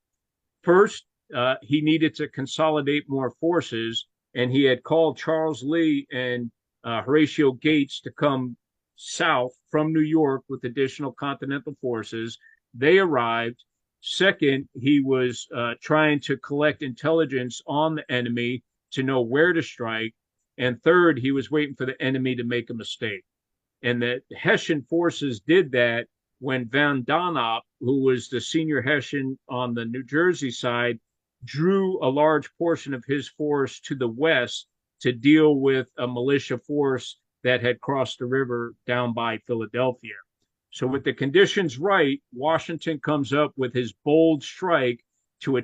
First, 0.63 1.05
uh, 1.35 1.55
he 1.63 1.81
needed 1.81 2.15
to 2.17 2.29
consolidate 2.29 3.05
more 3.09 3.31
forces, 3.41 4.07
and 4.35 4.51
he 4.51 4.65
had 4.65 4.83
called 4.83 5.19
Charles 5.19 5.63
Lee 5.63 6.07
and 6.13 6.51
uh, 6.85 7.03
Horatio 7.03 7.53
Gates 7.53 8.01
to 8.01 8.11
come 8.13 8.57
south 8.97 9.53
from 9.71 9.93
New 9.93 10.01
York 10.01 10.43
with 10.49 10.65
additional 10.65 11.13
Continental 11.13 11.75
forces. 11.81 12.39
They 12.75 12.99
arrived. 12.99 13.65
Second, 14.01 14.69
he 14.75 15.01
was 15.01 15.47
uh, 15.55 15.75
trying 15.81 16.21
to 16.21 16.37
collect 16.37 16.83
intelligence 16.83 17.63
on 17.67 17.95
the 17.95 18.11
enemy 18.11 18.63
to 18.93 19.03
know 19.03 19.21
where 19.21 19.53
to 19.53 19.63
strike. 19.63 20.15
And 20.59 20.83
third, 20.83 21.19
he 21.19 21.33
was 21.33 21.51
waiting 21.51 21.75
for 21.75 21.87
the 21.87 22.01
enemy 22.03 22.35
to 22.37 22.45
make 22.45 22.71
a 22.71 22.75
mistake. 22.75 23.25
And 23.83 24.03
the 24.03 24.23
Hessian 24.37 24.83
forces 24.83 25.41
did 25.41 25.73
that 25.73 26.07
when 26.39 26.69
von 26.69 27.05
Donop, 27.05 27.63
who 27.81 28.03
was 28.03 28.29
the 28.29 28.41
senior 28.41 28.83
Hessian 28.83 29.39
on 29.49 29.75
the 29.75 29.85
New 29.85 30.05
Jersey 30.05 30.51
side, 30.51 30.99
drew 31.45 32.03
a 32.05 32.09
large 32.09 32.51
portion 32.57 32.95
of 32.95 33.05
his 33.07 33.29
force 33.29 33.81
to 33.81 33.95
the 33.95 34.09
west 34.09 34.69
to 35.01 35.13
deal 35.13 35.57
with 35.57 35.91
a 35.99 36.07
militia 36.07 36.59
force 36.59 37.19
that 37.43 37.61
had 37.61 37.81
crossed 37.81 38.19
the 38.19 38.27
river 38.27 38.75
down 38.87 39.13
by 39.13 39.39
Philadelphia. 39.39 40.15
So, 40.71 40.87
with 40.87 41.05
the 41.05 41.13
conditions 41.13 41.79
right, 41.79 42.23
Washington 42.33 42.99
comes 43.01 43.33
up 43.33 43.53
with 43.57 43.75
his 43.75 43.93
bold 44.05 44.43
strike 44.43 45.05
to 45.41 45.61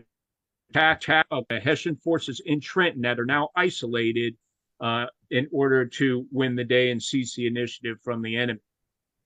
attack 0.71 1.03
the 1.49 1.61
Hessian 1.63 1.97
forces 1.97 2.43
in 2.45 2.61
Trenton 2.61 3.03
that 3.03 3.19
are 3.19 3.25
now 3.25 3.49
isolated 3.57 4.37
uh, 4.81 5.07
in 5.31 5.49
order 5.51 5.87
to 5.87 6.27
win 6.31 6.57
the 6.57 6.65
day 6.65 6.91
and 6.91 7.03
seize 7.03 7.35
the 7.35 7.47
initiative 7.47 7.99
from 8.03 8.23
the 8.23 8.37
enemy. 8.37 8.61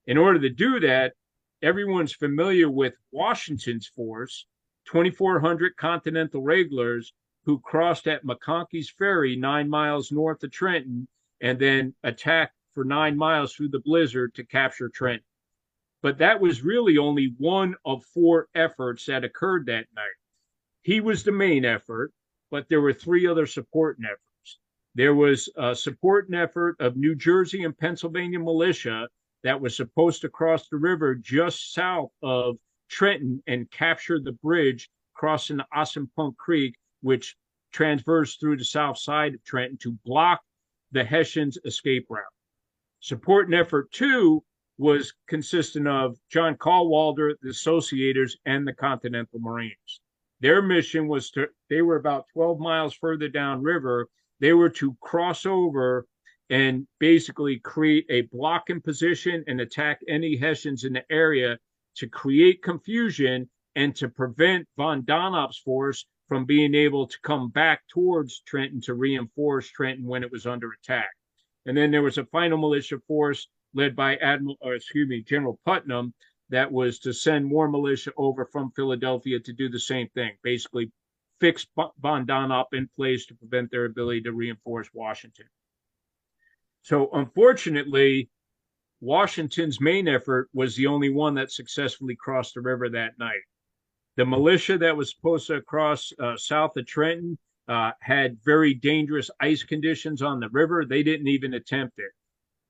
In 0.07 0.18
order 0.18 0.40
to 0.40 0.50
do 0.50 0.80
that, 0.80 1.14
everyone's 1.62 2.12
familiar 2.12 2.70
with 2.70 2.94
Washington's 3.11 3.88
force, 3.88 4.46
2,400 4.87 5.76
Continental 5.76 6.43
regulars 6.43 7.12
who 7.45 7.59
crossed 7.61 8.07
at 8.07 8.24
McConkey's 8.24 8.91
Ferry, 8.91 9.37
nine 9.37 9.68
miles 9.68 10.12
north 10.12 10.43
of 10.45 10.51
Trenton, 10.51 11.09
and 11.41 11.59
then 11.59 11.95
attacked 12.05 12.55
for 12.72 12.85
nine 12.85 13.16
miles 13.16 13.53
through 13.53 13.68
the 13.68 13.80
blizzard 13.80 14.35
to 14.35 14.45
capture 14.45 14.89
Trenton. 14.89 15.24
But 16.03 16.18
that 16.18 16.41
was 16.41 16.62
really 16.62 16.99
only 16.99 17.35
one 17.39 17.74
of 17.85 18.05
four 18.05 18.49
efforts 18.55 19.07
that 19.07 19.24
occurred 19.24 19.66
that 19.66 19.87
night. 19.95 20.16
He 20.83 21.01
was 21.01 21.22
the 21.22 21.33
main 21.33 21.64
effort, 21.64 22.12
but 22.51 22.68
there 22.68 22.80
were 22.80 22.93
three 22.93 23.26
other 23.26 23.47
supporting 23.47 24.05
efforts. 24.05 24.59
There 24.95 25.14
was 25.14 25.49
a 25.57 25.74
supporting 25.74 26.35
effort 26.35 26.76
of 26.80 26.97
New 26.97 27.14
Jersey 27.14 27.64
and 27.64 27.76
Pennsylvania 27.76 28.41
militia 28.41 29.09
that 29.43 29.61
was 29.61 29.76
supposed 29.76 30.20
to 30.22 30.28
cross 30.28 30.68
the 30.68 30.76
river 30.76 31.14
just 31.14 31.72
south 31.72 32.11
of 32.22 32.57
Trenton 32.93 33.43
and 33.47 33.70
capture 33.70 34.20
the 34.20 34.32
bridge 34.32 34.90
crossing 35.14 35.57
the 35.57 35.66
Assunpink 35.74 36.36
Creek, 36.36 36.76
which 37.01 37.34
transversed 37.72 38.38
through 38.38 38.59
the 38.59 38.64
south 38.64 38.99
side 38.99 39.34
of 39.34 39.43
Trenton 39.45 39.78
to 39.78 39.99
block 40.05 40.43
the 40.93 41.03
Hessians' 41.03 41.59
escape 41.64 42.07
route. 42.11 42.24
Support 43.01 43.47
and 43.47 43.55
effort 43.55 43.90
two 43.93 44.45
was 44.76 45.14
consistent 45.26 45.88
of 45.88 46.18
John 46.30 46.57
Cadwalader, 46.57 47.34
the 47.40 47.49
Associators, 47.49 48.36
and 48.45 48.68
the 48.68 48.74
Continental 48.74 49.40
Marines. 49.40 50.01
Their 50.40 50.61
mission 50.61 51.09
was 51.09 51.30
to, 51.30 51.47
they 51.70 51.80
were 51.80 51.97
about 51.97 52.26
12 52.34 52.59
miles 52.59 52.93
further 52.95 53.28
downriver. 53.28 54.09
They 54.40 54.53
were 54.53 54.70
to 54.70 54.97
cross 55.01 55.47
over 55.47 56.07
and 56.51 56.86
basically 56.99 57.59
create 57.61 58.05
a 58.11 58.22
blocking 58.22 58.82
position 58.82 59.45
and 59.47 59.61
attack 59.61 60.01
any 60.09 60.36
Hessians 60.36 60.84
in 60.84 60.93
the 60.93 61.05
area 61.11 61.59
to 61.97 62.09
create 62.09 62.62
confusion 62.62 63.49
and 63.76 63.95
to 63.97 64.09
prevent 64.09 64.66
von 64.76 65.03
Donop's 65.03 65.59
force 65.59 66.07
from 66.28 66.45
being 66.45 66.74
able 66.74 67.07
to 67.07 67.16
come 67.22 67.51
back 67.51 67.82
towards 67.88 68.40
Trenton 68.47 68.80
to 68.82 68.95
reinforce 68.95 69.70
Trenton 69.70 70.07
when 70.07 70.22
it 70.22 70.32
was 70.32 70.47
under 70.47 70.70
attack. 70.72 71.11
And 71.66 71.76
then 71.76 71.90
there 71.90 72.03
was 72.03 72.18
a 72.18 72.26
final 72.26 72.59
militia 72.59 72.99
force 73.07 73.49
led 73.74 73.95
by 73.95 74.16
Admiral, 74.16 74.57
or 74.61 74.74
excuse 74.74 75.09
me, 75.09 75.22
General 75.22 75.59
Putnam, 75.64 76.14
that 76.51 76.70
was 76.70 76.99
to 77.01 77.12
send 77.12 77.47
more 77.47 77.68
militia 77.68 78.12
over 78.16 78.45
from 78.45 78.72
Philadelphia 78.72 79.40
to 79.40 79.53
do 79.53 79.68
the 79.68 79.78
same 79.78 80.09
thing, 80.14 80.32
basically 80.43 80.90
fix 81.40 81.66
von 81.76 82.26
Donop 82.26 82.66
in 82.72 82.88
place 82.95 83.26
to 83.26 83.34
prevent 83.34 83.70
their 83.70 83.86
ability 83.86 84.22
to 84.22 84.32
reinforce 84.32 84.88
Washington. 84.93 85.47
So 86.82 87.11
unfortunately, 87.12 88.28
Washington's 89.03 89.80
main 89.80 90.07
effort 90.07 90.48
was 90.55 90.76
the 90.76 90.86
only 90.86 91.11
one 91.11 91.34
that 91.34 91.50
successfully 91.50 92.14
crossed 92.14 92.55
the 92.55 92.61
river 92.61 92.88
that 92.88 93.18
night. 93.18 93.42
The 94.16 94.24
militia 94.24 94.78
that 94.78 94.96
was 94.96 95.11
supposed 95.11 95.48
to 95.48 95.61
cross 95.61 96.12
uh, 96.20 96.36
south 96.36 96.76
of 96.76 96.86
Trenton 96.86 97.36
uh, 97.66 97.90
had 98.00 98.38
very 98.44 98.74
dangerous 98.74 99.28
ice 99.40 99.64
conditions 99.64 100.22
on 100.22 100.38
the 100.38 100.48
river. 100.50 100.84
They 100.84 101.03
didn't 101.03 101.26
even 101.26 101.55
attempt 101.55 101.98
it. 101.98 102.12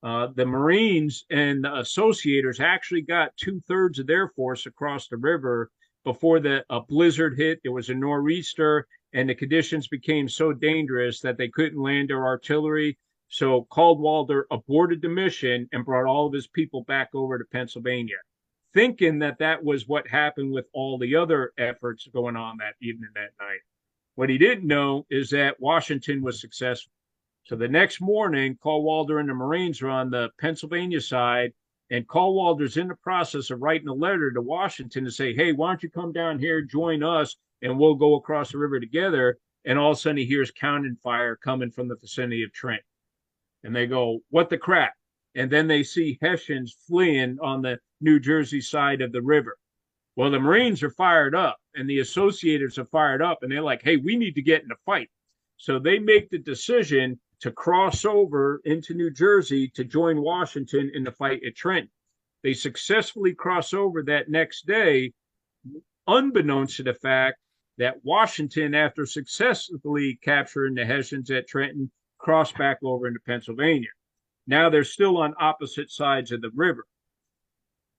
Uh, 0.02 0.28
the 0.34 0.46
Marines 0.46 1.26
and 1.30 1.64
the 1.64 1.68
Associators 1.68 2.60
actually 2.60 3.02
got 3.02 3.36
two 3.36 3.60
thirds 3.68 3.98
of 3.98 4.06
their 4.06 4.28
force 4.28 4.64
across 4.64 5.08
the 5.08 5.18
river 5.18 5.70
before 6.02 6.40
the 6.40 6.64
a 6.70 6.80
blizzard 6.80 7.36
hit. 7.36 7.60
There 7.62 7.72
was 7.72 7.90
a 7.90 7.94
nor'easter, 7.94 8.86
and 9.12 9.28
the 9.28 9.34
conditions 9.34 9.86
became 9.86 10.30
so 10.30 10.54
dangerous 10.54 11.20
that 11.20 11.36
they 11.36 11.48
couldn't 11.48 11.80
land 11.80 12.08
their 12.08 12.24
artillery. 12.24 12.96
So 13.32 13.66
Cadwalader 13.72 14.42
aborted 14.50 15.00
the 15.00 15.08
mission 15.08 15.66
and 15.72 15.86
brought 15.86 16.04
all 16.04 16.26
of 16.26 16.34
his 16.34 16.46
people 16.46 16.84
back 16.84 17.08
over 17.14 17.38
to 17.38 17.44
Pennsylvania, 17.46 18.18
thinking 18.74 19.18
that 19.20 19.38
that 19.38 19.64
was 19.64 19.88
what 19.88 20.06
happened 20.06 20.52
with 20.52 20.66
all 20.74 20.98
the 20.98 21.16
other 21.16 21.54
efforts 21.56 22.06
going 22.12 22.36
on 22.36 22.58
that 22.58 22.74
evening 22.82 23.08
that 23.14 23.30
night. 23.40 23.60
What 24.16 24.28
he 24.28 24.36
didn't 24.36 24.66
know 24.66 25.06
is 25.08 25.30
that 25.30 25.58
Washington 25.58 26.20
was 26.20 26.42
successful. 26.42 26.92
So 27.44 27.56
the 27.56 27.68
next 27.68 28.02
morning, 28.02 28.58
Cadwalader 28.62 29.18
and 29.18 29.30
the 29.30 29.34
Marines 29.34 29.80
are 29.80 29.88
on 29.88 30.10
the 30.10 30.28
Pennsylvania 30.38 31.00
side, 31.00 31.54
and 31.88 32.06
Cadwalader's 32.06 32.76
in 32.76 32.88
the 32.88 32.96
process 32.96 33.48
of 33.48 33.62
writing 33.62 33.88
a 33.88 33.94
letter 33.94 34.30
to 34.30 34.42
Washington 34.42 35.06
to 35.06 35.10
say, 35.10 35.32
"Hey, 35.32 35.52
why 35.52 35.70
don't 35.70 35.82
you 35.82 35.88
come 35.88 36.12
down 36.12 36.38
here, 36.38 36.60
join 36.60 37.02
us, 37.02 37.38
and 37.62 37.78
we'll 37.78 37.94
go 37.94 38.16
across 38.16 38.52
the 38.52 38.58
river 38.58 38.78
together." 38.78 39.38
And 39.64 39.78
all 39.78 39.92
of 39.92 39.96
a 39.96 40.00
sudden, 40.00 40.18
he 40.18 40.26
hears 40.26 40.50
cannon 40.50 40.96
fire 40.96 41.34
coming 41.34 41.70
from 41.70 41.88
the 41.88 41.96
vicinity 41.96 42.42
of 42.42 42.52
Trent. 42.52 42.82
And 43.64 43.74
they 43.74 43.86
go, 43.86 44.20
What 44.30 44.50
the 44.50 44.58
crap? 44.58 44.92
And 45.34 45.50
then 45.50 45.66
they 45.66 45.82
see 45.82 46.18
Hessians 46.20 46.76
fleeing 46.86 47.38
on 47.40 47.62
the 47.62 47.78
New 48.00 48.20
Jersey 48.20 48.60
side 48.60 49.00
of 49.00 49.12
the 49.12 49.22
river. 49.22 49.56
Well, 50.16 50.30
the 50.30 50.40
Marines 50.40 50.82
are 50.82 50.90
fired 50.90 51.34
up 51.34 51.56
and 51.74 51.88
the 51.88 52.00
associators 52.00 52.76
are 52.76 52.84
fired 52.86 53.22
up 53.22 53.38
and 53.42 53.50
they're 53.50 53.62
like, 53.62 53.82
hey, 53.82 53.96
we 53.96 54.16
need 54.16 54.34
to 54.34 54.42
get 54.42 54.62
in 54.62 54.70
a 54.70 54.76
fight. 54.84 55.08
So 55.56 55.78
they 55.78 55.98
make 55.98 56.28
the 56.28 56.38
decision 56.38 57.18
to 57.40 57.50
cross 57.50 58.04
over 58.04 58.60
into 58.64 58.94
New 58.94 59.10
Jersey 59.10 59.68
to 59.74 59.84
join 59.84 60.20
Washington 60.20 60.90
in 60.94 61.02
the 61.04 61.12
fight 61.12 61.40
at 61.46 61.56
Trenton. 61.56 61.90
They 62.42 62.54
successfully 62.54 63.34
cross 63.34 63.72
over 63.72 64.02
that 64.04 64.28
next 64.28 64.66
day, 64.66 65.12
unbeknownst 66.06 66.76
to 66.76 66.82
the 66.82 66.94
fact 66.94 67.38
that 67.78 68.04
Washington, 68.04 68.74
after 68.74 69.06
successfully 69.06 70.18
capturing 70.22 70.74
the 70.74 70.84
Hessians 70.84 71.30
at 71.30 71.48
Trenton, 71.48 71.90
crossed 72.22 72.56
back 72.56 72.78
over 72.82 73.06
into 73.06 73.20
Pennsylvania. 73.26 73.88
Now 74.46 74.70
they're 74.70 74.84
still 74.84 75.18
on 75.18 75.34
opposite 75.38 75.90
sides 75.90 76.32
of 76.32 76.40
the 76.40 76.50
river. 76.54 76.86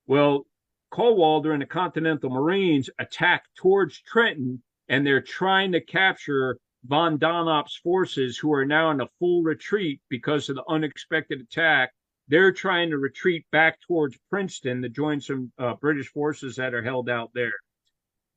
Well, 0.07 0.45
Cadwalader 0.91 1.53
and 1.53 1.61
the 1.61 1.67
Continental 1.67 2.29
Marines 2.29 2.89
attack 2.99 3.43
towards 3.55 4.01
Trenton, 4.01 4.61
and 4.89 5.05
they're 5.05 5.21
trying 5.21 5.71
to 5.73 5.81
capture 5.81 6.57
von 6.85 7.17
Donop's 7.17 7.77
forces, 7.77 8.37
who 8.37 8.53
are 8.53 8.65
now 8.65 8.91
in 8.91 9.01
a 9.01 9.09
full 9.19 9.41
retreat 9.41 10.01
because 10.09 10.49
of 10.49 10.55
the 10.55 10.63
unexpected 10.67 11.39
attack. 11.39 11.91
They're 12.27 12.51
trying 12.51 12.89
to 12.89 12.97
retreat 12.97 13.45
back 13.51 13.79
towards 13.81 14.17
Princeton 14.29 14.81
to 14.81 14.89
join 14.89 15.19
some 15.19 15.51
uh, 15.57 15.75
British 15.75 16.09
forces 16.09 16.55
that 16.57 16.73
are 16.73 16.83
held 16.83 17.09
out 17.09 17.31
there. 17.33 17.53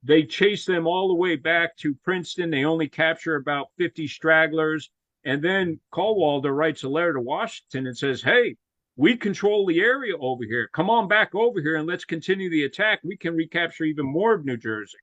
They 0.02 0.22
chase 0.22 0.64
them 0.64 0.86
all 0.86 1.08
the 1.08 1.14
way 1.14 1.36
back 1.36 1.76
to 1.78 1.94
Princeton. 1.94 2.50
They 2.50 2.64
only 2.64 2.88
capture 2.88 3.36
about 3.36 3.68
50 3.78 4.06
stragglers. 4.06 4.90
And 5.26 5.42
then 5.42 5.80
Cadwalader 5.92 6.56
writes 6.56 6.84
a 6.84 6.88
letter 6.88 7.14
to 7.14 7.20
Washington 7.20 7.88
and 7.88 7.98
says, 7.98 8.22
Hey, 8.22 8.54
we 8.94 9.16
control 9.16 9.66
the 9.66 9.80
area 9.80 10.16
over 10.16 10.44
here. 10.44 10.70
Come 10.72 10.88
on 10.88 11.08
back 11.08 11.34
over 11.34 11.60
here 11.60 11.76
and 11.76 11.86
let's 11.86 12.04
continue 12.04 12.48
the 12.48 12.62
attack. 12.62 13.00
We 13.02 13.16
can 13.16 13.34
recapture 13.34 13.84
even 13.84 14.06
more 14.06 14.34
of 14.34 14.44
New 14.44 14.56
Jersey. 14.56 14.98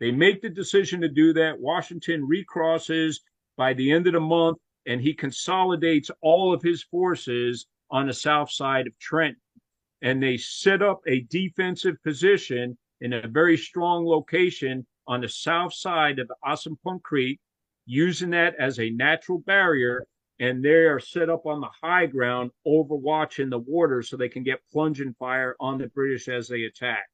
They 0.00 0.12
make 0.12 0.40
the 0.40 0.48
decision 0.48 1.02
to 1.02 1.08
do 1.08 1.34
that. 1.34 1.60
Washington 1.60 2.26
recrosses 2.26 3.20
by 3.58 3.74
the 3.74 3.92
end 3.92 4.06
of 4.06 4.14
the 4.14 4.20
month 4.20 4.56
and 4.86 4.98
he 4.98 5.12
consolidates 5.12 6.10
all 6.22 6.54
of 6.54 6.62
his 6.62 6.82
forces 6.82 7.66
on 7.90 8.06
the 8.06 8.14
south 8.14 8.50
side 8.50 8.86
of 8.86 8.98
Trenton. 8.98 9.42
And 10.00 10.22
they 10.22 10.38
set 10.38 10.80
up 10.80 11.02
a 11.06 11.26
defensive 11.28 12.02
position 12.02 12.78
in 13.02 13.12
a 13.12 13.28
very 13.28 13.58
strong 13.58 14.06
location 14.06 14.86
on 15.06 15.20
the 15.20 15.28
south 15.28 15.74
side 15.74 16.18
of 16.18 16.30
Assunpink 16.46 17.02
Creek, 17.02 17.38
using 17.90 18.30
that 18.30 18.54
as 18.60 18.78
a 18.78 18.90
natural 18.90 19.40
barrier 19.40 20.06
and 20.38 20.64
they 20.64 20.70
are 20.70 21.00
set 21.00 21.28
up 21.28 21.44
on 21.44 21.60
the 21.60 21.68
high 21.82 22.06
ground 22.06 22.52
overwatching 22.64 23.50
the 23.50 23.58
water 23.58 24.00
so 24.00 24.16
they 24.16 24.28
can 24.28 24.44
get 24.44 24.62
plunging 24.72 25.12
fire 25.18 25.56
on 25.58 25.76
the 25.76 25.88
British 25.88 26.28
as 26.28 26.46
they 26.46 26.62
attack. 26.62 27.04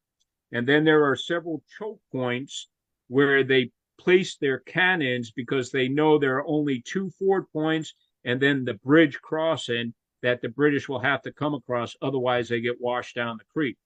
And 0.53 0.69
then 0.69 0.85
there 0.85 1.05
are 1.05 1.17
several 1.17 1.63
choke 1.79 2.01
points 2.13 2.69
where 3.09 3.43
they 3.43 3.73
place 3.99 4.37
their 4.37 4.59
cannons 4.59 5.31
because 5.31 5.71
they 5.71 5.89
know 5.89 6.19
there 6.19 6.37
are 6.37 6.47
only 6.47 6.83
two 6.83 7.09
ford 7.19 7.47
points 7.55 7.95
and 8.25 8.39
then 8.39 8.65
the 8.65 8.75
bridge 8.75 9.19
crossing 9.23 9.95
that 10.23 10.43
the 10.43 10.51
British 10.51 10.91
will 10.91 11.01
have 11.01 11.23
to 11.23 11.33
come 11.33 11.55
across, 11.55 11.97
otherwise 12.03 12.49
they 12.51 12.61
get 12.61 12.81
washed 12.81 13.17
down 13.17 13.39
the 13.39 13.45
creek. 13.53 13.79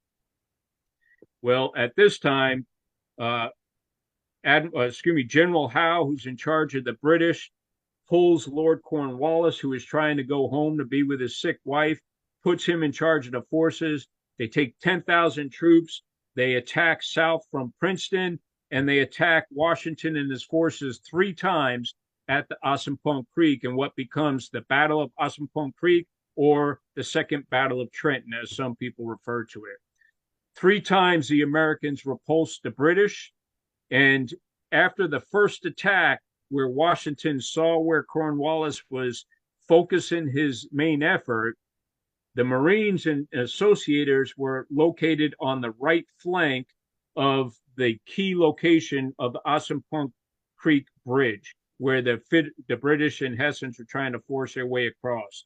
Well, 1.40 1.72
at 1.76 1.94
this 1.94 2.18
time, 2.18 2.66
uh, 3.18 3.50
Ad, 4.44 4.70
uh, 4.74 4.80
excuse 4.80 5.14
me, 5.14 5.24
General 5.24 5.68
Howe, 5.68 6.04
who's 6.04 6.26
in 6.26 6.36
charge 6.36 6.74
of 6.74 6.84
the 6.84 6.94
British, 6.94 7.50
pulls 8.08 8.48
Lord 8.48 8.82
Cornwallis, 8.82 9.58
who 9.58 9.72
is 9.72 9.84
trying 9.84 10.16
to 10.16 10.24
go 10.24 10.48
home 10.48 10.78
to 10.78 10.84
be 10.84 11.02
with 11.02 11.20
his 11.20 11.40
sick 11.40 11.58
wife, 11.64 12.00
puts 12.42 12.64
him 12.64 12.82
in 12.82 12.92
charge 12.92 13.26
of 13.26 13.32
the 13.32 13.42
forces. 13.42 14.08
They 14.38 14.48
take 14.48 14.78
10,000 14.80 15.50
troops. 15.50 16.02
They 16.34 16.54
attack 16.54 17.02
south 17.02 17.42
from 17.50 17.74
Princeton 17.78 18.40
and 18.70 18.88
they 18.88 19.00
attack 19.00 19.46
Washington 19.50 20.16
and 20.16 20.30
his 20.30 20.44
forces 20.44 21.00
three 21.08 21.34
times 21.34 21.94
at 22.28 22.48
the 22.48 22.56
Assunpink 22.64 23.26
Creek 23.34 23.64
in 23.64 23.74
what 23.74 23.96
becomes 23.96 24.48
the 24.48 24.60
Battle 24.62 25.02
of 25.02 25.10
Assunpink 25.20 25.74
Creek 25.74 26.06
or 26.36 26.80
the 26.94 27.02
Second 27.02 27.48
Battle 27.50 27.80
of 27.80 27.90
Trenton, 27.90 28.32
as 28.32 28.54
some 28.54 28.76
people 28.76 29.06
refer 29.06 29.44
to 29.46 29.64
it. 29.64 29.78
Three 30.56 30.80
times 30.80 31.28
the 31.28 31.42
Americans 31.42 32.06
repulsed 32.06 32.62
the 32.62 32.70
British. 32.70 33.32
And 33.90 34.32
after 34.72 35.08
the 35.08 35.20
first 35.20 35.64
attack, 35.64 36.20
where 36.48 36.68
Washington 36.68 37.40
saw 37.40 37.78
where 37.78 38.02
Cornwallis 38.02 38.82
was 38.90 39.24
focusing 39.68 40.28
his 40.28 40.68
main 40.72 41.02
effort, 41.02 41.56
the 42.34 42.44
Marines 42.44 43.06
and 43.06 43.28
associators 43.34 44.30
were 44.36 44.66
located 44.70 45.34
on 45.40 45.60
the 45.60 45.72
right 45.72 46.06
flank 46.22 46.66
of 47.16 47.54
the 47.76 47.98
key 48.06 48.34
location 48.36 49.12
of 49.18 49.32
the 49.32 49.40
Assunpink 49.46 50.12
Creek 50.56 50.86
Bridge, 51.04 51.54
where 51.78 52.02
the 52.02 52.20
the 52.68 52.76
British 52.76 53.20
and 53.22 53.40
Hessians 53.40 53.78
were 53.78 53.84
trying 53.84 54.12
to 54.12 54.20
force 54.20 54.54
their 54.54 54.66
way 54.66 54.86
across. 54.86 55.44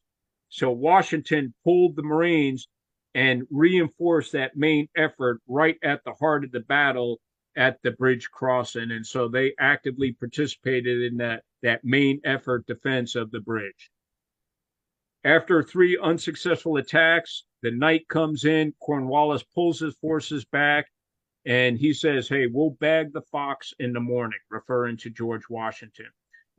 So 0.49 0.71
Washington 0.71 1.53
pulled 1.63 1.95
the 1.95 2.03
Marines 2.03 2.67
and 3.15 3.43
reinforced 3.49 4.33
that 4.33 4.55
main 4.55 4.87
effort 4.95 5.41
right 5.47 5.77
at 5.83 6.03
the 6.03 6.13
heart 6.13 6.43
of 6.43 6.51
the 6.51 6.59
battle 6.59 7.19
at 7.55 7.81
the 7.83 7.91
bridge 7.91 8.29
crossing, 8.31 8.91
and 8.91 9.05
so 9.05 9.27
they 9.27 9.53
actively 9.59 10.11
participated 10.11 11.01
in 11.01 11.17
that 11.17 11.43
that 11.61 11.83
main 11.83 12.19
effort 12.23 12.65
defense 12.67 13.15
of 13.15 13.31
the 13.31 13.39
bridge. 13.39 13.89
After 15.23 15.63
three 15.63 15.97
unsuccessful 16.01 16.77
attacks, 16.77 17.45
the 17.63 17.71
night 17.71 18.07
comes 18.07 18.45
in. 18.45 18.73
Cornwallis 18.79 19.43
pulls 19.55 19.79
his 19.79 19.95
forces 19.95 20.45
back, 20.45 20.85
and 21.45 21.77
he 21.77 21.93
says, 21.93 22.27
"Hey, 22.27 22.47
we'll 22.47 22.71
bag 22.71 23.13
the 23.13 23.23
fox 23.23 23.73
in 23.79 23.93
the 23.93 23.99
morning," 23.99 24.39
referring 24.49 24.97
to 24.97 25.09
George 25.09 25.49
Washington. 25.49 26.09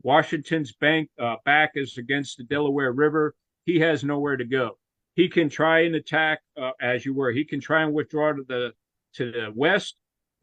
Washington's 0.03 0.73
bank 0.73 1.11
uh, 1.19 1.37
back 1.45 1.73
is 1.75 1.99
against 1.99 2.39
the 2.39 2.45
Delaware 2.45 2.93
River. 2.93 3.35
He 3.65 3.79
has 3.81 4.05
nowhere 4.05 4.37
to 4.37 4.45
go. 4.45 4.79
He 5.15 5.29
can 5.29 5.49
try 5.49 5.81
and 5.81 5.95
attack, 5.95 6.41
uh, 6.57 6.73
as 6.81 7.07
you 7.07 7.15
were. 7.15 7.33
He 7.33 7.45
can 7.45 7.61
try 7.61 7.83
and 7.83 7.95
withdraw 7.95 8.33
to 8.33 8.45
the 8.47 8.73
to 9.15 9.33
the 9.33 9.53
west, 9.55 9.97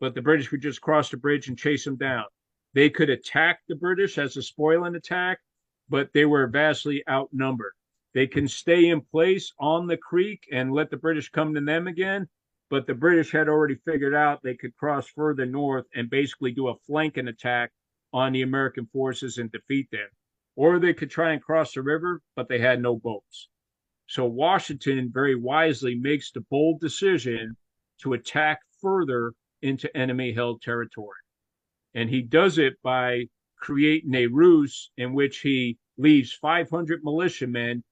but 0.04 0.16
the 0.16 0.22
British 0.22 0.52
would 0.52 0.62
just 0.62 0.82
cross 0.82 1.10
the 1.10 1.16
bridge 1.16 1.48
and 1.48 1.58
chase 1.58 1.86
them 1.86 1.96
down. 1.96 2.26
They 2.74 2.90
could 2.90 3.10
attack 3.10 3.62
the 3.70 3.76
British 3.78 4.18
as 4.18 4.36
a 4.36 4.42
spoiling 4.42 4.96
attack, 4.96 5.40
but 5.88 6.12
they 6.14 6.26
were 6.26 6.46
vastly 6.48 7.02
outnumbered. 7.10 7.72
They 8.14 8.28
can 8.28 8.50
stay 8.50 8.90
in 8.90 9.00
place 9.00 9.54
on 9.60 9.88
the 9.88 9.96
creek 9.96 10.44
and 10.52 10.74
let 10.74 10.90
the 10.90 10.98
British 10.98 11.30
come 11.30 11.54
to 11.54 11.62
them 11.62 11.88
again, 11.88 12.28
but 12.70 12.86
the 12.86 12.94
British 12.94 13.32
had 13.32 13.48
already 13.48 13.76
figured 13.76 14.14
out 14.14 14.44
they 14.44 14.58
could 14.58 14.76
cross 14.76 15.08
further 15.08 15.46
north 15.46 15.86
and 15.96 16.10
basically 16.10 16.52
do 16.52 16.68
a 16.68 16.76
flanking 16.86 17.30
attack 17.30 17.72
on 18.12 18.34
the 18.34 18.42
American 18.42 18.88
forces 18.88 19.38
and 19.38 19.54
defeat 19.54 19.90
them. 19.90 20.10
Or 20.58 20.80
they 20.80 20.94
could 20.94 21.12
try 21.12 21.32
and 21.32 21.42
cross 21.42 21.72
the 21.72 21.82
river, 21.82 22.20
but 22.36 22.50
they 22.50 22.60
had 22.60 22.82
no 22.82 22.98
boats. 22.98 23.48
So 24.08 24.26
Washington 24.26 25.12
very 25.14 25.36
wisely 25.36 25.96
makes 25.96 26.30
the 26.30 26.42
bold 26.52 26.82
decision 26.82 27.56
to 28.00 28.12
attack 28.12 28.60
further 28.82 29.32
into 29.64 29.96
enemy 29.96 30.34
held 30.34 30.62
territory. 30.62 31.18
And 31.96 32.10
he 32.10 32.22
does 32.22 32.58
it 32.58 32.82
by 32.84 33.28
creating 33.58 34.14
a 34.14 34.28
ruse 34.28 34.92
in 34.98 35.14
which 35.14 35.40
he 35.40 35.78
leaves 35.98 36.34
500 36.34 37.04
militiamen 37.04 37.84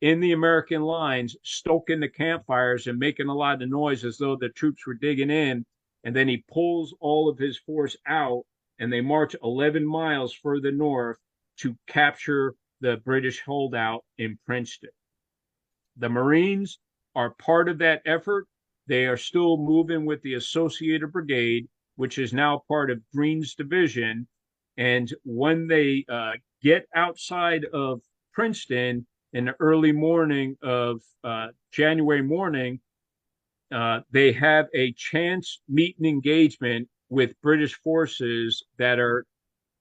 in 0.00 0.20
the 0.20 0.32
American 0.32 0.82
lines, 0.82 1.36
stoking 1.44 2.00
the 2.00 2.08
campfires 2.08 2.86
and 2.86 2.98
making 2.98 3.28
a 3.28 3.34
lot 3.34 3.62
of 3.62 3.68
noise 3.68 4.04
as 4.04 4.16
though 4.18 4.36
the 4.36 4.48
troops 4.48 4.86
were 4.86 4.94
digging 4.94 5.30
in. 5.30 5.64
And 6.04 6.16
then 6.16 6.28
he 6.28 6.44
pulls 6.50 6.94
all 7.00 7.28
of 7.28 7.38
his 7.38 7.58
force 7.58 7.96
out 8.06 8.44
and 8.78 8.90
they 8.90 9.02
march 9.02 9.36
11 9.42 9.86
miles 9.86 10.32
further 10.32 10.72
north 10.72 11.18
to 11.58 11.76
capture 11.86 12.54
the 12.80 12.96
British 13.04 13.42
holdout 13.42 14.04
in 14.16 14.38
Princeton. 14.46 14.90
The 15.96 16.08
Marines 16.08 16.78
are 17.14 17.34
part 17.34 17.68
of 17.68 17.78
that 17.78 18.00
effort 18.06 18.46
they 18.90 19.06
are 19.06 19.16
still 19.16 19.56
moving 19.56 20.04
with 20.04 20.20
the 20.22 20.34
Associated 20.34 21.12
Brigade, 21.12 21.68
which 21.94 22.18
is 22.18 22.32
now 22.32 22.64
part 22.66 22.90
of 22.90 23.00
Greene's 23.14 23.54
division. 23.54 24.26
And 24.76 25.14
when 25.22 25.68
they 25.68 26.04
uh, 26.08 26.32
get 26.60 26.86
outside 26.96 27.66
of 27.66 28.00
Princeton 28.32 29.06
in 29.32 29.44
the 29.44 29.54
early 29.60 29.92
morning 29.92 30.56
of 30.60 31.02
uh, 31.22 31.48
January 31.70 32.20
morning, 32.20 32.80
uh, 33.72 34.00
they 34.10 34.32
have 34.32 34.66
a 34.74 34.92
chance 34.94 35.60
meet 35.68 35.96
and 35.98 36.06
engagement 36.06 36.88
with 37.10 37.40
British 37.42 37.74
forces 37.74 38.64
that 38.78 38.98
are 38.98 39.24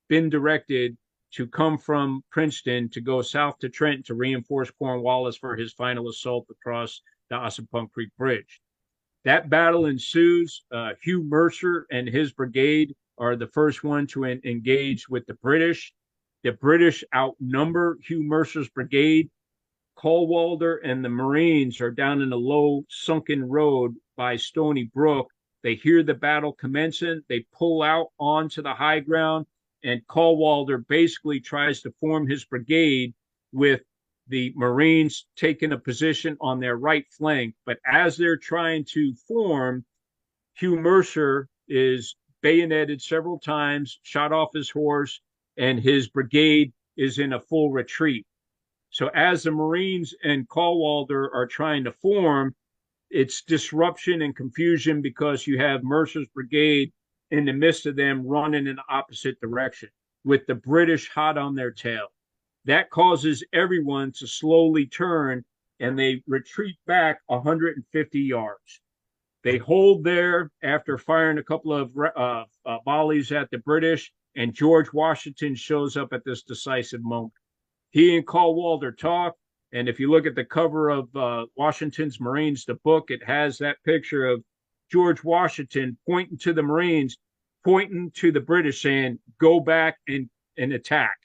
been 0.08 0.30
directed 0.30 0.96
to 1.32 1.48
come 1.48 1.80
from 1.80 2.22
Princeton 2.30 2.90
to 2.90 3.02
go 3.02 3.24
south 3.24 3.58
to 3.60 3.70
Trenton 3.70 4.04
to 4.04 4.14
reinforce 4.14 4.70
Cornwallis 4.70 5.36
for 5.36 5.56
his 5.56 5.74
final 5.74 6.10
assault 6.10 6.46
across 6.52 7.02
the 7.32 7.38
Assunpink 7.38 7.92
Creek 7.92 8.10
Bridge. 8.16 8.62
That 9.26 9.50
battle 9.50 9.86
ensues. 9.86 10.64
Uh, 10.72 10.92
Hugh 11.02 11.24
Mercer 11.24 11.86
and 11.92 12.08
his 12.08 12.32
brigade 12.32 12.96
are 13.18 13.36
the 13.36 13.48
first 13.48 13.84
one 13.84 14.08
to 14.08 14.26
en- 14.26 14.42
engage 14.46 15.10
with 15.10 15.26
the 15.26 15.34
British. 15.36 15.94
The 16.44 16.54
British 16.54 17.04
outnumber 17.14 17.98
Hugh 18.02 18.24
Mercer's 18.24 18.70
brigade. 18.70 19.30
Cadwalader 19.98 20.78
and 20.84 21.04
the 21.04 21.10
Marines 21.10 21.82
are 21.82 21.92
down 21.92 22.22
in 22.22 22.32
a 22.32 22.38
low 22.38 22.86
sunken 22.88 23.44
road 23.44 23.96
by 24.16 24.38
Stony 24.38 24.86
Brook. 24.94 25.30
They 25.62 25.76
hear 25.76 26.04
the 26.04 26.14
battle 26.14 26.54
commencing. 26.54 27.22
They 27.28 27.46
pull 27.54 27.84
out 27.84 28.08
onto 28.18 28.62
the 28.62 28.74
high 28.74 29.02
ground, 29.02 29.46
and 29.84 30.06
Cadwalader 30.08 30.88
basically 30.88 31.42
tries 31.42 31.82
to 31.82 31.94
form 32.00 32.28
his 32.28 32.46
brigade 32.46 33.14
with 33.52 33.82
the 34.30 34.54
Marines 34.56 35.26
taking 35.36 35.72
a 35.72 35.78
position 35.78 36.38
on 36.40 36.60
their 36.60 36.78
right 36.78 37.06
flank. 37.12 37.56
But 37.66 37.80
as 37.86 38.16
they're 38.16 38.38
trying 38.38 38.86
to 38.94 39.14
form, 39.28 39.86
Hugh 40.56 40.78
Mercer 40.78 41.50
is 41.68 42.16
bayoneted 42.42 43.02
several 43.02 43.40
times, 43.40 44.00
shot 44.04 44.32
off 44.32 44.54
his 44.54 44.70
horse, 44.70 45.20
and 45.58 45.80
his 45.80 46.08
brigade 46.08 46.72
is 46.96 47.20
in 47.20 47.34
a 47.34 47.40
full 47.40 47.72
retreat. 47.72 48.26
So 48.92 49.10
as 49.10 49.44
the 49.44 49.52
Marines 49.52 50.16
and 50.24 50.48
Cadwalader 50.48 51.30
are 51.34 51.48
trying 51.48 51.84
to 51.84 51.92
form, 51.92 52.56
it's 53.10 53.42
disruption 53.42 54.22
and 54.22 54.36
confusion 54.36 55.02
because 55.02 55.48
you 55.48 55.60
have 55.60 55.84
Mercer's 55.84 56.28
brigade 56.30 56.92
in 57.32 57.46
the 57.46 57.54
midst 57.54 57.86
of 57.86 57.96
them 57.96 58.26
running 58.26 58.68
in 58.68 58.76
the 58.78 58.84
opposite 58.90 59.40
direction 59.40 59.90
with 60.24 60.46
the 60.48 60.56
British 60.56 61.10
hot 61.10 61.38
on 61.38 61.56
their 61.56 61.72
tail. 61.72 62.08
That 62.66 62.90
causes 62.90 63.44
everyone 63.54 64.12
to 64.20 64.28
slowly 64.28 64.86
turn 64.86 65.44
and 65.80 65.98
they 65.98 66.22
retreat 66.28 66.78
back 66.86 67.20
150 67.28 68.20
yards. 68.20 68.82
They 69.44 69.58
hold 69.58 70.04
there 70.04 70.52
after 70.62 70.98
firing 70.98 71.38
a 71.38 71.44
couple 71.44 71.74
of 71.74 71.92
uh, 71.98 72.44
uh, 72.66 72.78
volleys 72.84 73.32
at 73.32 73.50
the 73.52 73.60
British, 73.60 74.12
and 74.36 74.54
George 74.54 74.92
Washington 74.92 75.56
shows 75.56 75.96
up 75.96 76.12
at 76.12 76.26
this 76.26 76.44
decisive 76.44 77.02
moment. 77.02 77.34
He 77.92 78.18
and 78.18 78.28
Cadwalader 78.28 78.98
talk, 78.98 79.36
and 79.72 79.88
if 79.88 80.00
you 80.00 80.12
look 80.12 80.26
at 80.26 80.36
the 80.36 80.44
cover 80.44 80.90
of 80.90 81.16
uh, 81.16 81.46
Washington's 81.56 82.20
Marines, 82.20 82.66
the 82.66 82.76
book, 82.84 83.10
it 83.10 83.24
has 83.24 83.58
that 83.60 83.78
picture 83.86 84.26
of 84.26 84.44
George 84.92 85.24
Washington 85.24 85.98
pointing 86.08 86.38
to 86.40 86.54
the 86.54 86.64
Marines, 86.64 87.18
pointing 87.64 88.12
to 88.16 88.32
the 88.32 88.42
British, 88.42 88.82
saying, 88.82 89.20
"Go 89.40 89.60
back 89.60 89.98
and 90.08 90.30
and 90.58 90.74
attack." 90.74 91.19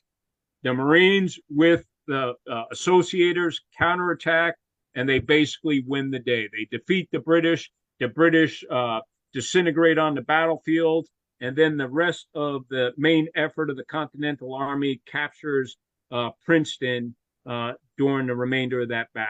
The 0.65 0.73
Marines 0.73 1.39
with 1.51 1.85
the 2.07 2.35
uh, 2.51 2.65
associators 2.73 3.57
counterattack, 3.79 4.57
and 4.95 5.09
they 5.09 5.19
basically 5.19 5.85
win 5.87 6.11
the 6.11 6.19
day. 6.19 6.49
They 6.49 6.67
defeat 6.77 7.09
the 7.13 7.21
British. 7.21 7.71
The 8.01 8.09
British 8.09 8.65
uh, 8.71 9.01
disintegrate 9.35 9.99
on 9.99 10.15
the 10.15 10.23
battlefield, 10.23 11.07
and 11.41 11.55
then 11.55 11.77
the 11.77 11.89
rest 11.89 12.29
of 12.35 12.65
the 12.71 12.93
main 12.97 13.29
effort 13.37 13.69
of 13.69 13.77
the 13.77 13.85
Continental 13.85 14.55
Army 14.55 15.03
captures 15.07 15.77
uh, 16.11 16.31
Princeton 16.45 17.15
uh, 17.47 17.73
during 17.99 18.27
the 18.27 18.35
remainder 18.35 18.81
of 18.81 18.89
that 18.89 19.09
battle. 19.15 19.29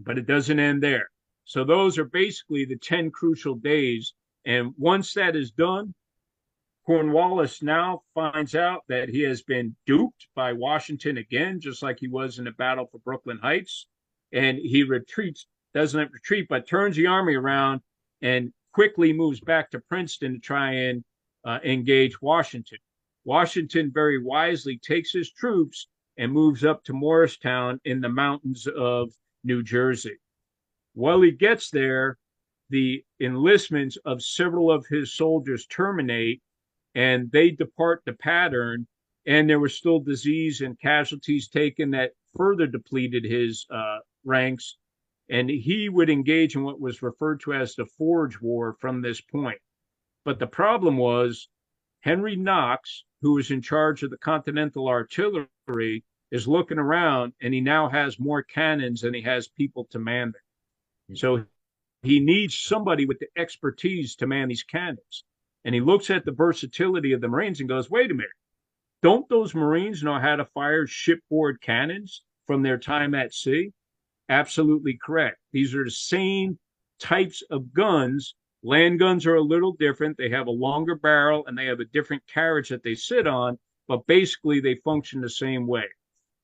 But 0.00 0.16
it 0.16 0.26
doesn't 0.26 0.58
end 0.58 0.82
there. 0.82 1.08
So 1.44 1.64
those 1.64 1.98
are 1.98 2.06
basically 2.06 2.64
the 2.64 2.78
10 2.78 3.10
crucial 3.10 3.56
days. 3.56 4.14
And 4.46 4.72
once 4.78 5.12
that 5.14 5.36
is 5.36 5.50
done, 5.50 5.94
Cornwallis 6.86 7.62
now 7.62 8.02
finds 8.14 8.54
out 8.54 8.82
that 8.88 9.08
he 9.08 9.22
has 9.22 9.42
been 9.42 9.74
duped 9.86 10.26
by 10.34 10.52
Washington 10.52 11.16
again, 11.16 11.58
just 11.58 11.82
like 11.82 11.98
he 11.98 12.08
was 12.08 12.38
in 12.38 12.44
the 12.44 12.50
battle 12.52 12.86
for 12.86 12.98
Brooklyn 12.98 13.38
Heights. 13.38 13.86
And 14.32 14.58
he 14.58 14.82
retreats, 14.82 15.46
doesn't 15.72 16.12
retreat, 16.12 16.46
but 16.48 16.68
turns 16.68 16.96
the 16.96 17.06
army 17.06 17.34
around 17.34 17.80
and 18.20 18.52
quickly 18.72 19.12
moves 19.12 19.40
back 19.40 19.70
to 19.70 19.78
Princeton 19.78 20.34
to 20.34 20.38
try 20.40 20.72
and 20.72 21.04
uh, 21.44 21.58
engage 21.64 22.20
Washington. 22.20 22.78
Washington 23.24 23.90
very 23.92 24.22
wisely 24.22 24.78
takes 24.78 25.12
his 25.12 25.32
troops 25.32 25.88
and 26.18 26.30
moves 26.30 26.64
up 26.64 26.84
to 26.84 26.92
Morristown 26.92 27.80
in 27.84 28.00
the 28.00 28.08
mountains 28.08 28.66
of 28.66 29.10
New 29.42 29.62
Jersey. 29.62 30.16
While 30.92 31.22
he 31.22 31.30
gets 31.30 31.70
there, 31.70 32.18
the 32.70 33.04
enlistments 33.20 33.96
of 34.04 34.22
several 34.22 34.70
of 34.70 34.86
his 34.86 35.14
soldiers 35.14 35.66
terminate 35.66 36.42
and 36.94 37.30
they 37.30 37.50
depart 37.50 38.02
the 38.04 38.12
pattern. 38.12 38.86
And 39.26 39.48
there 39.48 39.60
was 39.60 39.74
still 39.74 40.00
disease 40.00 40.60
and 40.60 40.78
casualties 40.78 41.48
taken 41.48 41.90
that 41.92 42.12
further 42.36 42.66
depleted 42.66 43.24
his 43.24 43.66
uh, 43.70 43.98
ranks. 44.24 44.76
And 45.30 45.48
he 45.48 45.88
would 45.88 46.10
engage 46.10 46.56
in 46.56 46.62
what 46.62 46.80
was 46.80 47.00
referred 47.00 47.40
to 47.40 47.54
as 47.54 47.74
the 47.74 47.86
Forage 47.86 48.40
War 48.40 48.76
from 48.80 49.00
this 49.00 49.22
point. 49.22 49.58
But 50.24 50.38
the 50.38 50.46
problem 50.46 50.98
was 50.98 51.48
Henry 52.00 52.36
Knox, 52.36 53.04
who 53.22 53.34
was 53.34 53.50
in 53.50 53.62
charge 53.62 54.02
of 54.02 54.10
the 54.10 54.18
Continental 54.18 54.88
Artillery, 54.88 56.04
is 56.30 56.48
looking 56.48 56.78
around 56.78 57.32
and 57.40 57.54
he 57.54 57.60
now 57.60 57.88
has 57.88 58.18
more 58.18 58.42
cannons 58.42 59.00
than 59.00 59.14
he 59.14 59.22
has 59.22 59.48
people 59.48 59.86
to 59.90 59.98
man 59.98 60.32
them. 60.32 60.42
Hmm. 61.08 61.14
So 61.14 61.44
he 62.02 62.20
needs 62.20 62.58
somebody 62.58 63.06
with 63.06 63.18
the 63.20 63.28
expertise 63.36 64.16
to 64.16 64.26
man 64.26 64.48
these 64.48 64.64
cannons. 64.64 65.24
And 65.64 65.74
he 65.74 65.80
looks 65.80 66.10
at 66.10 66.24
the 66.24 66.32
versatility 66.32 67.12
of 67.12 67.20
the 67.20 67.28
Marines 67.28 67.60
and 67.60 67.68
goes, 67.68 67.90
wait 67.90 68.10
a 68.10 68.14
minute, 68.14 68.30
don't 69.02 69.28
those 69.28 69.54
Marines 69.54 70.02
know 70.02 70.18
how 70.18 70.36
to 70.36 70.44
fire 70.46 70.86
shipboard 70.86 71.60
cannons 71.60 72.22
from 72.46 72.62
their 72.62 72.78
time 72.78 73.14
at 73.14 73.32
sea? 73.32 73.72
Absolutely 74.28 74.98
correct. 75.02 75.38
These 75.52 75.74
are 75.74 75.84
the 75.84 75.90
same 75.90 76.58
types 76.98 77.42
of 77.50 77.72
guns 77.72 78.34
Land 78.66 78.98
guns 78.98 79.26
are 79.26 79.34
a 79.34 79.42
little 79.42 79.72
different. 79.72 80.16
They 80.16 80.30
have 80.30 80.46
a 80.46 80.50
longer 80.50 80.94
barrel 80.94 81.44
and 81.46 81.56
they 81.56 81.66
have 81.66 81.80
a 81.80 81.84
different 81.84 82.26
carriage 82.26 82.70
that 82.70 82.82
they 82.82 82.94
sit 82.94 83.26
on, 83.26 83.58
but 83.88 84.06
basically 84.06 84.58
they 84.58 84.76
function 84.76 85.20
the 85.20 85.28
same 85.28 85.66
way. 85.66 85.84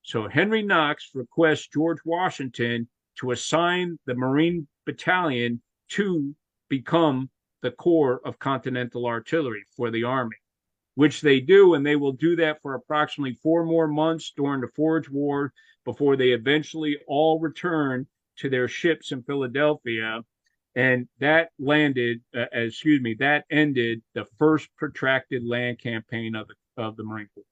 So 0.02 0.28
Henry 0.28 0.62
Knox 0.62 1.12
requests 1.14 1.68
George 1.68 2.00
Washington 2.04 2.86
to 3.20 3.30
assign 3.30 3.98
the 4.04 4.14
Marine 4.14 4.68
Battalion 4.84 5.62
to 5.92 6.34
become 6.68 7.30
the 7.62 7.70
Corps 7.72 8.20
of 8.24 8.38
Continental 8.38 9.06
Artillery 9.06 9.64
for 9.76 9.90
the 9.90 10.04
Army, 10.04 10.36
which 10.94 11.20
they 11.20 11.40
do, 11.40 11.74
and 11.74 11.84
they 11.84 11.96
will 11.96 12.12
do 12.12 12.36
that 12.36 12.60
for 12.62 12.74
approximately 12.74 13.38
four 13.42 13.64
more 13.64 13.88
months 13.88 14.32
during 14.36 14.60
the 14.60 14.68
Forage 14.68 15.10
War 15.10 15.52
before 15.84 16.16
they 16.16 16.30
eventually 16.30 16.98
all 17.06 17.40
return 17.40 18.06
to 18.36 18.48
their 18.48 18.68
ships 18.68 19.12
in 19.12 19.22
Philadelphia 19.22 20.22
and 20.76 21.08
that 21.18 21.50
landed, 21.58 22.20
uh, 22.36 22.44
excuse 22.52 23.00
me, 23.00 23.14
that 23.18 23.44
ended 23.50 24.02
the 24.14 24.24
first 24.38 24.68
protracted 24.76 25.44
land 25.44 25.80
campaign 25.80 26.34
of 26.34 26.48
the 26.48 26.54
of 26.80 26.96
the 26.96 27.02
Marine 27.02 27.28
Corps. 27.34 27.44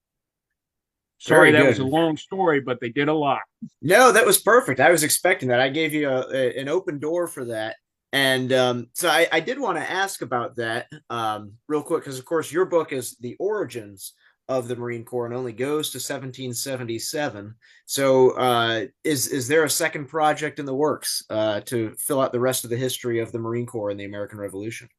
Sorry, 1.17 1.51
that 1.51 1.65
was 1.65 1.79
a 1.79 1.83
long 1.83 2.15
story, 2.15 2.61
but 2.61 2.79
they 2.79 2.89
did 2.89 3.09
a 3.09 3.13
lot. 3.13 3.41
No, 3.81 4.13
that 4.13 4.25
was 4.25 4.37
perfect. 4.37 4.79
I 4.79 4.89
was 4.89 5.03
expecting 5.03 5.49
that. 5.49 5.59
I 5.59 5.67
gave 5.67 5.93
you 5.93 6.07
a, 6.07 6.25
a, 6.31 6.57
an 6.57 6.69
open 6.69 6.97
door 6.97 7.27
for 7.27 7.43
that. 7.45 7.75
And 8.11 8.51
um, 8.53 8.87
so 8.93 9.09
I, 9.09 9.27
I 9.31 9.39
did 9.39 9.59
want 9.59 9.77
to 9.77 9.91
ask 9.91 10.21
about 10.21 10.55
that 10.55 10.87
um, 11.09 11.53
real 11.67 11.83
quick, 11.83 12.03
because 12.03 12.19
of 12.19 12.25
course 12.25 12.51
your 12.51 12.65
book 12.65 12.91
is 12.91 13.15
the 13.17 13.35
origins 13.39 14.13
of 14.47 14.67
the 14.67 14.75
Marine 14.75 15.05
Corps 15.05 15.27
and 15.27 15.35
only 15.35 15.53
goes 15.53 15.91
to 15.91 15.97
1777. 15.97 17.53
So, 17.85 18.31
uh, 18.31 18.85
is 19.03 19.27
is 19.27 19.47
there 19.47 19.63
a 19.63 19.69
second 19.69 20.07
project 20.07 20.57
in 20.57 20.65
the 20.65 20.73
works 20.73 21.23
uh, 21.29 21.61
to 21.61 21.93
fill 21.99 22.19
out 22.19 22.31
the 22.31 22.39
rest 22.39 22.63
of 22.63 22.71
the 22.71 22.77
history 22.77 23.19
of 23.19 23.31
the 23.31 23.37
Marine 23.37 23.67
Corps 23.67 23.91
and 23.91 23.99
the 23.99 24.05
American 24.05 24.39
Revolution? 24.39 24.89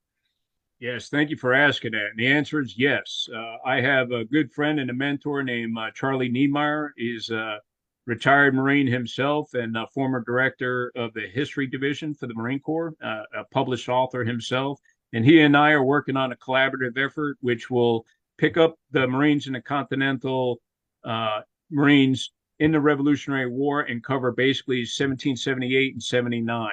Yes, 0.78 1.08
thank 1.08 1.28
you 1.28 1.36
for 1.36 1.52
asking 1.52 1.92
that. 1.92 2.06
And 2.10 2.18
the 2.18 2.28
answer 2.28 2.60
is 2.60 2.78
yes. 2.78 3.28
Uh, 3.34 3.56
I 3.66 3.80
have 3.82 4.12
a 4.12 4.24
good 4.24 4.50
friend 4.52 4.80
and 4.80 4.88
a 4.88 4.94
mentor 4.94 5.42
named 5.42 5.76
uh, 5.76 5.90
Charlie 5.90 6.30
Neimeyer. 6.30 6.90
He's 6.96 7.28
a 7.28 7.58
retired 8.06 8.54
Marine 8.54 8.86
himself 8.86 9.54
and 9.54 9.76
a 9.76 9.86
former 9.94 10.22
director 10.24 10.92
of 10.96 11.12
the 11.14 11.28
History 11.28 11.66
Division 11.66 12.14
for 12.14 12.26
the 12.26 12.34
Marine 12.34 12.60
Corps, 12.60 12.94
uh, 13.02 13.22
a 13.34 13.44
published 13.52 13.88
author 13.88 14.24
himself. 14.24 14.80
And 15.12 15.24
he 15.24 15.40
and 15.40 15.56
I 15.56 15.70
are 15.72 15.84
working 15.84 16.16
on 16.16 16.32
a 16.32 16.36
collaborative 16.36 16.96
effort 16.96 17.36
which 17.40 17.70
will 17.70 18.04
pick 18.38 18.56
up 18.56 18.76
the 18.90 19.06
Marines 19.06 19.46
in 19.46 19.52
the 19.52 19.60
Continental 19.60 20.60
uh, 21.04 21.40
Marines 21.70 22.32
in 22.58 22.72
the 22.72 22.80
Revolutionary 22.80 23.48
War 23.48 23.82
and 23.82 24.02
cover 24.02 24.32
basically 24.32 24.80
1778 24.80 25.94
and 25.94 26.02
79. 26.02 26.70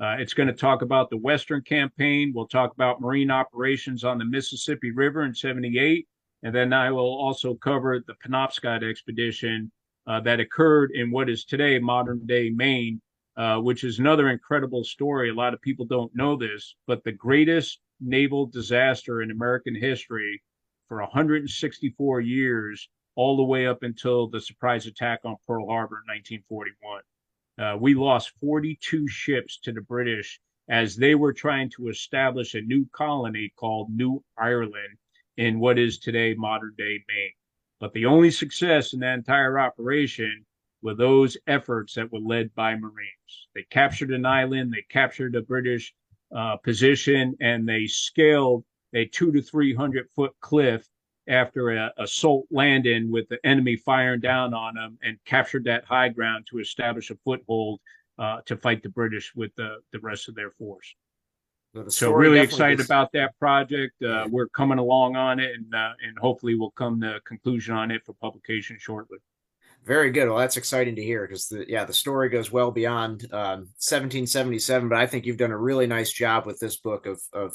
Uh, 0.00 0.16
it's 0.18 0.34
going 0.34 0.48
to 0.48 0.52
talk 0.52 0.82
about 0.82 1.08
the 1.08 1.16
Western 1.16 1.62
campaign. 1.62 2.32
We'll 2.34 2.48
talk 2.48 2.72
about 2.74 3.00
Marine 3.00 3.30
operations 3.30 4.04
on 4.04 4.18
the 4.18 4.24
Mississippi 4.24 4.90
River 4.90 5.22
in 5.24 5.34
78. 5.34 6.06
And 6.42 6.54
then 6.54 6.72
I 6.72 6.90
will 6.90 7.16
also 7.18 7.54
cover 7.54 8.02
the 8.06 8.14
Penobscot 8.24 8.88
expedition 8.88 9.70
uh, 10.06 10.20
that 10.20 10.40
occurred 10.40 10.90
in 10.92 11.10
what 11.10 11.28
is 11.30 11.44
today 11.44 11.78
modern 11.78 12.24
day 12.26 12.50
Maine, 12.50 13.00
uh, 13.36 13.58
which 13.58 13.84
is 13.84 13.98
another 13.98 14.28
incredible 14.28 14.84
story. 14.84 15.30
A 15.30 15.34
lot 15.34 15.54
of 15.54 15.60
people 15.60 15.86
don't 15.86 16.14
know 16.14 16.36
this, 16.36 16.76
but 16.86 17.02
the 17.04 17.12
greatest 17.12 17.80
naval 18.00 18.46
disaster 18.46 19.22
in 19.22 19.30
American 19.30 19.74
history 19.74 20.42
for 20.88 21.00
164 21.00 22.20
years, 22.20 22.88
all 23.16 23.36
the 23.36 23.42
way 23.42 23.66
up 23.66 23.82
until 23.82 24.28
the 24.28 24.40
surprise 24.40 24.86
attack 24.86 25.20
on 25.24 25.36
Pearl 25.46 25.66
Harbor 25.66 26.02
in 26.06 26.14
1941. 26.42 27.02
Uh, 27.56 27.76
we 27.78 27.94
lost 27.94 28.32
42 28.40 29.08
ships 29.08 29.58
to 29.60 29.72
the 29.72 29.80
British 29.80 30.40
as 30.68 30.96
they 30.96 31.14
were 31.14 31.32
trying 31.32 31.70
to 31.70 31.88
establish 31.88 32.54
a 32.54 32.60
new 32.60 32.86
colony 32.92 33.52
called 33.56 33.90
New 33.90 34.22
Ireland 34.36 34.98
in 35.36 35.60
what 35.60 35.78
is 35.78 35.98
today 35.98 36.34
modern 36.34 36.74
day 36.76 37.04
Maine. 37.08 37.32
But 37.84 37.92
the 37.92 38.06
only 38.06 38.30
success 38.30 38.94
in 38.94 39.00
that 39.00 39.18
entire 39.18 39.58
operation 39.58 40.46
were 40.80 40.94
those 40.94 41.36
efforts 41.46 41.92
that 41.96 42.10
were 42.10 42.18
led 42.18 42.54
by 42.54 42.74
Marines. 42.76 43.48
They 43.54 43.64
captured 43.64 44.10
an 44.10 44.24
island, 44.24 44.72
they 44.72 44.86
captured 44.88 45.34
a 45.34 45.42
British 45.42 45.94
uh, 46.34 46.56
position, 46.56 47.36
and 47.42 47.68
they 47.68 47.86
scaled 47.86 48.64
a 48.94 49.04
two 49.04 49.32
to 49.32 49.42
300 49.42 50.08
foot 50.16 50.32
cliff 50.40 50.88
after 51.28 51.72
a 51.72 51.92
assault 51.98 52.46
landing 52.50 53.10
with 53.10 53.28
the 53.28 53.38
enemy 53.44 53.76
firing 53.76 54.20
down 54.20 54.54
on 54.54 54.76
them 54.76 54.98
and 55.02 55.22
captured 55.26 55.64
that 55.64 55.84
high 55.84 56.08
ground 56.08 56.46
to 56.48 56.60
establish 56.60 57.10
a 57.10 57.16
foothold 57.16 57.80
uh, 58.18 58.40
to 58.46 58.56
fight 58.56 58.82
the 58.82 58.88
British 58.88 59.34
with 59.34 59.54
the, 59.56 59.76
the 59.92 60.00
rest 60.00 60.30
of 60.30 60.34
their 60.34 60.52
force. 60.52 60.94
So, 61.88 62.12
really 62.12 62.38
excited 62.38 62.78
gets... 62.78 62.88
about 62.88 63.10
that 63.12 63.38
project. 63.38 64.00
Uh, 64.02 64.28
we're 64.30 64.48
coming 64.48 64.78
along 64.78 65.16
on 65.16 65.40
it, 65.40 65.54
and 65.54 65.74
uh, 65.74 65.92
and 66.06 66.16
hopefully 66.18 66.54
we'll 66.54 66.70
come 66.70 67.00
to 67.00 67.16
a 67.16 67.20
conclusion 67.22 67.74
on 67.74 67.90
it 67.90 68.04
for 68.04 68.14
publication 68.14 68.76
shortly. 68.78 69.18
Very 69.84 70.10
good. 70.10 70.28
Well, 70.28 70.38
that's 70.38 70.56
exciting 70.56 70.96
to 70.96 71.02
hear 71.02 71.26
because 71.26 71.48
the 71.48 71.64
yeah 71.68 71.84
the 71.84 71.92
story 71.92 72.28
goes 72.28 72.52
well 72.52 72.70
beyond 72.70 73.24
um, 73.32 73.68
1777. 73.80 74.88
But 74.88 74.98
I 74.98 75.06
think 75.06 75.26
you've 75.26 75.36
done 75.36 75.50
a 75.50 75.58
really 75.58 75.86
nice 75.86 76.12
job 76.12 76.46
with 76.46 76.60
this 76.60 76.76
book 76.76 77.06
of 77.06 77.20
of 77.32 77.54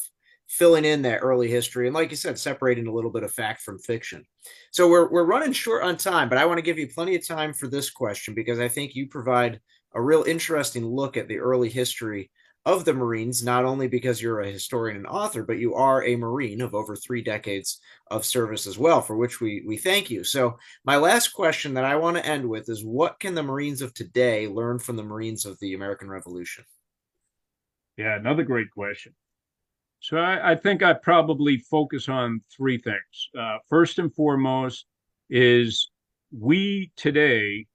filling 0.50 0.84
in 0.84 1.04
that 1.04 1.20
early 1.20 1.48
history 1.48 1.86
and 1.86 1.94
like 1.94 2.10
you 2.10 2.18
said 2.18 2.38
separating 2.38 2.88
a 2.88 2.92
little 2.92 3.12
bit 3.12 3.22
of 3.22 3.32
fact 3.32 3.62
from 3.62 3.78
fiction 3.78 4.26
so 4.72 4.90
we're, 4.90 5.08
we're 5.12 5.24
running 5.24 5.54
short 5.54 5.84
on 5.84 5.96
time 5.96 6.28
but 6.28 6.40
i 6.40 6.46
want 6.46 6.58
to 6.58 6.64
give 6.64 6.80
you 6.80 6.88
plenty 6.88 7.16
of 7.16 7.26
time 7.26 7.54
for 7.54 7.68
this 7.68 7.92
question 7.92 8.34
because 8.34 8.60
i 8.60 8.68
think 8.68 8.96
you 8.96 9.08
provide 9.08 9.60
a 9.94 10.02
real 10.02 10.24
interesting 10.24 10.84
look 10.84 11.18
at 11.18 11.28
the 11.28 11.38
early 11.38 11.70
history 11.70 12.32
of 12.66 12.86
the 12.86 12.94
marines 12.94 13.44
not 13.44 13.66
only 13.66 13.88
because 13.88 14.22
you're 14.22 14.42
a 14.42 14.52
historian 14.52 14.98
and 14.98 15.08
author 15.08 15.44
but 15.44 15.58
you 15.58 15.76
are 15.76 16.04
a 16.04 16.16
marine 16.16 16.62
of 16.62 16.76
over 16.76 16.96
three 16.96 17.22
decades 17.22 17.80
of 18.12 18.26
service 18.26 18.68
as 18.68 18.78
well 18.78 19.02
for 19.02 19.16
which 19.16 19.40
we 19.40 19.64
we 19.66 19.78
thank 19.78 20.10
you. 20.10 20.24
So 20.24 20.58
my 20.84 20.98
last 20.98 21.30
question 21.30 21.74
that 21.76 21.86
i 21.86 21.96
want 21.96 22.18
to 22.18 22.26
end 22.26 22.48
with 22.48 22.70
is 22.70 22.84
what 22.84 23.20
can 23.20 23.36
the 23.36 23.44
marines 23.44 23.82
of 23.82 23.94
today 23.94 24.48
learn 24.48 24.80
from 24.80 24.98
the 24.98 25.04
marines 25.04 25.46
of 25.46 25.58
the 25.60 25.74
american 25.74 26.10
revolution? 26.10 26.66
Yeah 27.98 28.16
another 28.16 28.44
great 28.44 28.72
question. 28.72 29.14
So 30.02 30.18
I, 30.18 30.52
I, 30.52 30.56
think 30.56 30.82
I 30.82 30.94
probably 30.94 31.58
focus 31.58 32.08
on 32.08 32.42
three 32.56 32.78
things. 32.78 33.30
Uh, 33.38 33.58
first 33.68 34.00
and 34.00 34.14
foremost 34.16 34.86
is 35.30 35.90
we 36.32 36.92
today 36.96 37.68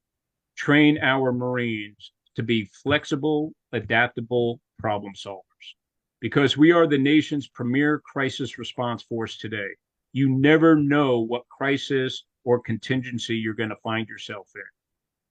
train 0.55 0.97
our 1.01 1.31
Marines 1.31 2.11
to 2.35 2.43
be 2.43 2.69
flexible, 2.83 3.53
adaptable 3.71 4.59
problem 4.79 5.13
solvers 5.13 5.75
because 6.21 6.57
we 6.57 6.71
are 6.71 6.87
the 6.87 6.97
nation's 6.97 7.47
premier 7.47 7.99
crisis 7.99 8.57
response 8.57 9.03
force 9.03 9.37
today. 9.37 9.69
You 10.13 10.29
never 10.29 10.75
know 10.75 11.19
what 11.19 11.47
crisis 11.49 12.23
or 12.43 12.59
contingency 12.59 13.35
you're 13.35 13.53
going 13.53 13.69
to 13.69 13.75
find 13.77 14.07
yourself 14.07 14.49
in. 14.55 14.61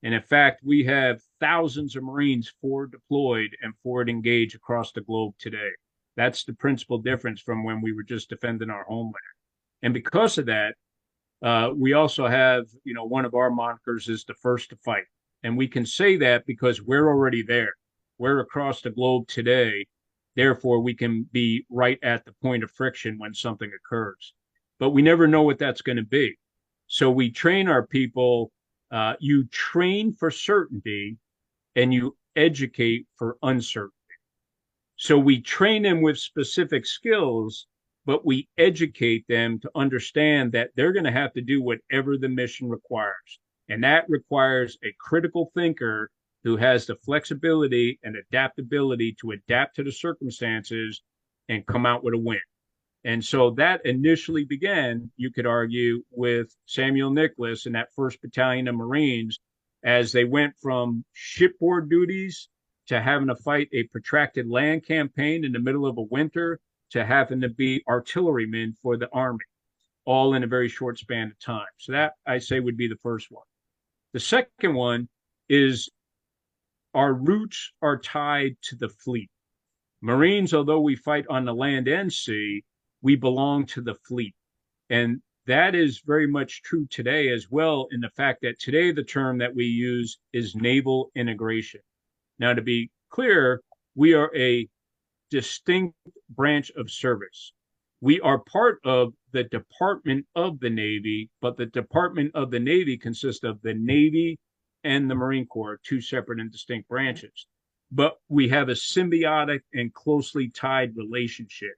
And 0.05 0.15
in 0.15 0.23
fact, 0.23 0.61
we 0.63 0.85
have 0.85 1.23
thousands 1.41 1.97
of 1.97 2.05
Marines 2.05 2.53
forward 2.61 2.93
deployed 2.93 3.57
and 3.63 3.73
forward 3.83 4.11
engaged 4.11 4.55
across 4.55 4.93
the 4.93 5.01
globe 5.01 5.35
today. 5.39 5.71
That's 6.17 6.45
the 6.45 6.53
principal 6.53 6.99
difference 6.99 7.41
from 7.41 7.65
when 7.65 7.81
we 7.81 7.93
were 7.93 8.03
just 8.03 8.29
defending 8.29 8.71
our 8.71 8.85
homeland. 8.85 9.15
And 9.83 9.95
because 9.95 10.39
of 10.39 10.47
that, 10.47 10.75
uh, 11.43 11.71
we 11.75 11.95
also 11.95 12.27
have, 12.27 12.67
you 12.85 12.95
know, 12.95 13.05
one 13.05 13.25
of 13.25 13.35
our 13.35 13.51
monikers 13.51 14.09
is 14.09 14.25
the 14.25 14.35
first 14.35 14.71
to 14.71 14.77
fight. 14.77 15.05
And 15.43 15.57
we 15.57 15.69
can 15.69 15.85
say 15.85 16.17
that 16.19 16.47
because 16.47 16.81
we're 16.81 17.09
already 17.09 17.43
there. 17.43 17.75
We're 18.19 18.41
across 18.41 18.81
the 18.81 18.91
globe 18.91 19.29
today. 19.29 19.87
Therefore, 20.37 20.81
we 20.81 20.95
can 20.95 21.29
be 21.33 21.65
right 21.71 21.99
at 22.03 22.25
the 22.25 22.33
point 22.43 22.65
of 22.65 22.71
friction 22.71 23.19
when 23.19 23.35
something 23.35 23.71
occurs. 23.75 24.35
But 24.79 24.91
we 24.91 25.03
never 25.03 25.27
know 25.27 25.43
what 25.43 25.59
that's 25.59 25.83
going 25.83 25.97
to 25.97 26.05
be. 26.05 26.37
So 26.87 27.11
we 27.11 27.31
train 27.31 27.69
our 27.69 27.87
people. 27.87 28.51
Uh, 28.91 29.15
you 29.21 29.45
train 29.47 30.13
for 30.13 30.31
certainty 30.31 31.17
and 31.77 31.93
you 31.93 32.17
educate 32.37 33.07
for 33.17 33.37
uncertainty. 33.43 33.95
So 34.97 35.19
we 35.19 35.41
train 35.41 35.83
them 35.83 36.03
with 36.03 36.19
specific 36.19 36.87
skills, 36.87 37.67
but 38.07 38.25
we 38.25 38.49
educate 38.59 39.25
them 39.29 39.59
to 39.61 39.71
understand 39.75 40.53
that 40.53 40.71
they're 40.77 40.93
going 40.93 41.05
to 41.05 41.11
have 41.11 41.33
to 41.33 41.41
do 41.41 41.63
whatever 41.63 42.17
the 42.17 42.29
mission 42.29 42.69
requires. 42.69 43.41
And 43.69 43.83
that 43.83 44.05
requires 44.09 44.79
a 44.85 44.95
critical 45.01 45.51
thinker 45.55 46.11
who 46.45 46.57
has 46.57 46.87
the 46.87 46.97
flexibility 46.97 47.99
and 48.05 48.17
adaptability 48.17 49.17
to 49.21 49.33
adapt 49.33 49.77
to 49.77 49.83
the 49.83 49.91
circumstances 49.93 51.03
and 51.49 51.67
come 51.67 51.87
out 51.87 52.05
with 52.05 52.15
a 52.15 52.19
win. 52.19 52.41
And 53.05 53.23
so 53.23 53.51
that 53.53 53.85
initially 53.85 54.45
began, 54.45 55.11
you 55.17 55.31
could 55.31 55.47
argue, 55.47 56.03
with 56.11 56.55
Samuel 56.67 57.11
Nicholas 57.11 57.67
and 57.67 57.75
that 57.75 57.93
first 57.95 58.21
battalion 58.23 58.69
of 58.69 58.75
Marines 58.77 59.41
as 59.85 60.13
they 60.13 60.25
went 60.25 60.55
from 60.63 61.05
shipboard 61.13 61.91
duties 61.91 62.49
to 62.87 63.01
having 63.01 63.29
to 63.29 63.37
fight 63.37 63.69
a 63.73 63.85
protracted 63.85 64.49
land 64.49 64.87
campaign 64.87 65.45
in 65.45 65.53
the 65.53 65.59
middle 65.59 65.87
of 65.87 65.99
a 65.99 66.03
winter 66.03 66.61
to 66.91 67.05
having 67.05 67.41
to 67.41 67.49
be 67.49 67.83
artillerymen 67.89 68.75
for 68.83 68.97
the 68.97 69.09
army, 69.13 69.45
all 70.05 70.35
in 70.35 70.45
a 70.45 70.47
very 70.47 70.69
short 70.69 70.99
span 70.99 71.29
of 71.29 71.39
time. 71.39 71.67
So 71.79 71.93
that 71.93 72.15
I 72.27 72.39
say 72.39 72.61
would 72.61 72.77
be 72.77 72.89
the 72.89 72.99
first 73.03 73.31
one. 73.31 73.45
The 74.13 74.21
second 74.21 74.75
one 74.75 75.09
is 75.49 75.91
our 76.95 77.13
roots 77.13 77.73
are 77.83 77.99
tied 77.99 78.57
to 78.63 78.77
the 78.77 78.89
fleet. 78.89 79.31
Marines, 80.01 80.55
although 80.55 80.81
we 80.81 80.97
fight 80.97 81.25
on 81.29 81.45
the 81.45 81.55
land 81.55 81.89
and 81.89 82.13
sea, 82.13 82.63
we 83.03 83.17
belong 83.17 83.67
to 83.67 83.81
the 83.81 83.95
fleet. 84.07 84.35
And 84.91 85.21
that 85.47 85.75
is 85.75 86.03
very 86.07 86.27
much 86.27 86.63
true 86.63 86.87
today 86.91 87.31
as 87.31 87.51
well, 87.51 87.87
in 87.91 88.01
the 88.01 88.11
fact 88.11 88.41
that 88.43 88.59
today 88.59 88.93
the 88.93 89.05
term 89.05 89.39
that 89.39 89.55
we 89.55 89.65
use 89.65 90.19
is 90.33 90.55
naval 90.55 91.11
integration. 91.15 91.81
Now, 92.39 92.55
to 92.55 92.63
be 92.63 92.91
clear, 93.11 93.61
we 93.95 94.15
are 94.15 94.31
a 94.35 94.69
distinct 95.31 95.97
branch 96.31 96.71
of 96.77 96.91
service. 96.91 97.53
We 98.01 98.21
are 98.21 98.39
part 98.39 98.81
of 98.85 99.15
the 99.33 99.45
Department 99.45 100.27
of 100.35 100.61
the 100.61 100.71
Navy, 100.71 101.31
but 101.41 101.57
the 101.57 101.67
Department 101.67 102.33
of 102.35 102.51
the 102.51 102.61
Navy 102.61 102.97
consists 102.97 103.45
of 103.45 103.61
the 103.63 103.75
Navy 103.75 104.39
and 104.85 105.11
the 105.11 105.15
Marine 105.15 105.47
Corps, 105.47 105.81
two 105.83 106.01
separate 106.01 106.41
and 106.41 106.53
distinct 106.53 106.89
branches. 106.89 107.47
But 107.91 108.19
we 108.29 108.49
have 108.49 108.69
a 108.69 108.73
symbiotic 108.73 109.61
and 109.73 109.93
closely 109.93 110.49
tied 110.49 110.97
relationship. 110.97 111.75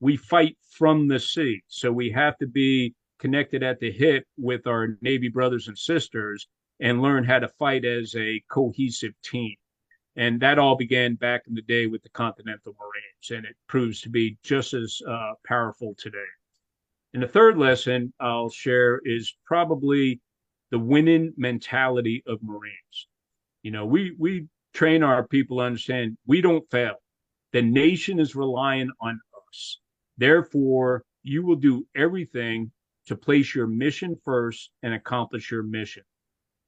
We 0.00 0.16
fight 0.16 0.56
from 0.70 1.08
the 1.08 1.20
sea, 1.20 1.62
so 1.68 1.92
we 1.92 2.10
have 2.10 2.38
to 2.38 2.46
be 2.46 2.94
connected 3.18 3.62
at 3.62 3.78
the 3.80 3.92
hip 3.92 4.24
with 4.38 4.66
our 4.66 4.96
Navy 5.02 5.28
brothers 5.28 5.68
and 5.68 5.76
sisters 5.76 6.46
and 6.80 7.02
learn 7.02 7.24
how 7.24 7.38
to 7.38 7.48
fight 7.48 7.84
as 7.84 8.14
a 8.16 8.42
cohesive 8.50 9.12
team. 9.22 9.54
And 10.16 10.40
that 10.40 10.58
all 10.58 10.76
began 10.76 11.14
back 11.14 11.42
in 11.46 11.54
the 11.54 11.62
day 11.62 11.86
with 11.86 12.02
the 12.02 12.08
Continental 12.10 12.74
Marines, 12.78 13.30
and 13.30 13.44
it 13.44 13.56
proves 13.68 14.00
to 14.02 14.08
be 14.08 14.38
just 14.42 14.74
as 14.74 15.00
uh, 15.06 15.32
powerful 15.46 15.94
today. 15.98 16.18
And 17.12 17.22
the 17.22 17.28
third 17.28 17.58
lesson 17.58 18.12
I'll 18.20 18.50
share 18.50 19.00
is 19.04 19.34
probably 19.44 20.20
the 20.70 20.78
winning 20.78 21.32
mentality 21.36 22.22
of 22.26 22.42
Marines. 22.42 23.08
You 23.62 23.70
know, 23.70 23.86
we 23.86 24.14
we 24.18 24.46
train 24.74 25.02
our 25.02 25.26
people 25.26 25.58
to 25.58 25.64
understand 25.64 26.16
we 26.26 26.40
don't 26.40 26.68
fail. 26.70 26.96
The 27.52 27.62
nation 27.62 28.20
is 28.20 28.36
relying 28.36 28.90
on 29.00 29.20
us. 29.48 29.78
Therefore, 30.18 31.04
you 31.22 31.44
will 31.44 31.56
do 31.56 31.86
everything 31.96 32.70
to 33.06 33.16
place 33.16 33.54
your 33.54 33.66
mission 33.66 34.16
first 34.24 34.70
and 34.82 34.94
accomplish 34.94 35.50
your 35.50 35.62
mission. 35.62 36.04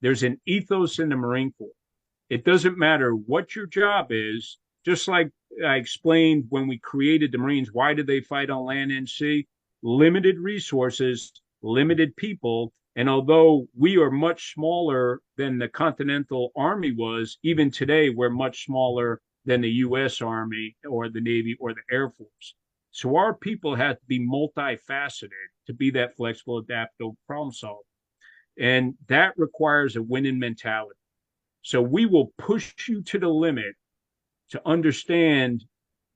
There's 0.00 0.24
an 0.24 0.40
ethos 0.46 0.98
in 0.98 1.09
the 1.09 1.16
Marine 1.16 1.53
Corps 1.57 1.70
it 2.32 2.46
doesn't 2.46 2.78
matter 2.78 3.12
what 3.12 3.55
your 3.55 3.66
job 3.66 4.07
is, 4.09 4.57
just 4.86 5.07
like 5.07 5.30
I 5.62 5.74
explained 5.74 6.46
when 6.48 6.66
we 6.66 6.78
created 6.78 7.30
the 7.30 7.36
Marines, 7.36 7.74
why 7.74 7.92
did 7.92 8.07
they 8.07 8.22
fight 8.22 8.48
on 8.48 8.64
land 8.64 8.90
and 8.90 9.07
sea? 9.07 9.46
Limited 9.82 10.38
resources, 10.38 11.30
limited 11.61 12.16
people. 12.16 12.72
And 12.95 13.09
although 13.09 13.66
we 13.76 13.97
are 13.97 14.11
much 14.11 14.53
smaller 14.53 15.20
than 15.36 15.59
the 15.59 15.68
Continental 15.68 16.53
Army 16.55 16.93
was, 16.93 17.38
even 17.43 17.70
today, 17.70 18.11
we're 18.11 18.30
much 18.30 18.66
smaller 18.66 19.20
than 19.47 19.62
the 19.62 19.70
US 19.70 20.20
Army 20.20 20.76
or 20.88 21.09
the 21.09 21.20
Navy 21.20 21.57
or 21.59 21.72
the 21.72 21.82
Air 21.90 22.11
Force. 22.11 22.55
So 22.90 23.16
our 23.16 23.34
people 23.34 23.74
have 23.74 23.97
to 23.97 24.07
be 24.07 24.20
multifaceted 24.20 25.30
to 25.66 25.72
be 25.72 25.90
that 25.93 26.14
flexible, 26.16 26.59
adaptable 26.59 27.16
problem 27.26 27.53
solver. 27.53 27.80
And 28.59 28.95
that 29.09 29.32
requires 29.38 29.97
a 29.97 30.03
winning 30.03 30.38
mentality. 30.38 30.99
So 31.62 31.80
we 31.80 32.05
will 32.05 32.32
push 32.36 32.74
you 32.86 33.03
to 33.05 33.18
the 33.18 33.28
limit 33.28 33.74
to 34.51 34.61
understand 34.66 35.64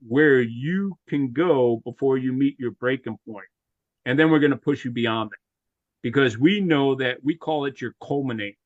where 0.07 0.43
you 0.43 0.99
can 1.09 1.33
go 1.33 1.81
before 1.85 2.19
you 2.19 2.35
meet 2.35 2.61
your 2.61 2.73
breaking 2.73 3.17
point. 3.27 3.47
And 4.05 4.19
then 4.19 4.31
we're 4.31 4.41
going 4.41 4.51
to 4.51 4.59
push 4.59 4.85
you 4.85 4.91
beyond 4.91 5.31
that 5.31 5.46
because 6.07 6.39
we 6.39 6.61
know 6.61 6.95
that 6.95 7.19
we 7.25 7.35
call 7.35 7.65
it 7.65 7.81
your 7.81 7.93
culminate. 8.01 8.57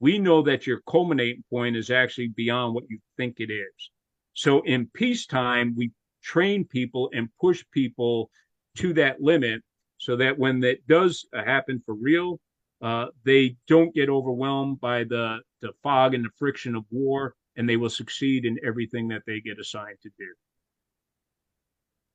We 0.00 0.18
know 0.18 0.42
that 0.42 0.66
your 0.66 0.80
culminating 0.90 1.44
point 1.48 1.76
is 1.76 1.92
actually 1.92 2.32
beyond 2.34 2.74
what 2.74 2.90
you 2.90 2.98
think 3.16 3.36
it 3.38 3.52
is. 3.52 3.90
So 4.34 4.62
in 4.62 4.90
peacetime, 4.92 5.74
we 5.76 5.92
train 6.24 6.64
people 6.64 7.08
and 7.14 7.28
push 7.40 7.62
people 7.70 8.30
to 8.78 8.92
that 8.94 9.20
limit 9.22 9.62
so 9.98 10.16
that 10.16 10.40
when 10.40 10.58
that 10.62 10.84
does 10.88 11.24
happen 11.32 11.80
for 11.86 11.94
real, 11.94 12.40
uh, 12.82 13.06
they 13.24 13.54
don't 13.68 13.94
get 13.94 14.08
overwhelmed 14.08 14.80
by 14.80 15.04
the, 15.04 15.38
the 15.60 15.70
fog 15.84 16.14
and 16.14 16.24
the 16.24 16.30
friction 16.36 16.74
of 16.74 16.84
war, 16.90 17.36
and 17.56 17.68
they 17.68 17.76
will 17.76 17.88
succeed 17.88 18.44
in 18.44 18.58
everything 18.66 19.06
that 19.06 19.22
they 19.24 19.40
get 19.40 19.60
assigned 19.60 19.98
to 20.02 20.10
do. 20.18 20.34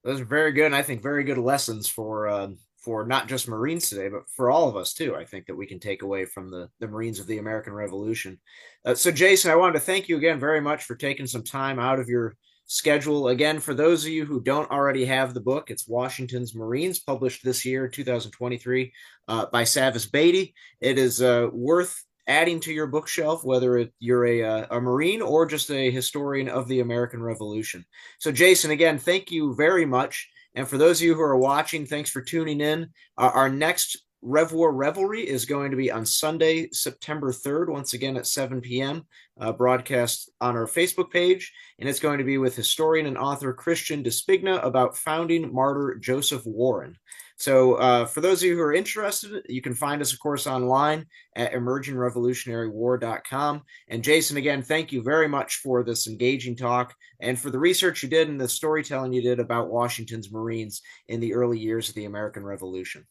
Those 0.04 0.20
are 0.20 0.26
very 0.26 0.52
good, 0.52 0.66
and 0.66 0.76
I 0.76 0.82
think 0.82 1.02
very 1.02 1.24
good 1.24 1.38
lessons 1.38 1.88
for 1.88 2.28
uh, 2.28 2.50
for 2.82 3.06
not 3.06 3.28
just 3.28 3.48
Marines 3.48 3.90
today, 3.90 4.10
but 4.10 4.30
for 4.36 4.50
all 4.50 4.68
of 4.68 4.76
us 4.76 4.94
too. 4.94 5.16
I 5.16 5.24
think 5.24 5.46
that 5.46 5.56
we 5.56 5.68
can 5.68 5.80
take 5.80 6.02
away 6.02 6.26
from 6.26 6.50
the 6.50 6.70
the 6.80 6.88
Marines 6.88 7.20
of 7.20 7.28
the 7.28 7.38
American 7.38 7.74
Revolution. 7.74 8.40
Uh, 8.86 8.96
so, 8.96 9.12
Jason, 9.12 9.52
I 9.52 9.56
wanted 9.56 9.74
to 9.74 9.80
thank 9.80 10.10
you 10.10 10.18
again 10.18 10.40
very 10.40 10.62
much 10.62 10.84
for 10.84 10.96
taking 10.96 11.28
some 11.28 11.44
time 11.44 11.80
out 11.80 12.00
of 12.00 12.10
your 12.10 12.36
schedule. 12.66 13.28
Again, 13.28 13.60
for 13.60 13.74
those 13.74 14.06
of 14.06 14.12
you 14.12 14.26
who 14.26 14.42
don't 14.42 14.72
already 14.72 15.06
have 15.06 15.34
the 15.34 15.42
book, 15.42 15.70
it's 15.70 15.88
Washington's 15.88 16.56
Marines, 16.56 17.00
published 17.00 17.44
this 17.44 17.66
year, 17.66 17.88
2023, 17.88 18.94
uh, 19.28 19.46
by 19.52 19.64
Savas 19.64 20.10
Beatie. 20.10 20.54
It 20.80 20.98
is 20.98 21.22
uh, 21.22 21.50
worth 21.52 22.02
adding 22.28 22.62
to 22.62 22.72
your 22.72 22.88
bookshelf, 22.88 23.44
whether 23.44 23.78
it, 23.78 23.94
you're 24.00 24.26
a, 24.26 24.44
uh, 24.44 24.78
a 24.78 24.80
Marine 24.80 25.22
or 25.22 25.46
just 25.46 25.70
a 25.70 25.92
historian 25.92 26.48
of 26.48 26.68
the 26.70 26.80
American 26.80 27.22
Revolution. 27.22 27.84
So, 28.20 28.32
Jason, 28.32 28.72
again, 28.72 28.98
thank 28.98 29.32
you 29.32 29.54
very 29.56 29.86
much. 29.86 30.30
And 30.56 30.68
for 30.68 30.78
those 30.78 31.00
of 31.00 31.06
you 31.06 31.16
who 31.16 31.22
are 31.22 31.38
watching, 31.38 31.86
thanks 31.86 32.10
for 32.10 32.22
tuning 32.22 32.62
in. 32.62 32.90
Uh, 33.18 33.32
our 33.34 33.50
next 33.50 34.04
Rev 34.24 34.52
War 34.52 34.72
Revelry 34.72 35.28
is 35.28 35.46
going 35.46 35.72
to 35.72 35.78
be 35.78 35.92
on 35.92 36.06
Sunday, 36.06 36.70
September 36.72 37.32
3rd, 37.32 37.70
once 37.70 37.94
again 37.94 38.18
at 38.18 38.28
7 38.28 38.62
p.m., 38.62 39.08
uh, 39.40 39.52
broadcast 39.52 40.30
on 40.40 40.56
our 40.56 40.68
Facebook 40.68 41.10
page. 41.10 41.52
And 41.80 41.90
it's 41.90 42.00
going 42.00 42.20
to 42.20 42.24
be 42.24 42.38
with 42.38 42.56
historian 42.56 43.08
and 43.08 43.18
author 43.18 43.52
Christian 43.52 44.04
Di 44.04 44.12
Spigna 44.12 44.64
about 44.64 44.96
founding 44.96 45.52
martyr 45.52 45.98
Joseph 46.00 46.46
Warren. 46.46 46.96
So, 47.38 47.74
uh, 47.76 48.06
for 48.06 48.22
those 48.22 48.44
of 48.44 48.50
you 48.50 48.56
who 48.56 48.62
are 48.62 48.74
interested, 48.74 49.44
you 49.50 49.64
can 49.64 49.74
find 49.74 50.00
us, 50.00 50.14
of 50.14 50.20
course, 50.20 50.46
online 50.46 51.08
at 51.36 51.54
emergingrevolutionarywar.com. 51.54 53.64
And 53.88 54.04
Jason, 54.04 54.38
again, 54.38 54.62
thank 54.62 54.92
you 54.92 55.02
very 55.02 55.28
much 55.28 55.56
for 55.56 55.84
this 55.84 56.08
engaging 56.08 56.56
talk 56.56 56.94
and 57.20 57.40
for 57.40 57.50
the 57.50 57.58
research 57.58 58.04
you 58.04 58.10
did 58.10 58.30
and 58.30 58.40
the 58.40 58.48
storytelling 58.48 59.14
you 59.14 59.24
did 59.24 59.40
about 59.40 59.72
Washington's 59.72 60.32
Marines 60.32 60.84
in 61.08 61.20
the 61.20 61.34
early 61.34 61.58
years 61.58 61.90
of 61.90 61.96
the 61.96 62.06
American 62.06 62.44
Revolution. 62.44 63.08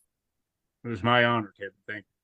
It 0.85 0.89
was 0.89 1.03
my 1.03 1.25
honor, 1.25 1.53
Kevin. 1.59 1.73
Thank 1.87 2.05
you. 2.07 2.20